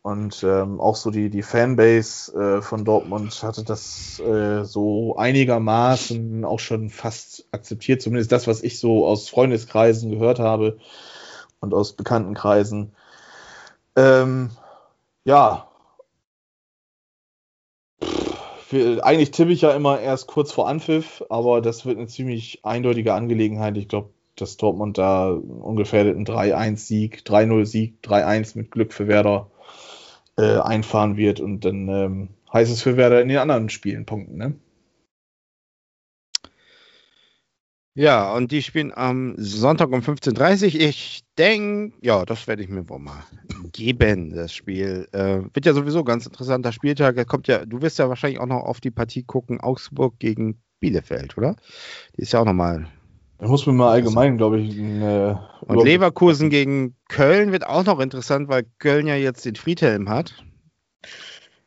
Und 0.04 0.44
ähm, 0.44 0.80
auch 0.80 0.96
so 0.96 1.10
die, 1.10 1.32
die 1.32 1.42
Fanbase 1.42 2.34
äh, 2.34 2.62
von 2.62 2.86
Dortmund 2.86 3.42
hatte 3.42 3.64
das 3.64 4.20
äh, 4.20 4.64
so 4.64 5.16
einigermaßen 5.18 6.46
auch 6.46 6.60
schon 6.60 6.92
fast 6.92 7.46
akzeptiert, 7.52 8.04
zumindest 8.04 8.32
das, 8.32 8.46
was 8.46 8.62
ich 8.62 8.80
so 8.80 9.08
aus 9.08 9.28
Freundeskreisen 9.28 10.12
gehört 10.12 10.38
habe 10.38 10.78
und 11.62 11.74
aus 11.74 11.94
Bekanntenkreisen. 11.94 12.94
Ähm, 13.96 14.52
ja, 15.24 15.71
eigentlich 18.74 19.32
tippe 19.32 19.52
ich 19.52 19.62
ja 19.62 19.72
immer 19.72 20.00
erst 20.00 20.28
kurz 20.28 20.52
vor 20.52 20.68
Anpfiff, 20.68 21.24
aber 21.30 21.62
das 21.62 21.86
wird 21.86 21.98
eine 21.98 22.08
ziemlich 22.08 22.60
eindeutige 22.64 23.14
Angelegenheit. 23.14 23.78
Ich 23.78 23.88
glaube, 23.88 24.10
dass 24.36 24.58
Dortmund 24.58 24.98
da 24.98 25.30
ungefährdeten 25.30 26.26
3-1-Sieg, 26.26 27.24
3-0-Sieg, 27.26 27.96
3-1 28.04 28.58
mit 28.58 28.72
Glück 28.72 28.94
für 28.94 29.08
Werder 29.08 29.52
äh, 30.38 30.58
einfahren 30.58 31.18
wird 31.18 31.40
und 31.40 31.66
dann 31.66 31.88
ähm, 31.90 32.30
heißt 32.54 32.72
es 32.72 32.82
für 32.82 32.98
Werder 32.98 33.22
in 33.22 33.30
den 33.30 33.38
anderen 33.38 33.70
Spielen 33.70 34.06
punkten, 34.06 34.38
ne? 34.38 34.56
Ja, 37.94 38.34
und 38.34 38.52
die 38.52 38.62
spielen 38.62 38.94
am 38.96 39.36
Sonntag 39.38 39.92
um 39.92 40.00
15.30 40.00 40.76
Uhr. 40.76 40.82
Ich 40.82 41.24
denke, 41.38 41.98
ja, 42.02 42.24
das 42.24 42.48
werde 42.48 42.64
ich 42.64 42.70
mir 42.70 42.88
wohl 42.88 43.00
mal 43.00 43.24
geben, 43.74 44.34
das 44.34 44.54
Spiel. 44.54 45.08
Äh, 45.12 45.42
wird 45.54 45.66
ja 45.66 45.74
sowieso 45.74 46.06
ganz 46.06 46.26
interessanter 46.26 46.72
Spieltag. 46.72 47.18
Er 47.18 47.26
kommt 47.26 47.48
ja, 47.48 47.66
du 47.66 47.82
wirst 47.82 48.00
ja 48.00 48.08
wahrscheinlich 48.08 48.40
auch 48.40 48.46
noch 48.46 48.64
auf 48.64 48.80
die 48.80 48.92
Partie 48.92 49.24
gucken, 49.24 49.60
Augsburg 49.60 50.20
gegen 50.20 50.62
Bielefeld, 50.80 51.38
oder? 51.38 51.58
Die 52.16 52.22
ist 52.22 52.32
ja 52.32 52.40
auch 52.40 52.46
nochmal. 52.46 52.88
Da 53.40 53.48
muss 53.48 53.66
man 53.66 53.76
mal 53.76 53.92
allgemein, 53.92 54.38
glaube 54.38 54.62
ich. 54.62 54.78
Äh, 54.78 55.36
und 55.68 55.84
Leverkusen 55.84 56.50
gegen 56.50 56.96
Köln 57.10 57.52
wird 57.52 57.68
auch 57.68 57.84
noch 57.84 58.00
interessant, 58.00 58.48
weil 58.48 58.66
Köln 58.80 59.06
ja 59.06 59.16
jetzt 59.16 59.44
den 59.44 59.56
Friedhelm 59.56 60.08
hat. 60.08 60.46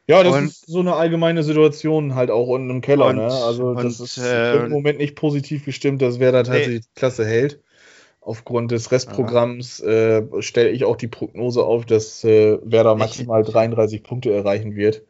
Ja, 0.07 0.23
das 0.23 0.35
und, 0.35 0.45
ist 0.47 0.67
so 0.67 0.81
eine 0.81 0.95
allgemeine 0.95 1.43
Situation 1.43 2.15
halt 2.15 2.31
auch 2.31 2.49
unten 2.49 2.71
im 2.71 2.81
Keller. 2.81 3.07
Und, 3.07 3.17
ne? 3.17 3.33
Also 3.33 3.75
das 3.75 4.01
und, 4.01 4.05
ist 4.05 4.19
äh, 4.19 4.65
im 4.65 4.71
Moment 4.71 4.99
nicht 4.99 5.17
positiv 5.17 5.65
gestimmt, 5.65 6.03
dass 6.03 6.21
wer 6.21 6.33
da 6.33 6.43
tatsächlich 6.43 6.81
nee. 6.81 6.89
Klasse 6.95 7.25
hält. 7.25 7.61
Aufgrund 8.21 8.71
des 8.71 8.91
Restprogramms 8.91 9.81
äh, 9.81 10.23
stelle 10.41 10.71
ich 10.71 10.85
auch 10.85 10.97
die 10.97 11.09
Prognose 11.09 11.63
auf, 11.63 11.85
dass 11.85 12.25
äh, 12.25 12.59
Werder 12.63 12.95
maximal 12.97 13.43
33 13.43 14.03
Punkte 14.03 14.33
erreichen 14.33 14.77
wird. 14.77 15.03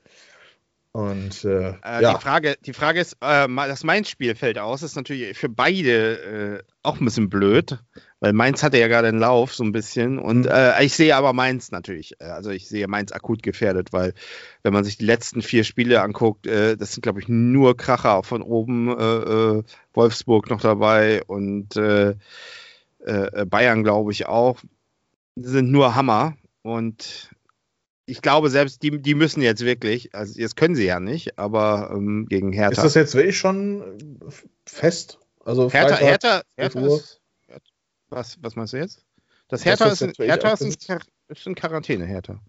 Und 0.90 1.44
äh, 1.44 1.70
äh, 1.70 2.02
ja. 2.02 2.14
die, 2.14 2.20
Frage, 2.20 2.56
die 2.64 2.72
Frage 2.72 3.00
ist, 3.00 3.14
äh, 3.20 3.48
das 3.48 3.82
Mainz-Spiel 3.82 4.36
fällt 4.36 4.60
aus, 4.60 4.84
ist 4.84 4.94
natürlich 4.94 5.36
für 5.36 5.48
beide 5.48 6.58
äh, 6.58 6.62
auch 6.84 7.00
ein 7.00 7.04
bisschen 7.04 7.28
blöd, 7.28 7.80
weil 8.24 8.32
Mainz 8.32 8.62
hatte 8.62 8.78
ja 8.78 8.88
gerade 8.88 9.08
einen 9.08 9.18
Lauf 9.18 9.54
so 9.54 9.62
ein 9.62 9.72
bisschen 9.72 10.18
und 10.18 10.46
mhm. 10.46 10.50
äh, 10.50 10.82
ich 10.82 10.94
sehe 10.94 11.14
aber 11.14 11.34
Mainz 11.34 11.70
natürlich, 11.70 12.18
äh, 12.20 12.24
also 12.24 12.48
ich 12.48 12.66
sehe 12.68 12.88
Mainz 12.88 13.12
akut 13.12 13.42
gefährdet, 13.42 13.92
weil 13.92 14.14
wenn 14.62 14.72
man 14.72 14.82
sich 14.82 14.96
die 14.96 15.04
letzten 15.04 15.42
vier 15.42 15.62
Spiele 15.62 16.00
anguckt, 16.00 16.46
das 16.46 16.92
sind 16.92 17.02
glaube 17.02 17.20
ich 17.20 17.28
nur 17.28 17.76
Kracher 17.76 18.22
von 18.22 18.40
oben, 18.40 18.88
Wolfsburg 19.92 20.48
noch 20.48 20.62
dabei 20.62 21.22
und 21.26 21.74
Bayern 23.04 23.84
glaube 23.84 24.12
ich 24.12 24.24
auch, 24.26 24.58
sind 25.36 25.70
nur 25.70 25.94
Hammer 25.94 26.34
Und 26.62 27.30
ich 28.06 28.22
glaube, 28.22 28.48
selbst 28.48 28.82
die, 28.82 29.02
die 29.02 29.14
müssen 29.14 29.42
jetzt 29.42 29.64
wirklich, 29.64 30.14
also 30.14 30.40
jetzt 30.40 30.56
können 30.56 30.74
sie 30.74 30.86
ja 30.86 30.98
nicht, 30.98 31.38
aber 31.38 31.90
ähm, 31.92 32.26
gegen 32.28 32.52
Hertha. 32.52 32.72
Ist 32.72 32.84
das 32.84 32.94
jetzt 32.94 33.14
wirklich 33.14 33.36
schon 33.36 34.18
fest? 34.64 35.18
Also 35.44 35.70
Hertha, 35.70 35.96
Hertha, 35.96 36.42
Hertha 36.56 36.80
ist, 36.80 37.20
was, 38.14 38.38
was 38.42 38.56
meinst 38.56 38.72
du 38.72 38.78
jetzt? 38.78 39.04
Das 39.48 39.64
Hertha, 39.64 39.84
das 39.86 40.00
ist, 40.00 40.18
in, 40.18 40.24
Hertha 40.26 40.52
ist, 40.52 40.62
in, 40.62 40.98
ist 41.28 41.46
in 41.46 41.54
Quarantäne, 41.54 42.06
Hertha. 42.06 42.40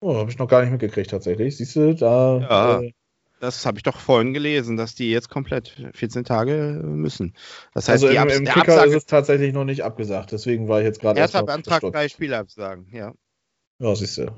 Oh, 0.00 0.16
habe 0.16 0.30
ich 0.30 0.38
noch 0.38 0.48
gar 0.48 0.62
nicht 0.62 0.70
mitgekriegt 0.70 1.10
tatsächlich. 1.10 1.56
Siehst 1.56 1.74
du, 1.76 1.94
da. 1.94 2.38
Ja, 2.38 2.80
äh, 2.80 2.92
das 3.40 3.66
habe 3.66 3.78
ich 3.78 3.82
doch 3.82 3.98
vorhin 3.98 4.32
gelesen, 4.32 4.76
dass 4.76 4.94
die 4.94 5.10
jetzt 5.10 5.28
komplett 5.28 5.76
14 5.92 6.24
Tage 6.24 6.80
müssen. 6.84 7.34
Das 7.74 7.88
heißt, 7.88 8.04
also 8.04 8.08
im, 8.08 8.28
im 8.28 8.44
Kicker 8.44 8.60
Absage, 8.60 8.90
ist 8.90 8.96
es 8.96 9.06
tatsächlich 9.06 9.52
noch 9.52 9.64
nicht 9.64 9.84
abgesagt. 9.84 10.32
Deswegen 10.32 10.68
war 10.68 10.80
ich 10.80 10.86
jetzt 10.86 11.00
gerade. 11.00 11.20
Hertha 11.20 11.42
beantragt 11.42 11.82
drei 11.82 12.08
Spielabsagen, 12.08 12.86
ja. 12.92 13.12
Ja, 13.78 13.94
siehst 13.94 14.18
du. 14.18 14.32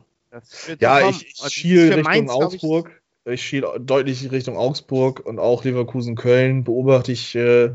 Ja, 0.81 1.09
ich, 1.09 1.22
ich 1.22 1.53
schiele 1.53 1.89
Richtung 1.89 2.03
Mainz, 2.03 2.31
Augsburg. 2.31 3.03
Ich, 3.24 3.35
ich 3.35 3.43
schiele 3.43 3.79
deutlich 3.81 4.31
Richtung 4.33 4.57
Augsburg 4.57 5.24
und 5.24 5.39
auch 5.39 5.64
Leverkusen-Köln 5.64 6.64
beobachte 6.64 7.12
ich 7.12 7.35
äh, 7.35 7.74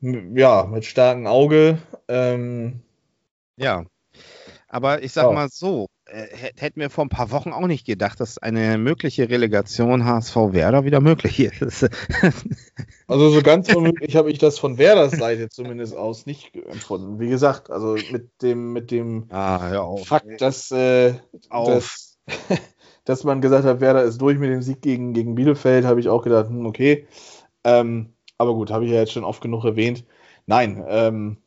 ja 0.00 0.64
mit 0.64 0.84
starkem 0.84 1.26
Auge. 1.26 1.78
Ähm, 2.08 2.80
ja. 3.56 3.84
Aber 4.70 5.02
ich 5.02 5.12
sag 5.12 5.24
ja. 5.24 5.32
mal 5.32 5.48
so, 5.50 5.88
äh, 6.04 6.26
hätten 6.56 6.80
wir 6.80 6.90
vor 6.90 7.04
ein 7.04 7.08
paar 7.08 7.30
Wochen 7.30 7.52
auch 7.52 7.66
nicht 7.66 7.86
gedacht, 7.86 8.20
dass 8.20 8.38
eine 8.38 8.76
mögliche 8.76 9.30
Relegation 9.30 10.04
HSV 10.04 10.36
Werder 10.52 10.84
wieder 10.84 11.00
möglich 11.00 11.40
ist. 11.60 11.88
also 13.06 13.30
so 13.30 13.42
ganz 13.42 13.74
unmöglich 13.74 14.14
habe 14.16 14.30
ich 14.30 14.38
das 14.38 14.58
von 14.58 14.76
Werders 14.76 15.12
Seite 15.12 15.48
zumindest 15.48 15.96
aus 15.96 16.26
nicht 16.26 16.54
empfunden. 16.54 17.18
Wie 17.18 17.28
gesagt, 17.28 17.70
also 17.70 17.96
mit 18.10 18.42
dem 18.42 18.72
mit 18.74 18.90
dem 18.90 19.26
ah, 19.30 19.96
Fakt, 20.04 20.40
dass, 20.40 20.70
äh, 20.70 21.14
dass, 21.50 22.18
dass 23.04 23.24
man 23.24 23.40
gesagt 23.40 23.64
hat, 23.64 23.80
Werder 23.80 24.02
ist 24.02 24.20
durch 24.20 24.38
mit 24.38 24.50
dem 24.50 24.62
Sieg 24.62 24.82
gegen, 24.82 25.14
gegen 25.14 25.34
Bielefeld, 25.34 25.86
habe 25.86 26.00
ich 26.00 26.08
auch 26.08 26.22
gedacht, 26.22 26.48
hm, 26.48 26.66
okay. 26.66 27.06
Ähm, 27.64 28.12
aber 28.38 28.54
gut, 28.54 28.70
habe 28.70 28.84
ich 28.84 28.90
ja 28.90 28.98
jetzt 28.98 29.12
schon 29.12 29.24
oft 29.24 29.42
genug 29.42 29.64
erwähnt. 29.64 30.04
Nein, 30.46 30.84
ähm, 30.88 31.38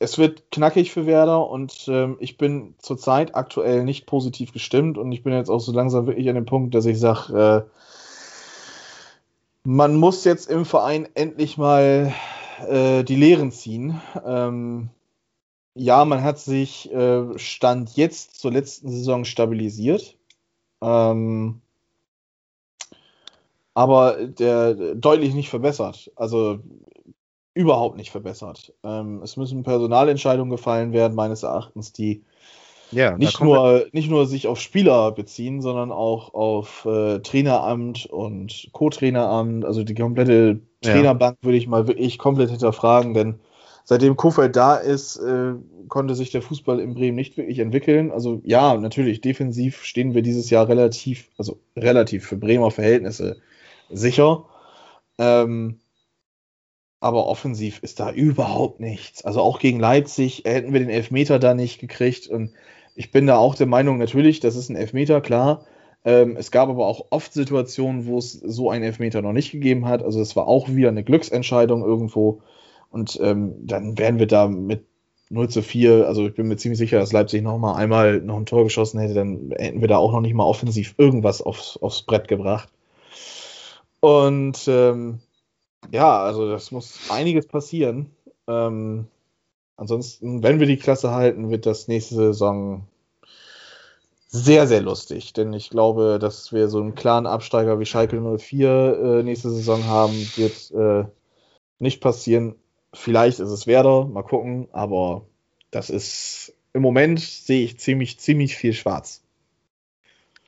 es 0.00 0.16
wird 0.18 0.50
knackig 0.50 0.90
für 0.90 1.06
Werder 1.06 1.48
und 1.48 1.86
ähm, 1.88 2.16
ich 2.20 2.38
bin 2.38 2.74
zurzeit 2.78 3.34
aktuell 3.34 3.84
nicht 3.84 4.06
positiv 4.06 4.52
gestimmt 4.52 4.96
und 4.96 5.12
ich 5.12 5.22
bin 5.22 5.34
jetzt 5.34 5.50
auch 5.50 5.60
so 5.60 5.72
langsam 5.72 6.06
wirklich 6.06 6.28
an 6.28 6.34
dem 6.34 6.46
Punkt, 6.46 6.74
dass 6.74 6.86
ich 6.86 6.98
sage, 6.98 7.66
äh, 7.68 7.70
man 9.62 9.94
muss 9.96 10.24
jetzt 10.24 10.50
im 10.50 10.64
Verein 10.64 11.06
endlich 11.14 11.58
mal 11.58 12.14
äh, 12.66 13.04
die 13.04 13.16
Lehren 13.16 13.52
ziehen. 13.52 14.00
Ähm, 14.24 14.88
ja, 15.74 16.04
man 16.06 16.22
hat 16.22 16.38
sich 16.38 16.90
äh, 16.92 17.38
Stand 17.38 17.96
jetzt 17.96 18.40
zur 18.40 18.52
letzten 18.52 18.90
Saison 18.90 19.26
stabilisiert. 19.26 20.16
Ähm, 20.80 21.60
aber 23.80 24.26
der 24.26 24.74
deutlich 24.94 25.32
nicht 25.32 25.48
verbessert. 25.48 26.12
Also 26.14 26.58
überhaupt 27.54 27.96
nicht 27.96 28.10
verbessert. 28.10 28.74
Ähm, 28.84 29.22
es 29.22 29.38
müssen 29.38 29.62
Personalentscheidungen 29.62 30.50
gefallen 30.50 30.92
werden, 30.92 31.14
meines 31.14 31.44
Erachtens, 31.44 31.94
die 31.94 32.22
ja, 32.92 33.16
nicht, 33.16 33.40
nur, 33.40 33.86
nicht 33.92 34.10
nur 34.10 34.26
sich 34.26 34.48
auf 34.48 34.60
Spieler 34.60 35.12
beziehen, 35.12 35.62
sondern 35.62 35.92
auch 35.92 36.34
auf 36.34 36.84
äh, 36.84 37.20
Traineramt 37.20 38.04
und 38.04 38.68
Co-Traineramt. 38.72 39.64
Also 39.64 39.82
die 39.82 39.94
komplette 39.94 40.60
Trainerbank 40.82 41.38
ja. 41.40 41.46
würde 41.46 41.56
ich 41.56 41.66
mal 41.66 41.88
wirklich 41.88 42.18
komplett 42.18 42.50
hinterfragen, 42.50 43.14
denn 43.14 43.40
seitdem 43.84 44.18
Kofeld 44.18 44.56
da 44.56 44.76
ist, 44.76 45.16
äh, 45.16 45.54
konnte 45.88 46.14
sich 46.14 46.30
der 46.30 46.42
Fußball 46.42 46.80
in 46.80 46.92
Bremen 46.92 47.16
nicht 47.16 47.38
wirklich 47.38 47.60
entwickeln. 47.60 48.10
Also 48.10 48.42
ja, 48.44 48.76
natürlich, 48.76 49.22
defensiv 49.22 49.84
stehen 49.84 50.12
wir 50.12 50.20
dieses 50.20 50.50
Jahr 50.50 50.68
relativ, 50.68 51.30
also 51.38 51.58
relativ 51.76 52.26
für 52.26 52.36
Bremer 52.36 52.70
Verhältnisse 52.70 53.40
sicher. 53.92 54.44
Ähm, 55.18 55.80
aber 57.00 57.26
offensiv 57.26 57.78
ist 57.82 58.00
da 58.00 58.12
überhaupt 58.12 58.80
nichts. 58.80 59.24
Also 59.24 59.40
auch 59.40 59.58
gegen 59.58 59.80
Leipzig 59.80 60.42
hätten 60.44 60.72
wir 60.72 60.80
den 60.80 60.90
Elfmeter 60.90 61.38
da 61.38 61.54
nicht 61.54 61.80
gekriegt. 61.80 62.26
Und 62.26 62.52
ich 62.94 63.10
bin 63.10 63.26
da 63.26 63.38
auch 63.38 63.54
der 63.54 63.66
Meinung, 63.66 63.98
natürlich, 63.98 64.40
das 64.40 64.56
ist 64.56 64.68
ein 64.68 64.76
Elfmeter, 64.76 65.20
klar. 65.20 65.64
Ähm, 66.04 66.36
es 66.36 66.50
gab 66.50 66.68
aber 66.68 66.86
auch 66.86 67.06
oft 67.10 67.32
Situationen, 67.32 68.06
wo 68.06 68.18
es 68.18 68.32
so 68.32 68.70
einen 68.70 68.84
Elfmeter 68.84 69.22
noch 69.22 69.32
nicht 69.32 69.52
gegeben 69.52 69.86
hat. 69.86 70.02
Also 70.02 70.20
es 70.20 70.36
war 70.36 70.46
auch 70.46 70.68
wieder 70.68 70.88
eine 70.88 71.04
Glücksentscheidung 71.04 71.82
irgendwo. 71.82 72.42
Und 72.90 73.18
ähm, 73.22 73.54
dann 73.66 73.98
wären 73.98 74.18
wir 74.18 74.26
da 74.26 74.48
mit 74.48 74.84
0 75.30 75.48
zu 75.48 75.62
4, 75.62 76.06
also 76.08 76.26
ich 76.26 76.34
bin 76.34 76.48
mir 76.48 76.56
ziemlich 76.56 76.78
sicher, 76.78 76.98
dass 76.98 77.12
Leipzig 77.12 77.42
noch 77.42 77.56
mal 77.56 77.74
einmal 77.76 78.20
noch 78.20 78.36
ein 78.36 78.46
Tor 78.46 78.64
geschossen 78.64 78.98
hätte, 78.98 79.14
dann 79.14 79.52
hätten 79.56 79.80
wir 79.80 79.86
da 79.86 79.96
auch 79.96 80.12
noch 80.12 80.20
nicht 80.20 80.34
mal 80.34 80.44
offensiv 80.44 80.94
irgendwas 80.98 81.40
aufs, 81.40 81.76
aufs 81.76 82.02
Brett 82.02 82.26
gebracht. 82.26 82.68
Und 84.00 84.66
ähm, 84.66 85.20
ja, 85.90 86.22
also 86.22 86.50
das 86.50 86.70
muss 86.70 87.10
einiges 87.10 87.46
passieren. 87.46 88.10
Ähm, 88.46 89.06
ansonsten, 89.76 90.42
wenn 90.42 90.60
wir 90.60 90.66
die 90.66 90.78
Klasse 90.78 91.10
halten, 91.12 91.50
wird 91.50 91.66
das 91.66 91.88
nächste 91.88 92.14
Saison 92.14 92.86
sehr, 94.28 94.66
sehr 94.66 94.80
lustig. 94.80 95.32
Denn 95.32 95.52
ich 95.52 95.70
glaube, 95.70 96.18
dass 96.20 96.52
wir 96.52 96.68
so 96.68 96.80
einen 96.80 96.94
klaren 96.94 97.26
Absteiger 97.26 97.80
wie 97.80 97.86
Schalke 97.86 98.20
04 98.20 98.68
äh, 98.68 99.22
nächste 99.22 99.50
Saison 99.50 99.84
haben, 99.84 100.14
wird 100.36 100.70
äh, 100.70 101.08
nicht 101.78 102.00
passieren. 102.00 102.54
Vielleicht 102.92 103.40
ist 103.40 103.50
es 103.50 103.66
Werder, 103.66 104.06
mal 104.06 104.22
gucken. 104.22 104.68
Aber 104.72 105.26
das 105.70 105.90
ist 105.90 106.54
im 106.72 106.82
Moment 106.82 107.20
sehe 107.20 107.64
ich 107.64 107.78
ziemlich, 107.78 108.18
ziemlich 108.18 108.56
viel 108.56 108.72
schwarz. 108.72 109.22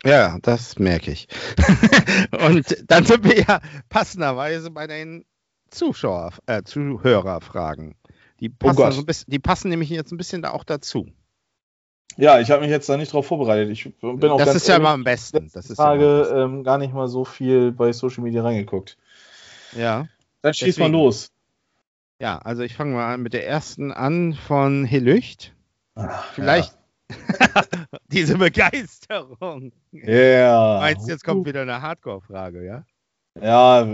Ja, 0.05 0.39
das 0.43 0.79
merke 0.79 1.13
ich. 1.13 1.29
und 2.47 2.85
dann 2.89 3.05
sind 3.05 3.25
wir 3.25 3.39
ja 3.39 3.61
passenderweise 3.89 4.71
bei 4.71 4.87
den 4.87 5.25
Zuschauer, 5.71 6.33
äh, 6.47 6.63
Zuhörerfragen. 6.63 7.95
Die 8.41 8.51
oh 8.51 8.55
passen, 8.59 8.83
oh 8.83 8.91
so 8.91 9.05
bisschen, 9.05 9.31
die 9.31 9.39
passen 9.39 9.69
nämlich 9.69 9.91
jetzt 9.91 10.13
ein 10.13 10.17
bisschen 10.17 10.43
da 10.43 10.51
auch 10.51 10.65
dazu. 10.65 11.07
Ja, 12.17 12.41
ich 12.41 12.51
habe 12.51 12.63
mich 12.63 12.71
jetzt 12.71 12.89
da 12.89 12.97
nicht 12.97 13.13
drauf 13.13 13.27
vorbereitet. 13.27 13.71
Ich 13.71 13.85
bin 14.01 14.31
auch 14.31 14.39
das 14.39 14.55
ist 14.55 14.69
ja 14.69 14.77
immer 14.77 14.91
am 14.91 15.05
besten. 15.05 15.51
Das 15.55 15.71
ist 15.71 15.77
Tage 15.77 16.29
ja 16.29 16.45
ähm, 16.45 16.65
gar 16.65 16.79
nicht 16.79 16.93
mal 16.93 17.09
so 17.09 17.25
viel 17.25 17.73
bei 17.73 17.93
Social 17.93 18.23
Media 18.23 18.43
reingeguckt. 18.43 18.99
Ja. 19.77 20.09
Dann 20.43 20.53
schieß 20.53 20.79
mal 20.79 20.91
los. 20.91 21.31
Ja, 22.21 22.39
also 22.39 22.63
ich 22.63 22.75
fange 22.75 22.95
mal 22.95 23.17
mit 23.19 23.33
der 23.33 23.47
ersten 23.47 23.93
an 23.93 24.35
von 24.35 24.85
Helücht. 24.85 25.55
Vielleicht 26.35 26.75
Diese 28.09 28.37
Begeisterung. 28.37 29.73
Ja. 29.93 30.09
Yeah. 30.09 30.81
Meinst 30.81 31.09
jetzt 31.09 31.25
kommt 31.25 31.47
wieder 31.47 31.63
eine 31.63 31.81
Hardcore-Frage, 31.81 32.65
ja? 32.65 32.85
Ja, 33.41 33.87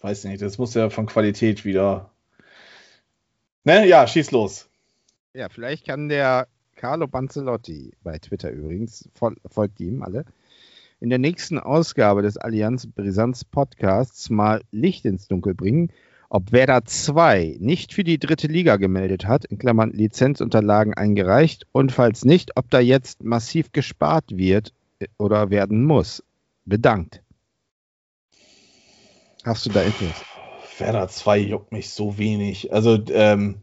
weiß 0.00 0.24
nicht. 0.24 0.42
Das 0.42 0.58
muss 0.58 0.74
ja 0.74 0.90
von 0.90 1.06
Qualität 1.06 1.64
wieder. 1.64 2.10
Ne? 3.64 3.86
Ja, 3.86 4.06
schieß 4.06 4.30
los. 4.30 4.68
Ja, 5.34 5.48
vielleicht 5.48 5.86
kann 5.86 6.08
der 6.08 6.48
Carlo 6.76 7.06
Banzelotti, 7.06 7.92
bei 8.02 8.18
Twitter 8.18 8.50
übrigens, 8.50 9.08
folgt 9.14 9.80
ihm 9.80 10.02
alle, 10.02 10.24
in 11.00 11.10
der 11.10 11.18
nächsten 11.18 11.58
Ausgabe 11.58 12.22
des 12.22 12.36
Allianz 12.36 12.86
Brisanz 12.86 13.44
Podcasts 13.44 14.30
mal 14.30 14.62
Licht 14.70 15.04
ins 15.04 15.28
Dunkel 15.28 15.54
bringen 15.54 15.92
ob 16.28 16.52
Werder 16.52 16.84
2 16.84 17.56
nicht 17.58 17.92
für 17.92 18.04
die 18.04 18.18
dritte 18.18 18.46
Liga 18.46 18.76
gemeldet 18.76 19.26
hat, 19.26 19.44
in 19.46 19.58
Klammern 19.58 19.90
Lizenzunterlagen 19.92 20.94
eingereicht, 20.94 21.66
und 21.72 21.92
falls 21.92 22.24
nicht, 22.24 22.56
ob 22.56 22.70
da 22.70 22.80
jetzt 22.80 23.24
massiv 23.24 23.72
gespart 23.72 24.24
wird 24.28 24.72
äh, 24.98 25.06
oder 25.18 25.50
werden 25.50 25.84
muss. 25.84 26.22
Bedankt. 26.64 27.22
Hast 29.44 29.64
du 29.66 29.70
da 29.70 29.82
Infos? 29.82 30.22
Werder 30.78 31.08
2 31.08 31.38
juckt 31.38 31.72
mich 31.72 31.90
so 31.90 32.18
wenig. 32.18 32.72
Also, 32.72 32.98
ähm, 33.10 33.62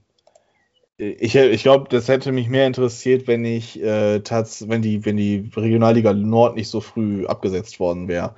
ich, 0.97 1.35
ich 1.35 1.63
glaube, 1.63 1.89
das 1.89 2.07
hätte 2.07 2.31
mich 2.31 2.47
mehr 2.47 2.67
interessiert, 2.67 3.27
wenn 3.27 3.43
ich 3.43 3.81
äh, 3.81 4.21
tats, 4.21 4.69
wenn 4.69 4.81
die, 4.81 5.05
wenn 5.05 5.17
die 5.17 5.51
Regionalliga 5.55 6.13
Nord 6.13 6.55
nicht 6.55 6.69
so 6.69 6.79
früh 6.79 7.25
abgesetzt 7.25 7.79
worden 7.79 8.07
wäre. 8.07 8.35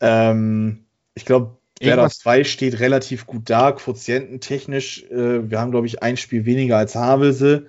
Ähm, 0.00 0.84
ich 1.14 1.24
glaube, 1.24 1.56
Werder 1.80 2.08
2 2.08 2.44
steht 2.44 2.80
relativ 2.80 3.26
gut 3.26 3.50
da, 3.50 3.72
quotiententechnisch. 3.72 5.04
Äh, 5.10 5.50
wir 5.50 5.60
haben, 5.60 5.70
glaube 5.70 5.86
ich, 5.86 6.02
ein 6.02 6.16
Spiel 6.16 6.46
weniger 6.46 6.78
als 6.78 6.94
Havelse. 6.94 7.66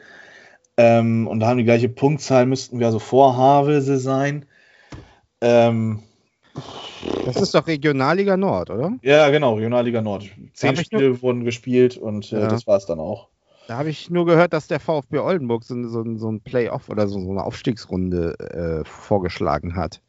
Ähm, 0.78 1.28
und 1.28 1.40
da 1.40 1.48
haben 1.48 1.58
die 1.58 1.64
gleiche 1.64 1.90
Punktzahl, 1.90 2.46
müssten 2.46 2.80
wir 2.80 2.86
also 2.86 3.00
vor 3.00 3.36
Havelse 3.36 3.98
sein. 3.98 4.46
Ähm, 5.42 6.04
das 7.26 7.36
ist 7.38 7.54
doch 7.54 7.68
Regionalliga 7.68 8.38
Nord, 8.38 8.70
oder? 8.70 8.94
Ja, 9.02 9.30
genau, 9.30 9.56
Regionalliga 9.56 10.02
Nord. 10.02 10.26
Zehn 10.54 10.76
Spiele 10.76 11.10
nur... 11.10 11.22
wurden 11.22 11.44
gespielt 11.44 11.98
und 11.98 12.32
äh, 12.32 12.40
ja. 12.40 12.48
das 12.48 12.66
war 12.66 12.78
es 12.78 12.86
dann 12.86 13.00
auch. 13.00 13.28
Da 13.68 13.78
habe 13.78 13.90
ich 13.90 14.10
nur 14.10 14.26
gehört, 14.26 14.54
dass 14.54 14.68
der 14.68 14.80
VfB 14.80 15.20
Oldenburg 15.20 15.64
so, 15.64 15.76
so, 15.90 16.04
so 16.16 16.32
ein 16.32 16.40
Playoff 16.40 16.90
oder 16.90 17.08
so, 17.08 17.20
so 17.20 17.30
eine 17.30 17.44
Aufstiegsrunde 17.44 18.84
äh, 18.84 18.86
vorgeschlagen 18.86 19.76
hat 19.76 20.02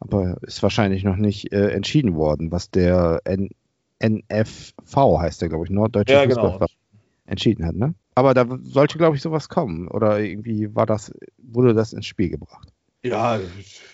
aber 0.00 0.38
ist 0.42 0.62
wahrscheinlich 0.62 1.04
noch 1.04 1.16
nicht 1.16 1.52
äh, 1.52 1.70
entschieden 1.70 2.14
worden, 2.14 2.50
was 2.50 2.70
der 2.70 3.20
N 3.24 3.50
NFV 4.02 5.18
heißt 5.18 5.40
der, 5.40 5.48
glaube 5.48 5.64
ich, 5.64 5.70
Norddeutsche 5.70 6.12
ja, 6.12 6.24
genau. 6.24 6.34
Fußballverband, 6.34 6.70
genau. 6.70 7.02
entschieden 7.24 7.64
hat, 7.64 7.76
ne? 7.76 7.94
Aber 8.14 8.34
da 8.34 8.46
sollte, 8.62 8.98
glaube 8.98 9.16
ich, 9.16 9.22
sowas 9.22 9.48
kommen. 9.48 9.88
Oder 9.88 10.20
irgendwie 10.20 10.74
war 10.74 10.84
das 10.84 11.12
wurde 11.38 11.72
das 11.72 11.94
ins 11.94 12.04
Spiel 12.04 12.28
gebracht? 12.28 12.68
Ja, 13.02 13.40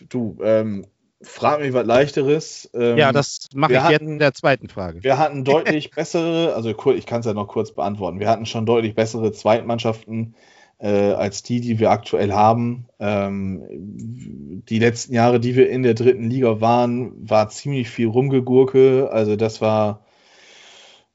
du, 0.09 0.39
ähm, 0.43 0.87
frag 1.23 1.61
mich 1.61 1.73
was 1.73 1.87
leichteres. 1.87 2.71
Ähm, 2.75 2.99
ja, 2.99 3.13
das 3.13 3.49
mache 3.55 3.73
ich 3.73 3.79
hatten, 3.81 3.93
jetzt 3.93 4.03
in 4.03 4.19
der 4.19 4.35
zweiten 4.35 4.69
Frage. 4.69 5.03
Wir 5.03 5.19
hatten 5.19 5.45
deutlich 5.45 5.91
bessere, 5.95 6.55
also 6.55 6.71
ich 6.71 7.07
kann 7.07 7.21
es 7.21 7.27
ja 7.27 7.35
noch 7.35 7.49
kurz 7.49 7.73
beantworten, 7.73 8.21
wir 8.21 8.29
hatten 8.29 8.47
schon 8.47 8.67
deutlich 8.67 8.95
bessere 8.95 9.33
Zweitmannschaften 9.33 10.35
äh, 10.83 11.13
als 11.13 11.45
die, 11.45 11.61
die 11.61 11.79
wir 11.79 11.91
aktuell 11.91 12.33
haben. 12.33 12.87
Ähm, 12.99 13.63
die 13.71 14.81
letzten 14.81 15.15
Jahre, 15.15 15.39
die 15.39 15.55
wir 15.55 15.71
in 15.71 15.85
der 15.85 15.95
dritten 15.95 16.29
Liga 16.29 16.61
waren, 16.61 17.13
war 17.29 17.49
ziemlich 17.49 17.89
viel 17.89 18.09
Rumgegurke. 18.09 19.09
Also 19.13 19.37
das 19.37 19.61
war 19.61 20.05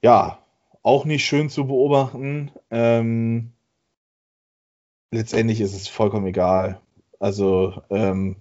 ja 0.02 0.40
auch 0.84 1.04
nicht 1.04 1.26
schön 1.26 1.50
zu 1.50 1.68
beobachten. 1.68 2.52
Ähm, 2.72 3.52
letztendlich 5.12 5.60
ist 5.60 5.76
es 5.76 5.90
vollkommen 5.90 6.28
egal. 6.28 6.80
Also 7.20 7.82
ähm, 7.90 8.38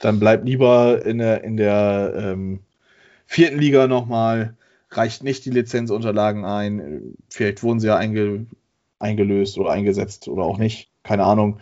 dann 0.00 0.18
bleibt 0.18 0.46
lieber 0.46 1.04
in 1.04 1.18
der, 1.18 1.44
in 1.44 1.58
der 1.58 2.14
ähm, 2.16 2.60
vierten 3.26 3.58
Liga 3.58 3.86
nochmal, 3.86 4.56
reicht 4.90 5.22
nicht 5.24 5.44
die 5.44 5.50
Lizenzunterlagen 5.50 6.46
ein. 6.46 7.16
Vielleicht 7.28 7.62
wurden 7.62 7.80
sie 7.80 7.88
ja 7.88 7.96
einge, 7.96 8.46
eingelöst 9.04 9.58
oder 9.58 9.70
eingesetzt 9.70 10.26
oder 10.28 10.42
auch 10.42 10.58
nicht. 10.58 10.90
Keine 11.02 11.24
Ahnung. 11.24 11.58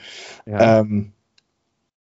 Ja. 0.46 0.80
Ähm, 0.80 1.12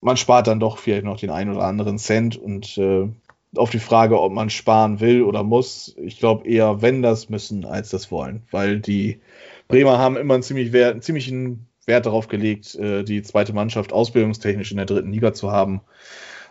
man 0.01 0.17
spart 0.17 0.47
dann 0.47 0.59
doch 0.59 0.77
vielleicht 0.77 1.03
noch 1.03 1.19
den 1.19 1.29
einen 1.29 1.51
oder 1.51 1.65
anderen 1.65 1.97
Cent 1.97 2.37
und 2.37 2.77
äh, 2.77 3.07
auf 3.55 3.69
die 3.69 3.79
Frage, 3.79 4.21
ob 4.21 4.31
man 4.31 4.49
sparen 4.49 4.99
will 4.99 5.23
oder 5.23 5.43
muss, 5.43 5.95
ich 5.97 6.19
glaube 6.19 6.47
eher, 6.47 6.81
wenn 6.81 7.01
das 7.01 7.29
müssen, 7.29 7.65
als 7.65 7.89
das 7.89 8.11
wollen, 8.11 8.43
weil 8.51 8.79
die 8.79 9.19
Bremer 9.67 9.97
haben 9.97 10.17
immer 10.17 10.35
einen, 10.35 10.43
ziemlich 10.43 10.73
Wert, 10.73 10.91
einen 10.91 11.01
ziemlichen 11.01 11.67
Wert 11.85 12.05
darauf 12.05 12.27
gelegt, 12.27 12.75
äh, 12.75 13.03
die 13.03 13.23
zweite 13.23 13.53
Mannschaft 13.53 13.93
ausbildungstechnisch 13.93 14.71
in 14.71 14.77
der 14.77 14.85
dritten 14.85 15.11
Liga 15.11 15.33
zu 15.33 15.51
haben. 15.51 15.81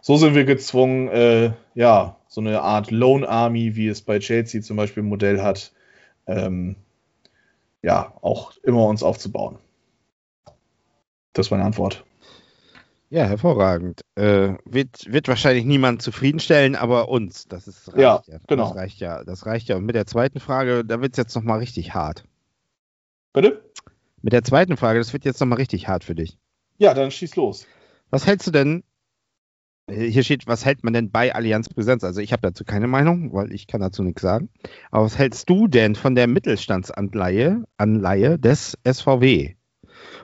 So 0.01 0.17
sind 0.17 0.35
wir 0.35 0.45
gezwungen, 0.45 1.09
äh, 1.09 1.53
ja, 1.75 2.17
so 2.29 2.41
eine 2.41 2.61
Art 2.61 2.91
Lone 2.91 3.29
Army, 3.29 3.77
wie 3.77 3.89
es 3.89 4.03
bei 4.03 4.19
Chelsea 4.19 4.61
zum 4.61 4.77
Beispiel 4.77 5.03
ein 5.03 5.09
Modell 5.09 5.43
hat, 5.43 5.73
ähm, 6.27 6.77
ja, 7.85 8.15
auch 8.23 8.57
immer 8.63 8.87
uns 8.87 9.03
aufzubauen. 9.03 9.59
Das 11.35 11.51
war 11.51 11.59
meine 11.59 11.67
Antwort. 11.67 12.05
Ja, 13.11 13.25
hervorragend. 13.25 14.01
Äh, 14.15 14.55
wird, 14.65 15.13
wird 15.13 15.29
wahrscheinlich 15.29 15.67
niemand 15.67 16.01
zufriedenstellen, 16.01 16.77
aber 16.77 17.11
uns. 17.11 17.47
Das 17.47 17.69
ist 17.69 17.89
reicht 17.89 17.99
ja, 17.99 18.23
ja. 18.27 18.39
genau. 18.49 18.69
Das 18.69 18.77
reicht 18.77 19.01
ja. 19.01 19.23
Das 19.25 19.45
reicht 19.45 19.69
ja. 19.69 19.77
Und 19.77 19.85
mit 19.85 19.95
der 19.95 20.07
zweiten 20.07 20.41
Frage, 20.41 20.83
da 20.85 21.03
wird 21.03 21.13
es 21.13 21.19
jetzt 21.19 21.35
nochmal 21.35 21.59
richtig 21.59 21.93
hart. 21.93 22.25
Bitte? 23.35 23.63
Mit 24.23 24.33
der 24.33 24.45
zweiten 24.45 24.79
Frage, 24.79 24.99
das 24.99 25.13
wird 25.13 25.27
jetzt 25.27 25.41
nochmal 25.41 25.59
richtig 25.59 25.87
hart 25.87 26.05
für 26.05 26.15
dich. 26.15 26.39
Ja, 26.79 26.95
dann 26.95 27.11
schieß 27.11 27.37
los. 27.37 27.67
Was 28.09 28.27
hältst 28.27 28.47
du 28.47 28.51
denn 28.51 28.83
hier 29.91 30.23
steht, 30.23 30.47
was 30.47 30.65
hält 30.65 30.83
man 30.83 30.95
denn 30.95 31.11
bei 31.11 31.35
Allianz 31.35 31.69
Präsenz? 31.69 32.05
Also 32.05 32.21
ich 32.21 32.33
habe 32.33 32.43
dazu 32.43 32.65
keine 32.65 32.87
Meinung, 32.87 33.33
weil 33.33 33.53
ich 33.53 33.67
kann 33.67 33.81
dazu 33.81 34.03
nichts 34.03 34.23
sagen. 34.23 34.49
Aber 34.91 35.05
was 35.05 35.19
hältst 35.19 35.49
du 35.51 35.69
denn 35.69 35.95
von 35.95 36.15
der 36.15 36.27
Mittelstandsanleihe 36.27 37.65
Anleihe 37.77 38.39
des 38.39 38.79
SVW? 38.85 39.55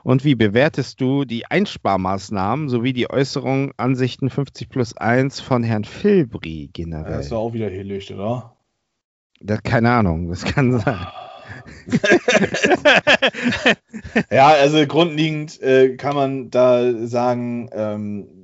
Und 0.02 0.24
wie 0.24 0.34
bewertest 0.34 1.00
du 1.00 1.24
die 1.24 1.46
Einsparmaßnahmen 1.46 2.70
sowie 2.70 2.94
die 2.94 3.10
Äußerungen, 3.10 3.72
Ansichten 3.76 4.30
50 4.30 4.70
plus 4.70 4.96
1 4.96 5.40
von 5.40 5.62
Herrn 5.62 5.84
Filbri 5.84 6.70
generell? 6.72 7.18
Das 7.18 7.26
ist 7.26 7.32
auch 7.32 7.52
wieder 7.52 7.68
Hellicht, 7.68 8.10
oder? 8.10 8.56
Das, 9.40 9.62
keine 9.62 9.90
Ahnung, 9.90 10.28
das 10.28 10.44
kann 10.44 10.78
sein. 10.78 11.06
ja, 14.30 14.48
also 14.48 14.86
grundlegend 14.86 15.60
äh, 15.60 15.96
kann 15.96 16.14
man 16.14 16.50
da 16.50 17.06
sagen, 17.06 17.68
ähm, 17.72 18.39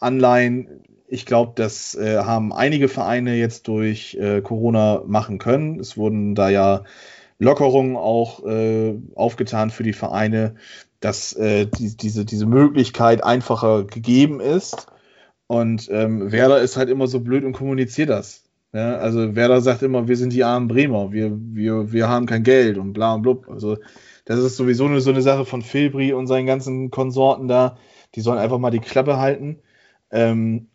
Anleihen. 0.00 0.82
Ich 1.06 1.26
glaube, 1.26 1.52
das 1.54 1.94
äh, 1.94 2.18
haben 2.18 2.52
einige 2.52 2.88
Vereine 2.88 3.36
jetzt 3.36 3.68
durch 3.68 4.16
äh, 4.20 4.40
Corona 4.40 5.02
machen 5.06 5.38
können. 5.38 5.78
Es 5.78 5.96
wurden 5.96 6.34
da 6.34 6.48
ja 6.48 6.84
Lockerungen 7.38 7.96
auch 7.96 8.44
äh, 8.44 8.94
aufgetan 9.14 9.70
für 9.70 9.82
die 9.82 9.92
Vereine, 9.92 10.54
dass 11.00 11.32
äh, 11.34 11.66
die, 11.66 11.96
diese, 11.96 12.24
diese 12.24 12.46
Möglichkeit 12.46 13.24
einfacher 13.24 13.84
gegeben 13.84 14.40
ist. 14.40 14.86
Und 15.46 15.88
ähm, 15.90 16.30
Werder 16.30 16.60
ist 16.60 16.76
halt 16.76 16.90
immer 16.90 17.06
so 17.06 17.20
blöd 17.20 17.44
und 17.44 17.54
kommuniziert 17.54 18.10
das. 18.10 18.44
Ja, 18.72 18.98
also 18.98 19.34
Werder 19.34 19.60
sagt 19.62 19.82
immer, 19.82 20.06
wir 20.06 20.16
sind 20.16 20.32
die 20.32 20.44
armen 20.44 20.68
Bremer, 20.68 21.10
wir, 21.10 21.32
wir, 21.36 21.90
wir 21.90 22.08
haben 22.08 22.26
kein 22.26 22.44
Geld 22.44 22.78
und 22.78 22.92
bla 22.92 23.14
und 23.14 23.22
blub. 23.22 23.48
Also 23.48 23.78
das 24.26 24.38
ist 24.38 24.56
sowieso 24.56 24.84
eine, 24.84 25.00
so 25.00 25.10
eine 25.10 25.22
Sache 25.22 25.44
von 25.44 25.62
Filbri 25.62 26.12
und 26.12 26.28
seinen 26.28 26.46
ganzen 26.46 26.92
Konsorten 26.92 27.48
da. 27.48 27.78
Die 28.14 28.20
sollen 28.20 28.38
einfach 28.38 28.58
mal 28.58 28.70
die 28.70 28.78
Klappe 28.78 29.16
halten 29.16 29.58
ähm, 30.10 30.68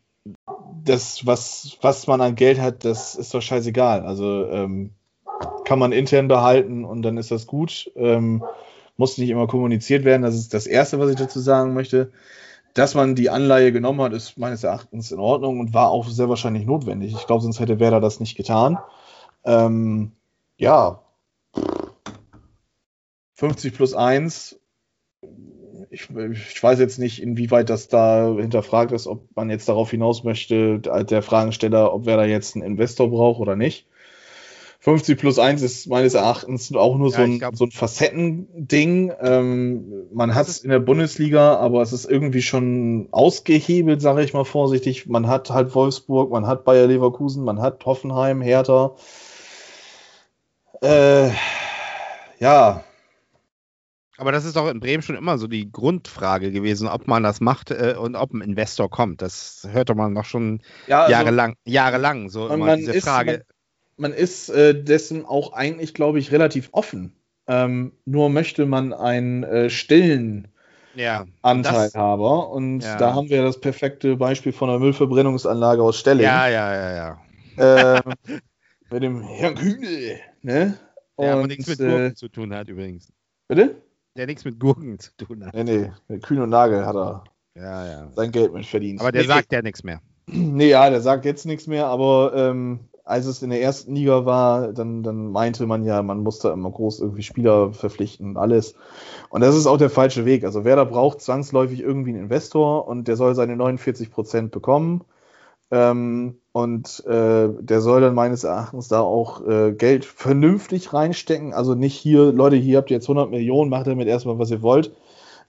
das, 0.83 1.25
was, 1.25 1.77
was 1.81 2.07
man 2.07 2.21
an 2.21 2.35
Geld 2.35 2.59
hat, 2.59 2.85
das 2.85 3.15
ist 3.15 3.33
doch 3.33 3.41
scheißegal. 3.41 4.05
Also 4.05 4.47
ähm, 4.49 4.91
kann 5.65 5.79
man 5.79 5.91
intern 5.91 6.27
behalten 6.27 6.85
und 6.85 7.01
dann 7.01 7.17
ist 7.17 7.31
das 7.31 7.47
gut. 7.47 7.91
Ähm, 7.95 8.43
muss 8.97 9.17
nicht 9.17 9.29
immer 9.29 9.47
kommuniziert 9.47 10.05
werden. 10.05 10.21
Das 10.21 10.35
ist 10.35 10.53
das 10.53 10.67
Erste, 10.67 10.99
was 10.99 11.09
ich 11.09 11.17
dazu 11.17 11.39
sagen 11.39 11.73
möchte. 11.73 12.11
Dass 12.73 12.93
man 12.93 13.15
die 13.15 13.29
Anleihe 13.29 13.71
genommen 13.71 14.01
hat, 14.01 14.13
ist 14.13 14.37
meines 14.37 14.63
Erachtens 14.63 15.11
in 15.11 15.19
Ordnung 15.19 15.59
und 15.59 15.73
war 15.73 15.89
auch 15.89 16.07
sehr 16.07 16.29
wahrscheinlich 16.29 16.65
notwendig. 16.65 17.13
Ich 17.13 17.25
glaube, 17.25 17.41
sonst 17.41 17.59
hätte 17.59 17.79
Werder 17.79 18.01
das 18.01 18.19
nicht 18.19 18.35
getan. 18.35 18.77
Ähm, 19.45 20.11
ja, 20.57 20.99
50 23.35 23.73
plus 23.73 23.93
1 23.93 24.59
ich, 25.95 26.09
ich, 26.09 26.63
weiß 26.63 26.79
jetzt 26.79 26.99
nicht, 26.99 27.21
inwieweit 27.21 27.69
das 27.69 27.87
da 27.87 28.35
hinterfragt 28.37 28.91
ist, 28.91 29.07
ob 29.07 29.23
man 29.35 29.49
jetzt 29.49 29.67
darauf 29.69 29.89
hinaus 29.89 30.23
möchte, 30.23 30.79
der 30.79 31.21
Fragensteller, 31.21 31.93
ob 31.93 32.05
wer 32.05 32.17
da 32.17 32.25
jetzt 32.25 32.55
einen 32.55 32.65
Investor 32.65 33.09
braucht 33.09 33.39
oder 33.39 33.55
nicht. 33.55 33.87
50 34.81 35.17
plus 35.17 35.39
1 35.39 35.63
ist 35.63 35.87
meines 35.87 36.13
Erachtens 36.13 36.71
auch 36.75 36.95
nur 36.97 37.09
ja, 37.09 37.17
so, 37.17 37.23
ein, 37.23 37.39
glaub, 37.39 37.55
so 37.55 37.65
ein 37.65 37.71
Facettending. 37.71 39.11
Ähm, 39.19 40.05
man 40.13 40.35
hat 40.35 40.47
es 40.47 40.59
in 40.59 40.69
der 40.69 40.77
Bundesliga, 40.77 41.55
aber 41.55 41.81
es 41.81 41.91
ist 41.91 42.05
irgendwie 42.05 42.43
schon 42.43 43.07
ausgehebelt, 43.09 43.99
sage 43.99 44.21
ich 44.21 44.35
mal 44.35 44.45
vorsichtig. 44.45 45.07
Man 45.07 45.25
hat 45.25 45.49
halt 45.49 45.73
Wolfsburg, 45.73 46.29
man 46.29 46.45
hat 46.45 46.65
Bayer 46.65 46.85
Leverkusen, 46.85 47.43
man 47.43 47.61
hat 47.61 47.83
Hoffenheim, 47.83 48.41
Hertha. 48.41 48.95
Äh, 50.83 51.31
ja, 52.39 52.83
aber 54.17 54.31
das 54.31 54.45
ist 54.45 54.55
doch 54.55 54.69
in 54.69 54.79
Bremen 54.79 55.03
schon 55.03 55.15
immer 55.15 55.37
so 55.37 55.47
die 55.47 55.71
Grundfrage 55.71 56.51
gewesen, 56.51 56.87
ob 56.87 57.07
man 57.07 57.23
das 57.23 57.41
macht 57.41 57.71
äh, 57.71 57.95
und 57.97 58.15
ob 58.15 58.33
ein 58.33 58.41
Investor 58.41 58.89
kommt. 58.89 59.21
Das 59.21 59.67
hörte 59.69 59.95
man 59.95 60.13
noch 60.13 60.25
schon 60.25 60.61
ja, 60.87 61.01
also, 61.01 61.11
jahrelang, 61.11 61.55
jahrelang 61.65 62.29
so 62.29 62.47
immer 62.47 62.77
diese 62.77 62.93
ist, 62.93 63.03
Frage. 63.03 63.43
Man, 63.97 64.11
man 64.11 64.13
ist 64.13 64.49
äh, 64.49 64.83
dessen 64.83 65.25
auch 65.25 65.53
eigentlich, 65.53 65.93
glaube 65.93 66.19
ich, 66.19 66.31
relativ 66.31 66.69
offen. 66.71 67.15
Ähm, 67.47 67.91
nur 68.05 68.29
möchte 68.29 68.65
man 68.65 68.93
einen 68.93 69.43
äh, 69.43 69.69
stillen 69.69 70.47
ja, 70.95 71.25
Anteilhaber. 71.41 72.49
Und 72.49 72.81
ja. 72.81 72.97
da 72.97 73.13
haben 73.13 73.29
wir 73.29 73.43
das 73.43 73.59
perfekte 73.59 74.15
Beispiel 74.15 74.51
von 74.51 74.69
einer 74.69 74.79
Müllverbrennungsanlage 74.79 75.83
aus 75.83 75.99
Stelling. 75.99 76.25
Ja, 76.25 76.47
ja, 76.47 76.73
ja, 76.73 77.17
ja. 77.57 77.95
Äh, 77.97 78.01
mit 78.89 79.03
dem 79.03 79.21
Herrn 79.21 79.55
Kühnel. 79.55 80.19
Ne? 80.41 80.77
Und, 81.15 81.25
ja, 81.25 81.33
aber 81.33 81.47
nichts 81.47 81.67
mit 81.67 81.79
Gurken 81.79 82.11
äh, 82.11 82.13
zu 82.15 82.29
tun 82.29 82.53
hat 82.53 82.69
übrigens. 82.69 83.11
Bitte? 83.47 83.75
Der 84.15 84.27
nichts 84.27 84.45
mit 84.45 84.59
Gurken 84.59 84.99
zu 84.99 85.11
tun 85.17 85.45
hat. 85.45 85.53
Nee, 85.53 85.63
nee, 85.63 85.91
mit 86.07 86.23
Kühn 86.23 86.41
und 86.41 86.49
Nagel 86.49 86.85
hat 86.85 86.95
er 86.95 87.23
ja, 87.55 87.85
ja. 87.85 88.11
sein 88.15 88.31
Geld 88.31 88.53
mit 88.53 88.65
verdient. 88.65 89.01
Aber 89.01 89.11
der 89.11 89.23
nee, 89.23 89.27
sagt 89.27 89.51
ja 89.51 89.61
nichts 89.61 89.83
mehr. 89.83 90.01
Nee, 90.27 90.69
ja, 90.69 90.89
der 90.89 91.01
sagt 91.01 91.25
jetzt 91.25 91.45
nichts 91.45 91.67
mehr, 91.67 91.87
aber 91.87 92.33
ähm, 92.35 92.79
als 93.03 93.27
es 93.27 93.43
in 93.43 93.51
der 93.51 93.61
ersten 93.61 93.93
Liga 93.93 94.25
war, 94.25 94.73
dann, 94.73 95.03
dann 95.03 95.31
meinte 95.31 95.67
man 95.67 95.83
ja, 95.83 96.01
man 96.01 96.23
musste 96.23 96.49
immer 96.49 96.71
groß 96.71 96.99
irgendwie 96.99 97.21
Spieler 97.21 97.71
verpflichten 97.71 98.29
und 98.29 98.37
alles. 98.37 98.73
Und 99.29 99.41
das 99.41 99.55
ist 99.55 99.67
auch 99.67 99.77
der 99.77 99.91
falsche 99.91 100.25
Weg. 100.25 100.43
Also 100.43 100.65
Werder 100.65 100.85
braucht 100.85 101.21
zwangsläufig 101.21 101.81
irgendwie 101.81 102.09
einen 102.09 102.23
Investor 102.23 102.87
und 102.87 103.07
der 103.07 103.15
soll 103.15 103.35
seine 103.35 103.55
49 103.55 104.09
Prozent 104.09 104.51
bekommen. 104.51 105.03
Ähm, 105.71 106.39
und 106.51 107.03
äh, 107.05 107.49
der 107.59 107.81
soll 107.81 108.01
dann 108.01 108.15
meines 108.15 108.43
Erachtens 108.43 108.87
da 108.87 109.01
auch 109.01 109.45
äh, 109.45 109.73
Geld 109.73 110.05
vernünftig 110.05 110.93
reinstecken. 110.93 111.53
Also 111.53 111.75
nicht 111.75 111.95
hier, 111.95 112.31
Leute, 112.31 112.55
hier 112.55 112.77
habt 112.77 112.91
ihr 112.91 112.95
jetzt 112.95 113.09
100 113.09 113.29
Millionen, 113.29 113.69
macht 113.69 113.87
damit 113.87 114.07
erstmal, 114.07 114.39
was 114.39 114.51
ihr 114.51 114.61
wollt. 114.61 114.91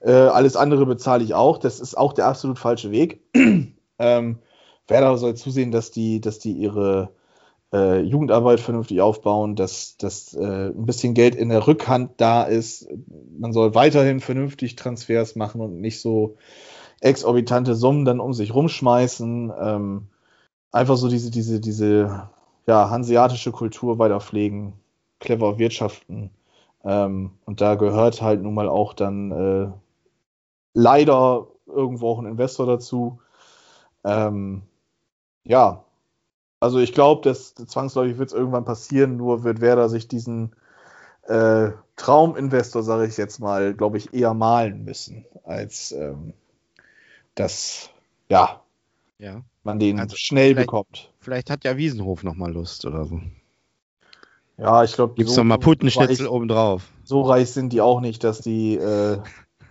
Äh, 0.01 0.11
alles 0.11 0.55
andere 0.55 0.85
bezahle 0.85 1.23
ich 1.23 1.33
auch. 1.33 1.57
Das 1.57 1.79
ist 1.79 1.97
auch 1.97 2.13
der 2.13 2.27
absolut 2.27 2.59
falsche 2.59 2.91
Weg. 2.91 3.21
ähm, 3.99 4.39
Werder 4.87 5.17
soll 5.17 5.35
zusehen, 5.35 5.71
dass 5.71 5.91
die, 5.91 6.21
dass 6.21 6.39
die 6.39 6.53
ihre 6.53 7.09
äh, 7.73 8.01
Jugendarbeit 8.01 8.59
vernünftig 8.59 9.01
aufbauen, 9.01 9.55
dass, 9.55 9.97
dass 9.97 10.33
äh, 10.33 10.69
ein 10.69 10.85
bisschen 10.85 11.13
Geld 11.13 11.35
in 11.35 11.49
der 11.49 11.67
Rückhand 11.67 12.11
da 12.17 12.43
ist. 12.43 12.87
Man 13.37 13.53
soll 13.53 13.75
weiterhin 13.75 14.19
vernünftig 14.19 14.75
Transfers 14.75 15.35
machen 15.35 15.61
und 15.61 15.79
nicht 15.81 15.99
so 16.01 16.37
exorbitante 17.01 17.75
Summen 17.75 18.05
dann 18.05 18.19
um 18.19 18.33
sich 18.33 18.53
rumschmeißen. 18.53 19.53
Ähm, 19.59 20.07
einfach 20.71 20.97
so 20.97 21.07
diese, 21.09 21.31
diese, 21.31 21.59
diese 21.59 22.29
ja, 22.67 22.89
hanseatische 22.89 23.51
Kultur 23.51 23.99
weiter 23.99 24.19
pflegen, 24.19 24.73
clever 25.19 25.57
wirtschaften. 25.57 26.31
Ähm, 26.83 27.31
und 27.45 27.61
da 27.61 27.75
gehört 27.75 28.21
halt 28.21 28.41
nun 28.41 28.53
mal 28.53 28.69
auch 28.69 28.93
dann 28.93 29.31
äh, 29.31 29.71
leider 30.73 31.47
irgendwo 31.65 32.09
auch 32.09 32.19
ein 32.19 32.25
Investor 32.25 32.65
dazu. 32.65 33.19
Ähm, 34.03 34.63
ja, 35.43 35.83
also 36.59 36.79
ich 36.79 36.93
glaube, 36.93 37.21
dass 37.21 37.55
zwangsläufig 37.55 38.17
wird 38.17 38.29
es 38.29 38.35
irgendwann 38.35 38.65
passieren, 38.65 39.17
nur 39.17 39.43
wird 39.43 39.61
Werder 39.61 39.89
sich 39.89 40.07
diesen 40.07 40.55
äh, 41.23 41.71
Trauminvestor, 41.95 42.83
sage 42.83 43.05
ich 43.07 43.17
jetzt 43.17 43.39
mal, 43.39 43.73
glaube 43.73 43.97
ich, 43.97 44.13
eher 44.13 44.33
malen 44.33 44.85
müssen, 44.85 45.25
als 45.43 45.91
ähm, 45.91 46.33
dass 47.39 47.89
ja, 48.29 48.61
ja. 49.19 49.41
man 49.63 49.79
den 49.79 49.99
also 49.99 50.15
schnell 50.17 50.55
bekommt. 50.55 51.11
Vielleicht 51.19 51.49
hat 51.49 51.63
ja 51.63 51.77
Wiesenhof 51.77 52.23
noch 52.23 52.35
mal 52.35 52.51
Lust 52.51 52.85
oder 52.85 53.05
so. 53.05 53.21
Ja, 54.57 54.83
ich 54.83 54.93
glaube, 54.93 55.13
gibt 55.13 55.29
es 55.29 55.35
so, 55.35 55.41
noch 55.41 55.49
mal 55.49 55.57
Puttenschnitzel 55.57 56.27
obendrauf. 56.27 56.89
So 57.03 57.21
reich 57.21 57.51
sind 57.51 57.73
die 57.73 57.81
auch 57.81 58.01
nicht, 58.01 58.23
dass 58.23 58.41
die, 58.41 58.75
äh, 58.75 59.19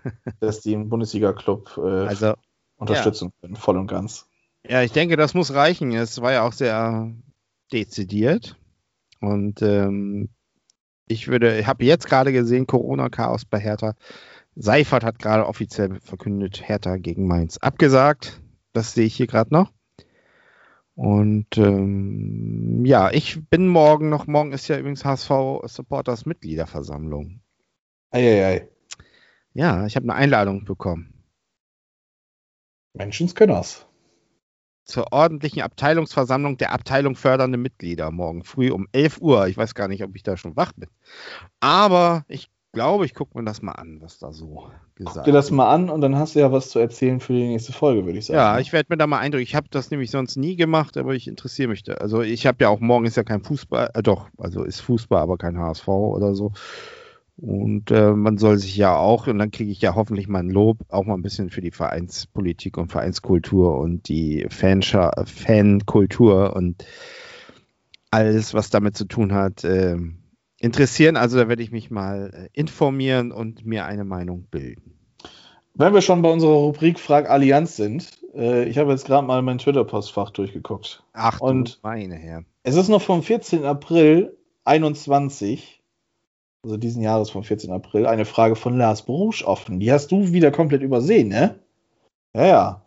dass 0.40 0.60
die 0.60 0.74
einen 0.74 0.88
Bundesliga-Club 0.88 1.76
äh, 1.78 2.06
also, 2.06 2.34
unterstützen 2.76 3.26
ja. 3.26 3.40
können, 3.40 3.56
voll 3.56 3.76
und 3.76 3.88
ganz. 3.88 4.28
Ja, 4.68 4.82
ich 4.82 4.92
denke, 4.92 5.16
das 5.16 5.34
muss 5.34 5.52
reichen. 5.54 5.92
Es 5.92 6.20
war 6.20 6.32
ja 6.32 6.42
auch 6.46 6.52
sehr 6.52 7.12
dezidiert. 7.72 8.56
Und 9.20 9.62
ähm, 9.62 10.28
ich 11.08 11.28
würde, 11.28 11.58
ich 11.58 11.66
habe 11.66 11.84
jetzt 11.84 12.06
gerade 12.06 12.32
gesehen, 12.32 12.66
Corona-Chaos 12.66 13.44
bei 13.44 13.58
Hertha. 13.58 13.94
Seifert 14.56 15.04
hat 15.04 15.18
gerade 15.18 15.46
offiziell 15.46 16.00
verkündet, 16.00 16.66
Hertha 16.66 16.96
gegen 16.96 17.26
Mainz 17.26 17.58
abgesagt. 17.58 18.40
Das 18.72 18.94
sehe 18.94 19.04
ich 19.04 19.14
hier 19.14 19.26
gerade 19.26 19.52
noch. 19.52 19.70
Und 20.94 21.58
ähm, 21.58 22.86
ja, 22.86 23.10
ich 23.10 23.46
bin 23.50 23.68
morgen 23.68 24.08
noch, 24.08 24.26
morgen 24.26 24.52
ist 24.52 24.66
ja 24.68 24.78
übrigens 24.78 25.04
HSV 25.04 25.30
Supporters 25.64 26.24
Mitgliederversammlung. 26.24 27.42
Eieiei. 28.10 28.68
Ja, 29.52 29.84
ich 29.84 29.94
habe 29.94 30.04
eine 30.04 30.14
Einladung 30.14 30.64
bekommen. 30.64 31.22
Menschenskönners 32.94 33.86
zur 34.86 35.12
ordentlichen 35.12 35.62
Abteilungsversammlung 35.62 36.56
der 36.56 36.72
Abteilung 36.72 37.16
fördernde 37.16 37.58
Mitglieder 37.58 38.10
morgen 38.12 38.44
früh 38.44 38.70
um 38.70 38.86
11 38.92 39.20
Uhr. 39.20 39.48
Ich 39.48 39.56
weiß 39.56 39.74
gar 39.74 39.88
nicht, 39.88 40.02
ob 40.04 40.14
ich 40.14 40.22
da 40.22 40.36
schon 40.36 40.56
wach 40.56 40.72
bin. 40.72 40.88
Aber 41.60 42.24
ich 42.28 42.50
glaube, 42.76 43.06
ich 43.06 43.14
gucke 43.14 43.36
mir 43.36 43.44
das 43.44 43.62
mal 43.62 43.72
an, 43.72 44.02
was 44.02 44.18
da 44.18 44.32
so 44.32 44.70
gesagt 44.94 44.98
wird. 44.98 45.14
Guck 45.14 45.24
dir 45.24 45.32
das 45.32 45.50
mal 45.50 45.72
an 45.72 45.88
und 45.88 46.02
dann 46.02 46.16
hast 46.16 46.34
du 46.34 46.40
ja 46.40 46.52
was 46.52 46.68
zu 46.68 46.78
erzählen 46.78 47.20
für 47.20 47.32
die 47.32 47.48
nächste 47.48 47.72
Folge, 47.72 48.04
würde 48.04 48.18
ich 48.18 48.26
sagen. 48.26 48.36
Ja, 48.36 48.58
ich 48.58 48.72
werde 48.72 48.88
mir 48.90 48.98
da 48.98 49.06
mal 49.06 49.18
eindrücken. 49.18 49.44
Ich 49.44 49.54
habe 49.54 49.66
das 49.70 49.90
nämlich 49.90 50.10
sonst 50.10 50.36
nie 50.36 50.56
gemacht, 50.56 50.98
aber 50.98 51.14
ich 51.14 51.26
interessiere 51.26 51.70
mich 51.70 51.82
da. 51.82 51.94
Also 51.94 52.20
ich 52.20 52.46
habe 52.46 52.58
ja 52.60 52.68
auch 52.68 52.80
morgen 52.80 53.06
ist 53.06 53.16
ja 53.16 53.24
kein 53.24 53.42
Fußball, 53.42 53.90
äh, 53.94 54.02
doch, 54.02 54.28
also 54.36 54.62
ist 54.62 54.80
Fußball, 54.80 55.22
aber 55.22 55.38
kein 55.38 55.58
HSV 55.58 55.88
oder 55.88 56.34
so. 56.34 56.52
Und 57.38 57.90
äh, 57.90 58.12
man 58.12 58.36
soll 58.36 58.58
sich 58.58 58.76
ja 58.76 58.94
auch, 58.94 59.26
und 59.26 59.38
dann 59.38 59.50
kriege 59.50 59.72
ich 59.72 59.80
ja 59.80 59.94
hoffentlich 59.94 60.28
mal 60.28 60.40
ein 60.40 60.50
Lob, 60.50 60.78
auch 60.88 61.04
mal 61.04 61.14
ein 61.14 61.22
bisschen 61.22 61.48
für 61.48 61.62
die 61.62 61.70
Vereinspolitik 61.70 62.76
und 62.76 62.92
Vereinskultur 62.92 63.78
und 63.78 64.08
die 64.08 64.46
Fanscha 64.50 65.12
Fankultur 65.24 66.54
und 66.54 66.84
alles, 68.10 68.52
was 68.52 68.70
damit 68.70 68.96
zu 68.96 69.06
tun 69.06 69.32
hat, 69.32 69.64
äh, 69.64 69.96
interessieren. 70.60 71.16
Also 71.16 71.36
da 71.38 71.48
werde 71.48 71.62
ich 71.62 71.70
mich 71.70 71.90
mal 71.90 72.30
äh, 72.32 72.58
informieren 72.58 73.32
und 73.32 73.64
mir 73.66 73.84
eine 73.84 74.04
Meinung 74.04 74.44
bilden. 74.50 74.98
Wenn 75.74 75.92
wir 75.92 76.00
schon 76.00 76.22
bei 76.22 76.30
unserer 76.30 76.54
Rubrik 76.54 76.98
Frag 76.98 77.28
Allianz 77.28 77.76
sind, 77.76 78.10
äh, 78.34 78.64
ich 78.64 78.78
habe 78.78 78.92
jetzt 78.92 79.06
gerade 79.06 79.26
mal 79.26 79.42
mein 79.42 79.58
Twitter-Postfach 79.58 80.30
durchgeguckt. 80.30 81.02
Ach, 81.12 81.40
und 81.40 81.80
meine 81.82 82.14
Herren. 82.14 82.46
Es 82.62 82.76
ist 82.76 82.88
noch 82.88 83.02
vom 83.02 83.22
14. 83.22 83.64
April 83.64 84.36
21 84.64 85.76
also 86.66 86.76
diesen 86.76 87.00
Jahres 87.00 87.30
vom 87.30 87.44
14. 87.44 87.70
April, 87.70 88.06
eine 88.06 88.24
Frage 88.24 88.56
von 88.56 88.76
Lars 88.76 89.02
Brusch 89.02 89.44
offen. 89.44 89.78
Die 89.78 89.92
hast 89.92 90.10
du 90.10 90.32
wieder 90.32 90.50
komplett 90.50 90.82
übersehen, 90.82 91.28
ne? 91.28 91.60
Ja, 92.34 92.46
ja. 92.46 92.85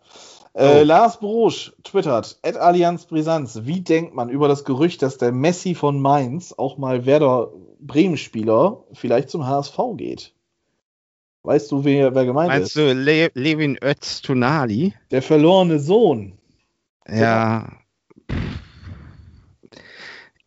Äh, 0.52 0.80
oh. 0.80 0.84
Lars 0.84 1.20
Brusch 1.20 1.72
twittert, 1.84 2.38
at 2.42 2.56
Allianz 2.56 3.06
Brisanz, 3.06 3.60
wie 3.64 3.82
denkt 3.82 4.14
man 4.14 4.28
über 4.28 4.48
das 4.48 4.64
Gerücht, 4.64 5.02
dass 5.02 5.16
der 5.16 5.32
Messi 5.32 5.74
von 5.74 6.00
Mainz, 6.00 6.52
auch 6.52 6.76
mal 6.76 7.06
Werder 7.06 7.52
Bremen-Spieler, 7.80 8.84
vielleicht 8.92 9.30
zum 9.30 9.46
HSV 9.46 9.78
geht? 9.96 10.34
Weißt 11.42 11.70
du, 11.70 11.84
wer, 11.84 12.14
wer 12.14 12.24
gemeint 12.24 12.48
Meinst 12.48 12.76
ist? 12.76 12.82
Meinst 12.82 12.96
du 12.96 13.00
Le 13.00 13.30
Levin 13.34 13.78
Öztunali? 13.82 14.92
Der 15.10 15.22
verlorene 15.22 15.78
Sohn. 15.78 16.38
Ja. 17.08 17.72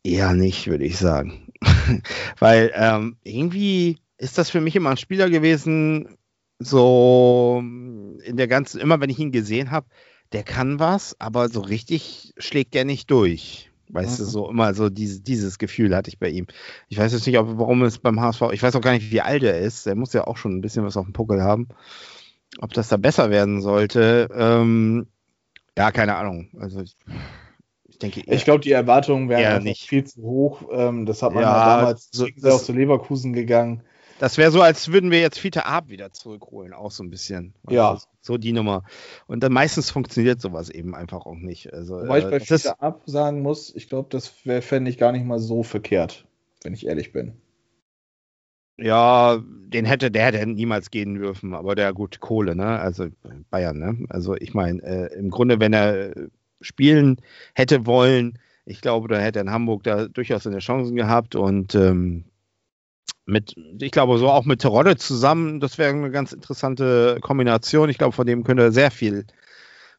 Eher 0.04 0.34
nicht, 0.34 0.68
würde 0.68 0.86
ich 0.86 0.98
sagen. 0.98 1.52
Weil 2.40 2.72
ähm, 2.76 3.18
irgendwie 3.24 3.98
ist 4.18 4.38
das 4.38 4.50
für 4.50 4.62
mich 4.62 4.76
immer 4.76 4.92
ein 4.92 4.98
Spieler 4.98 5.30
gewesen, 5.30 6.18
so 6.60 7.60
in 7.62 8.38
der 8.38 8.48
ganzen, 8.48 8.80
immer 8.80 9.00
wenn 9.02 9.10
ich 9.10 9.20
ihn 9.20 9.32
gesehen 9.32 9.72
habe, 9.72 9.88
der 10.32 10.44
kann 10.44 10.80
was, 10.80 11.16
aber 11.20 11.50
so 11.50 11.62
richtig 11.62 12.34
schlägt 12.38 12.74
der 12.74 12.86
nicht 12.86 13.12
durch. 13.12 13.70
Weißt 13.90 14.20
mhm. 14.20 14.24
du, 14.24 14.30
so 14.30 14.50
immer 14.50 14.74
so 14.74 14.90
diese, 14.90 15.22
dieses 15.22 15.60
Gefühl 15.60 15.96
hatte 15.96 16.10
ich 16.10 16.18
bei 16.18 16.30
ihm. 16.30 16.48
Ich 16.90 16.98
weiß 16.98 17.14
jetzt 17.14 17.28
nicht, 17.28 17.38
ob, 17.38 17.60
warum 17.60 17.84
es 17.84 18.00
beim 18.00 18.20
HSV, 18.20 18.42
ich 18.52 18.64
weiß 18.64 18.76
auch 18.76 18.82
gar 18.82 18.94
nicht, 18.94 19.12
wie 19.12 19.22
alt 19.22 19.44
er 19.44 19.60
ist. 19.60 19.86
Der 19.86 19.96
muss 19.96 20.14
ja 20.14 20.26
auch 20.26 20.38
schon 20.38 20.58
ein 20.58 20.62
bisschen 20.62 20.84
was 20.84 20.98
auf 20.98 21.06
dem 21.06 21.14
Puckel 21.14 21.44
haben. 21.44 21.68
Ob 22.60 22.74
das 22.74 22.88
da 22.88 22.98
besser 22.98 23.30
werden 23.30 23.62
sollte, 23.62 24.30
ähm, 24.34 25.08
ja, 25.78 25.92
keine 25.92 26.16
Ahnung. 26.16 26.50
Also 26.60 26.82
ich 26.82 26.96
denke, 28.00 28.22
ich 28.26 28.46
glaube, 28.46 28.62
die 28.62 28.72
Erwartungen 28.72 29.30
wären 29.30 29.64
nicht 29.64 29.88
viel 29.88 30.04
zu 30.04 30.22
hoch. 30.22 30.64
Ähm, 30.72 31.06
das 31.06 31.22
hat 31.22 31.34
man 31.34 31.44
ja, 31.44 31.56
ja 31.56 31.78
damals 31.78 32.10
so, 32.12 32.26
auch 32.46 32.62
zu 32.62 32.74
Leverkusen 32.74 33.34
gegangen. 33.34 33.84
Das 34.24 34.38
wäre 34.38 34.52
so, 34.52 34.62
als 34.62 34.90
würden 34.90 35.12
wir 35.12 35.20
jetzt 35.20 35.38
Fiete 35.38 35.66
Ab 35.66 35.90
wieder 35.90 36.14
zurückholen, 36.14 36.72
auch 36.72 36.92
so 36.92 37.04
ein 37.04 37.10
bisschen. 37.10 37.54
Ja. 37.70 37.92
Also, 37.92 38.08
so 38.22 38.38
die 38.38 38.54
Nummer. 38.54 38.84
Und 39.28 39.44
dann 39.44 39.52
meistens 39.52 39.92
funktioniert 39.92 40.40
sowas 40.40 40.70
eben 40.70 40.96
einfach 40.96 41.26
auch 41.26 41.36
nicht. 41.36 41.74
Also, 41.74 41.96
Wobei 41.96 42.20
ich 42.20 42.26
äh, 42.28 42.30
bei 42.30 42.40
Fiete 42.40 42.80
Ab 42.80 43.02
sagen 43.06 43.42
muss, 43.42 43.76
ich 43.76 43.90
glaube, 43.90 44.08
das 44.10 44.30
fände 44.30 44.90
ich 44.90 44.98
gar 44.98 45.12
nicht 45.12 45.26
mal 45.26 45.40
so 45.40 45.62
verkehrt, 45.62 46.26
wenn 46.64 46.74
ich 46.74 46.86
ehrlich 46.86 47.12
bin. 47.12 47.34
Ja, 48.78 49.44
den 49.44 49.84
hätte, 49.84 50.10
der 50.10 50.28
hätte 50.28 50.48
niemals 50.48 50.90
gehen 50.90 51.16
dürfen, 51.16 51.54
aber 51.54 51.76
der 51.76 51.92
gut 51.92 52.22
Kohle, 52.22 52.56
ne? 52.56 52.80
Also 52.80 53.08
Bayern, 53.50 53.78
ne? 53.78 54.06
Also 54.08 54.38
ich 54.38 54.54
meine, 54.54 54.82
äh, 54.84 55.20
im 55.20 55.32
Grunde, 55.32 55.60
wenn 55.60 55.74
er 55.74 56.14
spielen 56.62 57.18
hätte 57.56 57.86
wollen. 57.86 58.40
Ich 58.64 58.80
glaube, 58.80 59.10
da 59.10 59.18
hätte 59.18 59.40
er 59.40 59.44
in 59.44 59.52
Hamburg 59.52 59.84
da 59.84 60.08
durchaus 60.08 60.44
seine 60.44 60.60
Chancen 60.60 60.96
gehabt 60.96 61.36
und 61.36 61.76
ähm, 61.76 62.24
mit, 63.26 63.56
ich 63.80 63.92
glaube, 63.92 64.18
so 64.18 64.30
auch 64.30 64.46
mit 64.46 64.62
Terodde 64.62 64.98
zusammen, 64.98 65.60
das 65.60 65.78
wäre 65.78 65.94
eine 65.94 66.12
ganz 66.12 66.34
interessante 66.34 67.20
Kombination. 67.22 67.90
Ich 67.90 67.98
glaube, 67.98 68.14
von 68.14 68.28
dem 68.28 68.44
könnte 68.44 68.64
er 68.64 68.72
sehr 68.72 68.92
viel 68.92 69.26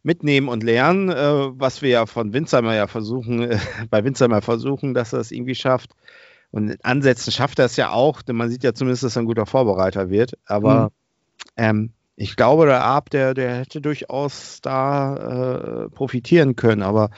mitnehmen 0.02 0.48
und 0.48 0.62
lernen, 0.62 1.08
äh, 1.08 1.58
was 1.58 1.82
wir 1.82 1.88
ja 1.88 2.06
von 2.06 2.32
Winzheimer 2.32 2.74
ja 2.74 2.86
versuchen, 2.86 3.50
äh, 3.50 3.58
bei 3.90 4.04
Winzheimer 4.04 4.42
versuchen, 4.42 4.94
dass 4.94 5.12
er 5.12 5.20
es 5.20 5.32
irgendwie 5.32 5.54
schafft. 5.54 5.92
Und 6.50 6.68
in 6.68 6.78
Ansätzen 6.82 7.32
schafft 7.32 7.58
er 7.58 7.64
es 7.64 7.76
ja 7.76 7.90
auch, 7.90 8.22
denn 8.22 8.36
man 8.36 8.50
sieht 8.50 8.62
ja 8.62 8.74
zumindest, 8.74 9.02
dass 9.02 9.16
er 9.16 9.22
ein 9.22 9.26
guter 9.26 9.46
Vorbereiter 9.46 10.10
wird. 10.10 10.34
Aber 10.44 10.84
mhm. 10.84 10.90
ähm, 11.56 11.92
ich 12.16 12.36
glaube, 12.36 12.66
der 12.66 12.84
Ab, 12.84 13.10
der, 13.10 13.34
der 13.34 13.56
hätte 13.56 13.80
durchaus 13.80 14.60
da 14.60 15.86
äh, 15.86 15.90
profitieren 15.90 16.54
können, 16.54 16.82
aber 16.82 17.10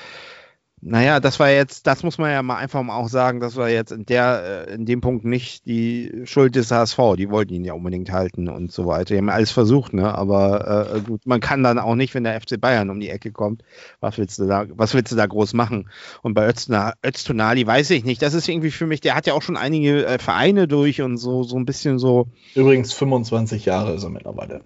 naja, 0.89 1.19
das 1.19 1.41
war 1.41 1.51
jetzt, 1.51 1.89
das 1.89 2.05
muss 2.05 2.17
man 2.17 2.31
ja 2.31 2.43
mal 2.43 2.59
einfach 2.59 2.81
mal 2.81 2.97
auch 2.97 3.09
sagen, 3.09 3.41
das 3.41 3.57
war 3.57 3.69
jetzt 3.69 3.91
in 3.91 4.07
der, 4.07 4.67
äh, 4.69 4.75
in 4.75 4.87
dem 4.87 5.01
Punkt 5.01 5.25
nicht 5.25 5.67
die 5.67 6.23
Schuld 6.27 6.55
des 6.55 6.71
HSV. 6.71 7.17
Die 7.19 7.29
wollten 7.29 7.55
ihn 7.55 7.65
ja 7.65 7.73
unbedingt 7.73 8.13
halten 8.13 8.49
und 8.49 8.71
so 8.71 8.87
weiter. 8.87 9.15
Die 9.15 9.19
haben 9.19 9.29
alles 9.29 9.51
versucht, 9.51 9.95
ne? 9.95 10.15
Aber 10.15 10.95
äh, 10.95 11.01
gut, 11.01 11.27
man 11.27 11.41
kann 11.41 11.65
dann 11.65 11.81
auch 11.81 11.97
nicht, 11.97 12.15
wenn 12.15 12.23
der 12.23 12.41
FC 12.41 12.61
Bayern 12.61 12.89
um 12.91 13.01
die 13.01 13.11
Ecke 13.11 13.33
kommt, 13.33 13.65
was 13.99 14.17
willst 14.17 14.39
du 14.39 14.47
da, 14.47 14.65
was 14.69 14.95
willst 14.95 15.11
du 15.11 15.17
da 15.17 15.27
groß 15.27 15.55
machen? 15.55 15.91
Und 16.23 16.35
bei 16.35 16.47
Öztunali 16.47 17.67
weiß 17.67 17.91
ich 17.91 18.05
nicht. 18.05 18.23
Das 18.23 18.35
ist 18.35 18.49
irgendwie 18.49 18.71
für 18.71 18.87
mich, 18.87 19.01
der 19.01 19.17
hat 19.17 19.27
ja 19.27 19.35
auch 19.35 19.43
schon 19.43 19.57
einige 19.57 20.07
äh, 20.07 20.19
Vereine 20.21 20.69
durch 20.69 21.03
und 21.03 21.17
so, 21.17 21.43
so 21.43 21.57
ein 21.57 21.67
bisschen 21.67 21.99
so. 21.99 22.29
Übrigens 22.55 22.93
25 22.93 23.65
Jahre 23.65 23.95
ist 23.95 24.05
er 24.05 24.11
mittlerweile. 24.11 24.61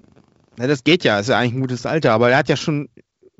Ja, 0.59 0.67
das 0.67 0.85
geht 0.85 1.05
ja, 1.05 1.19
ist 1.19 1.31
ja 1.31 1.39
eigentlich 1.39 1.55
ein 1.55 1.63
gutes 1.63 1.87
Alter, 1.87 2.13
aber 2.13 2.31
er 2.31 2.37
hat 2.37 2.51
ja 2.51 2.57
schon, 2.57 2.91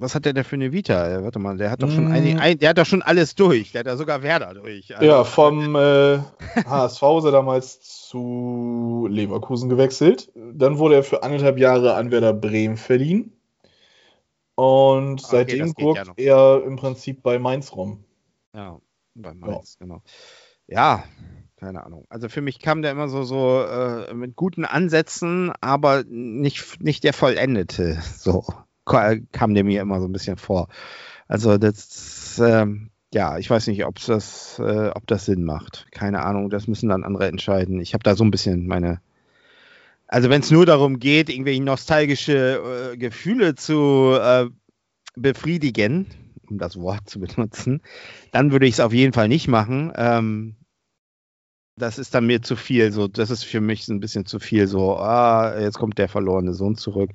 was 0.01 0.15
hat 0.15 0.25
der 0.25 0.33
denn 0.33 0.45
für 0.45 0.57
eine 0.57 0.73
Vita? 0.73 1.23
Warte 1.23 1.39
mal, 1.39 1.59
der 1.59 1.71
hat 1.71 1.83
doch 1.83 1.91
schon 1.91 2.09
mm. 2.09 2.13
ein, 2.13 2.39
ein, 2.39 2.59
der 2.59 2.71
hat 2.71 2.79
doch 2.79 2.87
schon 2.87 3.03
alles 3.03 3.35
durch. 3.35 3.73
Der 3.73 3.81
hat 3.81 3.87
ja 3.87 3.97
sogar 3.97 4.23
Werder 4.23 4.55
durch. 4.55 4.97
Also, 4.97 5.07
ja, 5.07 5.25
vom 5.25 5.77
äh, 5.77 6.19
HSV 6.67 7.03
ist 7.19 7.25
er 7.25 7.33
damals 7.33 7.81
zu 7.81 9.07
Leverkusen 9.11 9.69
gewechselt. 9.69 10.33
Dann 10.35 10.79
wurde 10.79 10.97
er 10.97 11.03
für 11.03 11.23
anderthalb 11.23 11.59
Jahre 11.59 11.95
an 11.95 12.11
Werder 12.11 12.33
Bremen 12.33 12.79
verliehen. 12.79 13.33
Und 14.55 15.23
okay, 15.25 15.31
seitdem 15.31 15.73
guckt 15.75 16.13
ja 16.19 16.57
er 16.57 16.65
im 16.65 16.77
Prinzip 16.77 17.23
bei 17.23 17.39
Mainz 17.39 17.75
rum. 17.77 18.05
Ja, 18.55 18.81
bei 19.15 19.35
Mainz, 19.35 19.77
ja. 19.79 19.87
genau. 19.87 20.03
Ja, 20.67 21.05
keine 21.57 21.85
Ahnung. 21.85 22.07
Also 22.09 22.31
für 22.31 22.41
mich 22.41 22.59
kam 22.59 22.81
der 22.81 22.93
immer 22.93 23.09
so, 23.09 23.23
so 23.23 23.63
äh, 23.63 24.15
mit 24.15 24.35
guten 24.35 24.65
Ansätzen, 24.65 25.53
aber 25.61 26.05
nicht, 26.09 26.81
nicht 26.81 27.05
der 27.05 27.13
vollendete. 27.13 28.03
So 28.17 28.45
kam 29.33 29.55
der 29.55 29.65
mir 29.65 29.81
immer 29.81 30.01
so 30.01 30.07
ein 30.07 30.13
bisschen 30.13 30.37
vor. 30.37 30.69
Also 31.29 31.59
das, 31.59 32.41
ähm, 32.45 32.91
ja, 33.13 33.39
ich 33.39 33.49
weiß 33.49 33.67
nicht, 33.69 33.85
ob 33.85 33.99
das, 34.05 34.59
äh, 34.59 34.91
ob 34.95 35.07
das 35.07 35.25
Sinn 35.27 35.45
macht. 35.45 35.87
Keine 35.93 36.23
Ahnung, 36.23 36.51
das 36.51 36.67
müssen 36.67 36.89
dann 36.89 37.05
andere 37.05 37.29
entscheiden. 37.29 37.81
Ich 37.81 37.95
habe 37.95 38.03
da 38.03 38.15
so 38.15 38.25
ein 38.25 38.31
bisschen 38.31 38.67
meine 38.67 39.01
also 40.13 40.29
wenn 40.29 40.41
es 40.41 40.51
nur 40.51 40.67
darum 40.67 40.99
geht, 40.99 41.29
irgendwelche 41.29 41.63
nostalgische 41.63 42.93
äh, 42.93 42.97
Gefühle 42.97 43.55
zu 43.55 44.17
äh, 44.21 44.47
befriedigen, 45.15 46.07
um 46.49 46.59
das 46.59 46.81
Wort 46.81 47.09
zu 47.09 47.21
benutzen, 47.21 47.81
dann 48.33 48.51
würde 48.51 48.67
ich 48.67 48.75
es 48.75 48.81
auf 48.81 48.93
jeden 48.93 49.13
Fall 49.13 49.29
nicht 49.29 49.47
machen. 49.47 49.93
Ähm, 49.95 50.57
das 51.81 51.99
ist 51.99 52.15
dann 52.15 52.27
mir 52.27 52.43
zu 52.43 52.57
viel. 52.57 52.93
So, 52.93 53.09
das 53.09 53.31
ist 53.31 53.45
für 53.45 53.61
mich 53.61 53.89
ein 53.89 54.01
bisschen 54.01 54.27
zu 54.27 54.39
viel. 54.39 54.67
So, 54.67 54.97
ah, 54.97 55.59
jetzt 55.61 55.79
kommt 55.79 55.99
der 55.99 56.09
verlorene 56.09 56.55
Sohn 56.55 56.77
zurück. 56.77 57.11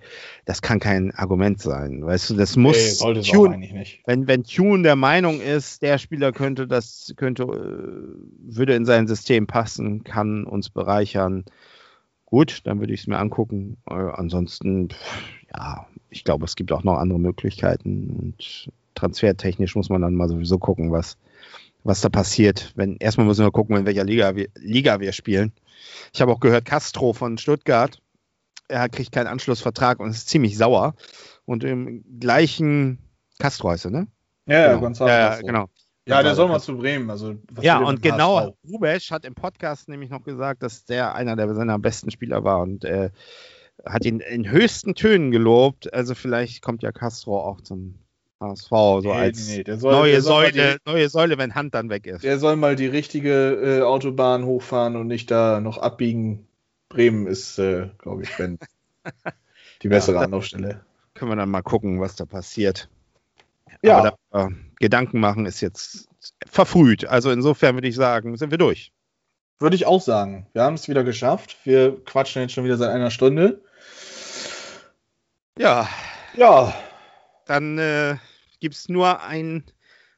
Das 0.45 0.61
kann 0.61 0.79
kein 0.79 1.11
Argument 1.11 1.61
sein. 1.61 2.05
Weißt 2.05 2.29
du, 2.29 2.35
das 2.35 2.57
muss. 2.57 3.01
Nee, 3.01 3.21
Tune, 3.21 3.53
eigentlich 3.53 3.73
nicht. 3.73 4.01
Wenn, 4.05 4.27
wenn 4.27 4.43
Tune 4.43 4.83
der 4.83 4.95
Meinung 4.95 5.39
ist, 5.39 5.81
der 5.81 5.97
Spieler 5.97 6.31
könnte 6.31 6.67
das, 6.67 7.13
könnte, 7.15 7.43
äh, 7.43 8.55
würde 8.55 8.75
in 8.75 8.85
sein 8.85 9.07
System 9.07 9.47
passen, 9.47 10.03
kann 10.03 10.45
uns 10.45 10.69
bereichern. 10.69 11.45
Gut, 12.25 12.61
dann 12.65 12.79
würde 12.79 12.93
ich 12.93 13.01
es 13.01 13.07
mir 13.07 13.17
angucken. 13.17 13.77
Äh, 13.89 13.93
ansonsten, 13.93 14.89
ja, 15.55 15.87
ich 16.09 16.23
glaube, 16.23 16.45
es 16.45 16.55
gibt 16.55 16.71
auch 16.71 16.83
noch 16.83 16.97
andere 16.97 17.19
Möglichkeiten. 17.19 18.09
Und 18.09 18.69
transfertechnisch 18.95 19.75
muss 19.75 19.89
man 19.89 20.01
dann 20.01 20.15
mal 20.15 20.27
sowieso 20.27 20.57
gucken, 20.57 20.91
was, 20.91 21.17
was 21.85 22.01
da 22.01 22.09
passiert. 22.09 22.73
Wenn, 22.75 22.97
erstmal 22.97 23.27
müssen 23.27 23.45
wir 23.45 23.51
gucken, 23.51 23.77
in 23.77 23.85
welcher 23.85 24.03
Liga 24.03 24.35
wir, 24.35 24.49
Liga 24.55 24.99
wir 24.99 25.13
spielen. 25.13 25.53
Ich 26.13 26.21
habe 26.21 26.31
auch 26.31 26.39
gehört, 26.39 26.65
Castro 26.65 27.13
von 27.13 27.37
Stuttgart, 27.37 28.01
er 28.67 28.89
kriegt 28.89 29.11
keinen 29.11 29.27
Anschlussvertrag 29.27 29.99
und 29.99 30.09
ist 30.09 30.27
ziemlich 30.27 30.57
sauer. 30.57 30.95
Und 31.45 31.63
im 31.63 32.03
gleichen 32.19 32.97
Castro 33.37 33.69
heißt 33.69 33.85
er, 33.85 33.91
ne? 33.91 34.07
Ja, 34.47 34.69
genau. 34.69 34.79
Gonzalo 34.79 35.11
ja, 35.11 35.39
genau. 35.39 35.69
Ja, 36.07 36.23
der 36.23 36.35
soll 36.35 36.47
mal 36.47 36.59
zu 36.59 36.75
Bremen. 36.75 37.09
Also, 37.09 37.35
ja, 37.61 37.79
und 37.79 38.01
genau, 38.01 38.55
Rubesch 38.67 39.11
hat 39.11 39.25
im 39.25 39.35
Podcast 39.35 39.87
nämlich 39.87 40.09
noch 40.09 40.23
gesagt, 40.23 40.63
dass 40.63 40.85
der 40.85 41.15
einer 41.15 41.35
der 41.35 41.53
seiner 41.53 41.79
besten 41.79 42.11
Spieler 42.11 42.43
war 42.43 42.61
und 42.61 42.83
äh, 42.83 43.11
hat 43.85 44.05
ihn 44.05 44.19
in 44.19 44.49
höchsten 44.49 44.95
Tönen 44.95 45.31
gelobt. 45.31 45.93
Also 45.93 46.15
vielleicht 46.15 46.61
kommt 46.63 46.81
ja 46.83 46.91
Castro 46.91 47.39
auch 47.39 47.61
zum 47.61 48.04
HSV, 48.49 48.69
so 48.69 49.01
nee, 49.03 49.11
als 49.11 49.47
nee, 49.47 49.63
soll, 49.75 49.91
neue, 49.91 50.21
Säule, 50.21 50.51
die, 50.51 50.89
neue 50.91 51.09
Säule, 51.09 51.37
wenn 51.37 51.55
Hand 51.55 51.75
dann 51.75 51.89
weg 51.89 52.07
ist. 52.07 52.23
Der 52.23 52.39
soll 52.39 52.55
mal 52.55 52.75
die 52.75 52.87
richtige 52.87 53.79
äh, 53.79 53.81
Autobahn 53.81 54.45
hochfahren 54.45 54.95
und 54.95 55.07
nicht 55.07 55.31
da 55.31 55.59
noch 55.59 55.77
abbiegen. 55.77 56.47
Bremen 56.89 57.27
ist, 57.27 57.57
äh, 57.59 57.89
glaube 57.97 58.23
ich, 58.23 58.39
wenn 58.39 58.59
die 59.81 59.89
bessere 59.89 60.17
ja, 60.17 60.21
Anlaufstelle. 60.21 60.81
Können 61.13 61.31
wir 61.31 61.35
dann 61.35 61.49
mal 61.49 61.61
gucken, 61.61 61.99
was 61.99 62.15
da 62.15 62.25
passiert. 62.25 62.89
Ja. 63.81 63.97
Aber 63.97 64.17
da, 64.31 64.47
äh, 64.47 64.49
Gedanken 64.79 65.19
machen 65.19 65.45
ist 65.45 65.61
jetzt 65.61 66.07
verfrüht. 66.45 67.05
Also 67.05 67.31
insofern 67.31 67.75
würde 67.75 67.87
ich 67.87 67.95
sagen, 67.95 68.37
sind 68.37 68.51
wir 68.51 68.57
durch. 68.57 68.91
Würde 69.59 69.75
ich 69.75 69.85
auch 69.85 70.01
sagen. 70.01 70.47
Wir 70.53 70.63
haben 70.63 70.73
es 70.73 70.89
wieder 70.89 71.03
geschafft. 71.03 71.57
Wir 71.63 72.03
quatschen 72.03 72.41
jetzt 72.41 72.53
schon 72.53 72.65
wieder 72.65 72.77
seit 72.77 72.89
einer 72.89 73.11
Stunde. 73.11 73.61
Ja. 75.57 75.87
Ja. 76.35 76.73
Dann 77.45 77.77
äh, 77.77 78.17
gibt 78.65 78.73
es 78.73 78.89
nur 78.89 79.21
ein 79.21 79.63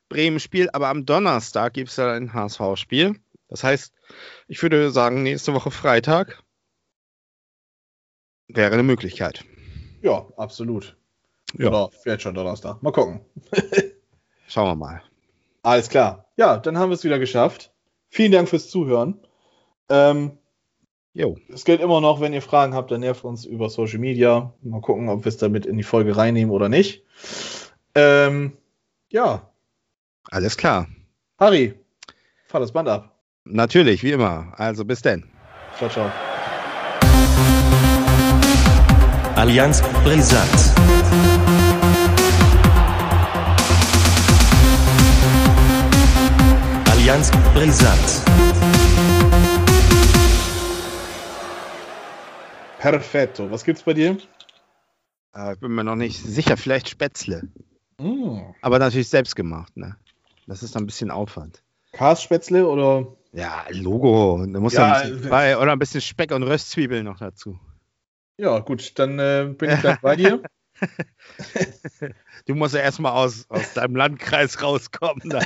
Bremen-Spiel, 0.08 0.70
aber 0.72 0.88
am 0.88 1.06
Donnerstag 1.06 1.74
gibt 1.74 1.90
es 1.90 1.98
ja 1.98 2.14
ein 2.14 2.32
HSV-Spiel. 2.34 3.20
Das 3.50 3.62
heißt, 3.62 3.94
ich 4.48 4.64
würde 4.64 4.90
sagen, 4.90 5.22
nächste 5.22 5.54
Woche 5.54 5.70
Freitag 5.70 6.42
wäre 8.48 8.72
eine 8.72 8.84
Möglichkeit. 8.84 9.44
Ja, 10.02 10.26
absolut. 10.38 10.96
Ja. 11.58 11.68
Oder 11.68 11.90
vielleicht 11.92 12.22
schon 12.22 12.36
Donnerstag. 12.36 12.82
Mal 12.82 12.94
gucken. 12.94 13.20
Schauen 14.48 14.70
wir 14.70 14.76
mal. 14.76 15.02
Alles 15.62 15.90
klar. 15.90 16.30
Ja, 16.38 16.56
dann 16.56 16.78
haben 16.78 16.90
wir 16.90 16.96
es 16.96 17.04
wieder 17.04 17.20
geschafft. 17.20 17.74
Vielen 18.08 18.32
Dank 18.32 18.48
fürs 18.48 18.70
Zuhören. 18.70 19.20
Ähm, 19.90 20.38
jo. 21.12 21.36
Es 21.50 21.66
gilt 21.66 21.82
immer 21.82 22.00
noch, 22.00 22.22
wenn 22.22 22.32
ihr 22.32 22.42
Fragen 22.42 22.74
habt, 22.74 22.92
dann 22.92 23.02
nervt 23.02 23.26
uns 23.26 23.44
über 23.44 23.70
Social 23.70 24.00
Media. 24.00 24.54
Mal 24.62 24.80
gucken, 24.80 25.10
ob 25.10 25.26
wir 25.26 25.30
es 25.30 25.38
damit 25.38 25.66
in 25.66 25.76
die 25.76 25.84
Folge 25.84 26.16
reinnehmen 26.16 26.56
oder 26.56 26.70
nicht. 26.70 27.04
Ähm, 27.98 28.56
ja. 29.10 29.50
Alles 30.30 30.56
klar. 30.56 30.88
Harry, 31.40 31.74
fahr 32.46 32.62
das 32.62 32.72
Band 32.72 32.88
ab. 32.88 33.24
Natürlich, 33.44 34.04
wie 34.04 34.12
immer. 34.12 34.54
Also 34.56 34.86
bis 34.86 35.02
denn. 35.02 35.24
Ciao, 35.78 35.90
ciao. 35.90 36.12
Allianz 39.36 39.82
Brisant. 40.04 40.48
Allianz 46.92 47.32
Brisant. 47.56 48.22
Perfetto. 52.78 53.50
Was 53.50 53.64
gibt's 53.64 53.82
bei 53.82 53.94
dir? 53.94 54.18
Äh, 55.36 55.54
ich 55.54 55.60
bin 55.60 55.72
mir 55.72 55.84
noch 55.84 55.96
nicht 55.96 56.22
sicher. 56.22 56.58
Vielleicht 56.58 56.90
Spätzle. 56.90 57.42
Mm. 58.00 58.40
Aber 58.62 58.80
natürlich 58.80 59.10
selbst 59.10 59.36
gemacht, 59.36 59.76
ne? 59.76 59.96
Das 60.48 60.64
ist 60.64 60.76
dann 60.76 60.84
ein 60.84 60.88
bisschen 60.88 61.12
Aufwand. 61.12 61.64
Kasspätzle 61.92 62.68
oder? 62.68 63.08
Ja, 63.34 63.66
Logo. 63.70 64.46
Da 64.46 64.60
muss 64.60 64.74
ja, 64.74 64.94
ein 64.94 65.12
bisschen 65.14 65.30
bei, 65.30 65.58
oder 65.58 65.72
ein 65.74 65.80
bisschen 65.80 66.02
Speck 66.02 66.32
und 66.32 66.44
Röstzwiebeln 66.44 67.06
noch 67.06 67.18
dazu. 67.20 67.60
Ja, 68.38 68.60
gut, 68.60 68.98
dann 69.00 69.20
äh, 69.20 69.54
bin 69.58 69.72
ich 69.72 69.80
gleich 69.82 70.00
bei 70.00 70.16
dir. 70.16 70.42
du 72.46 72.56
musst 72.56 72.76
ja 72.76 72.82
erstmal 72.82 73.14
aus, 73.14 73.46
aus 73.50 73.74
deinem 73.74 73.96
Landkreis 73.96 74.62
rauskommen. 74.62 75.24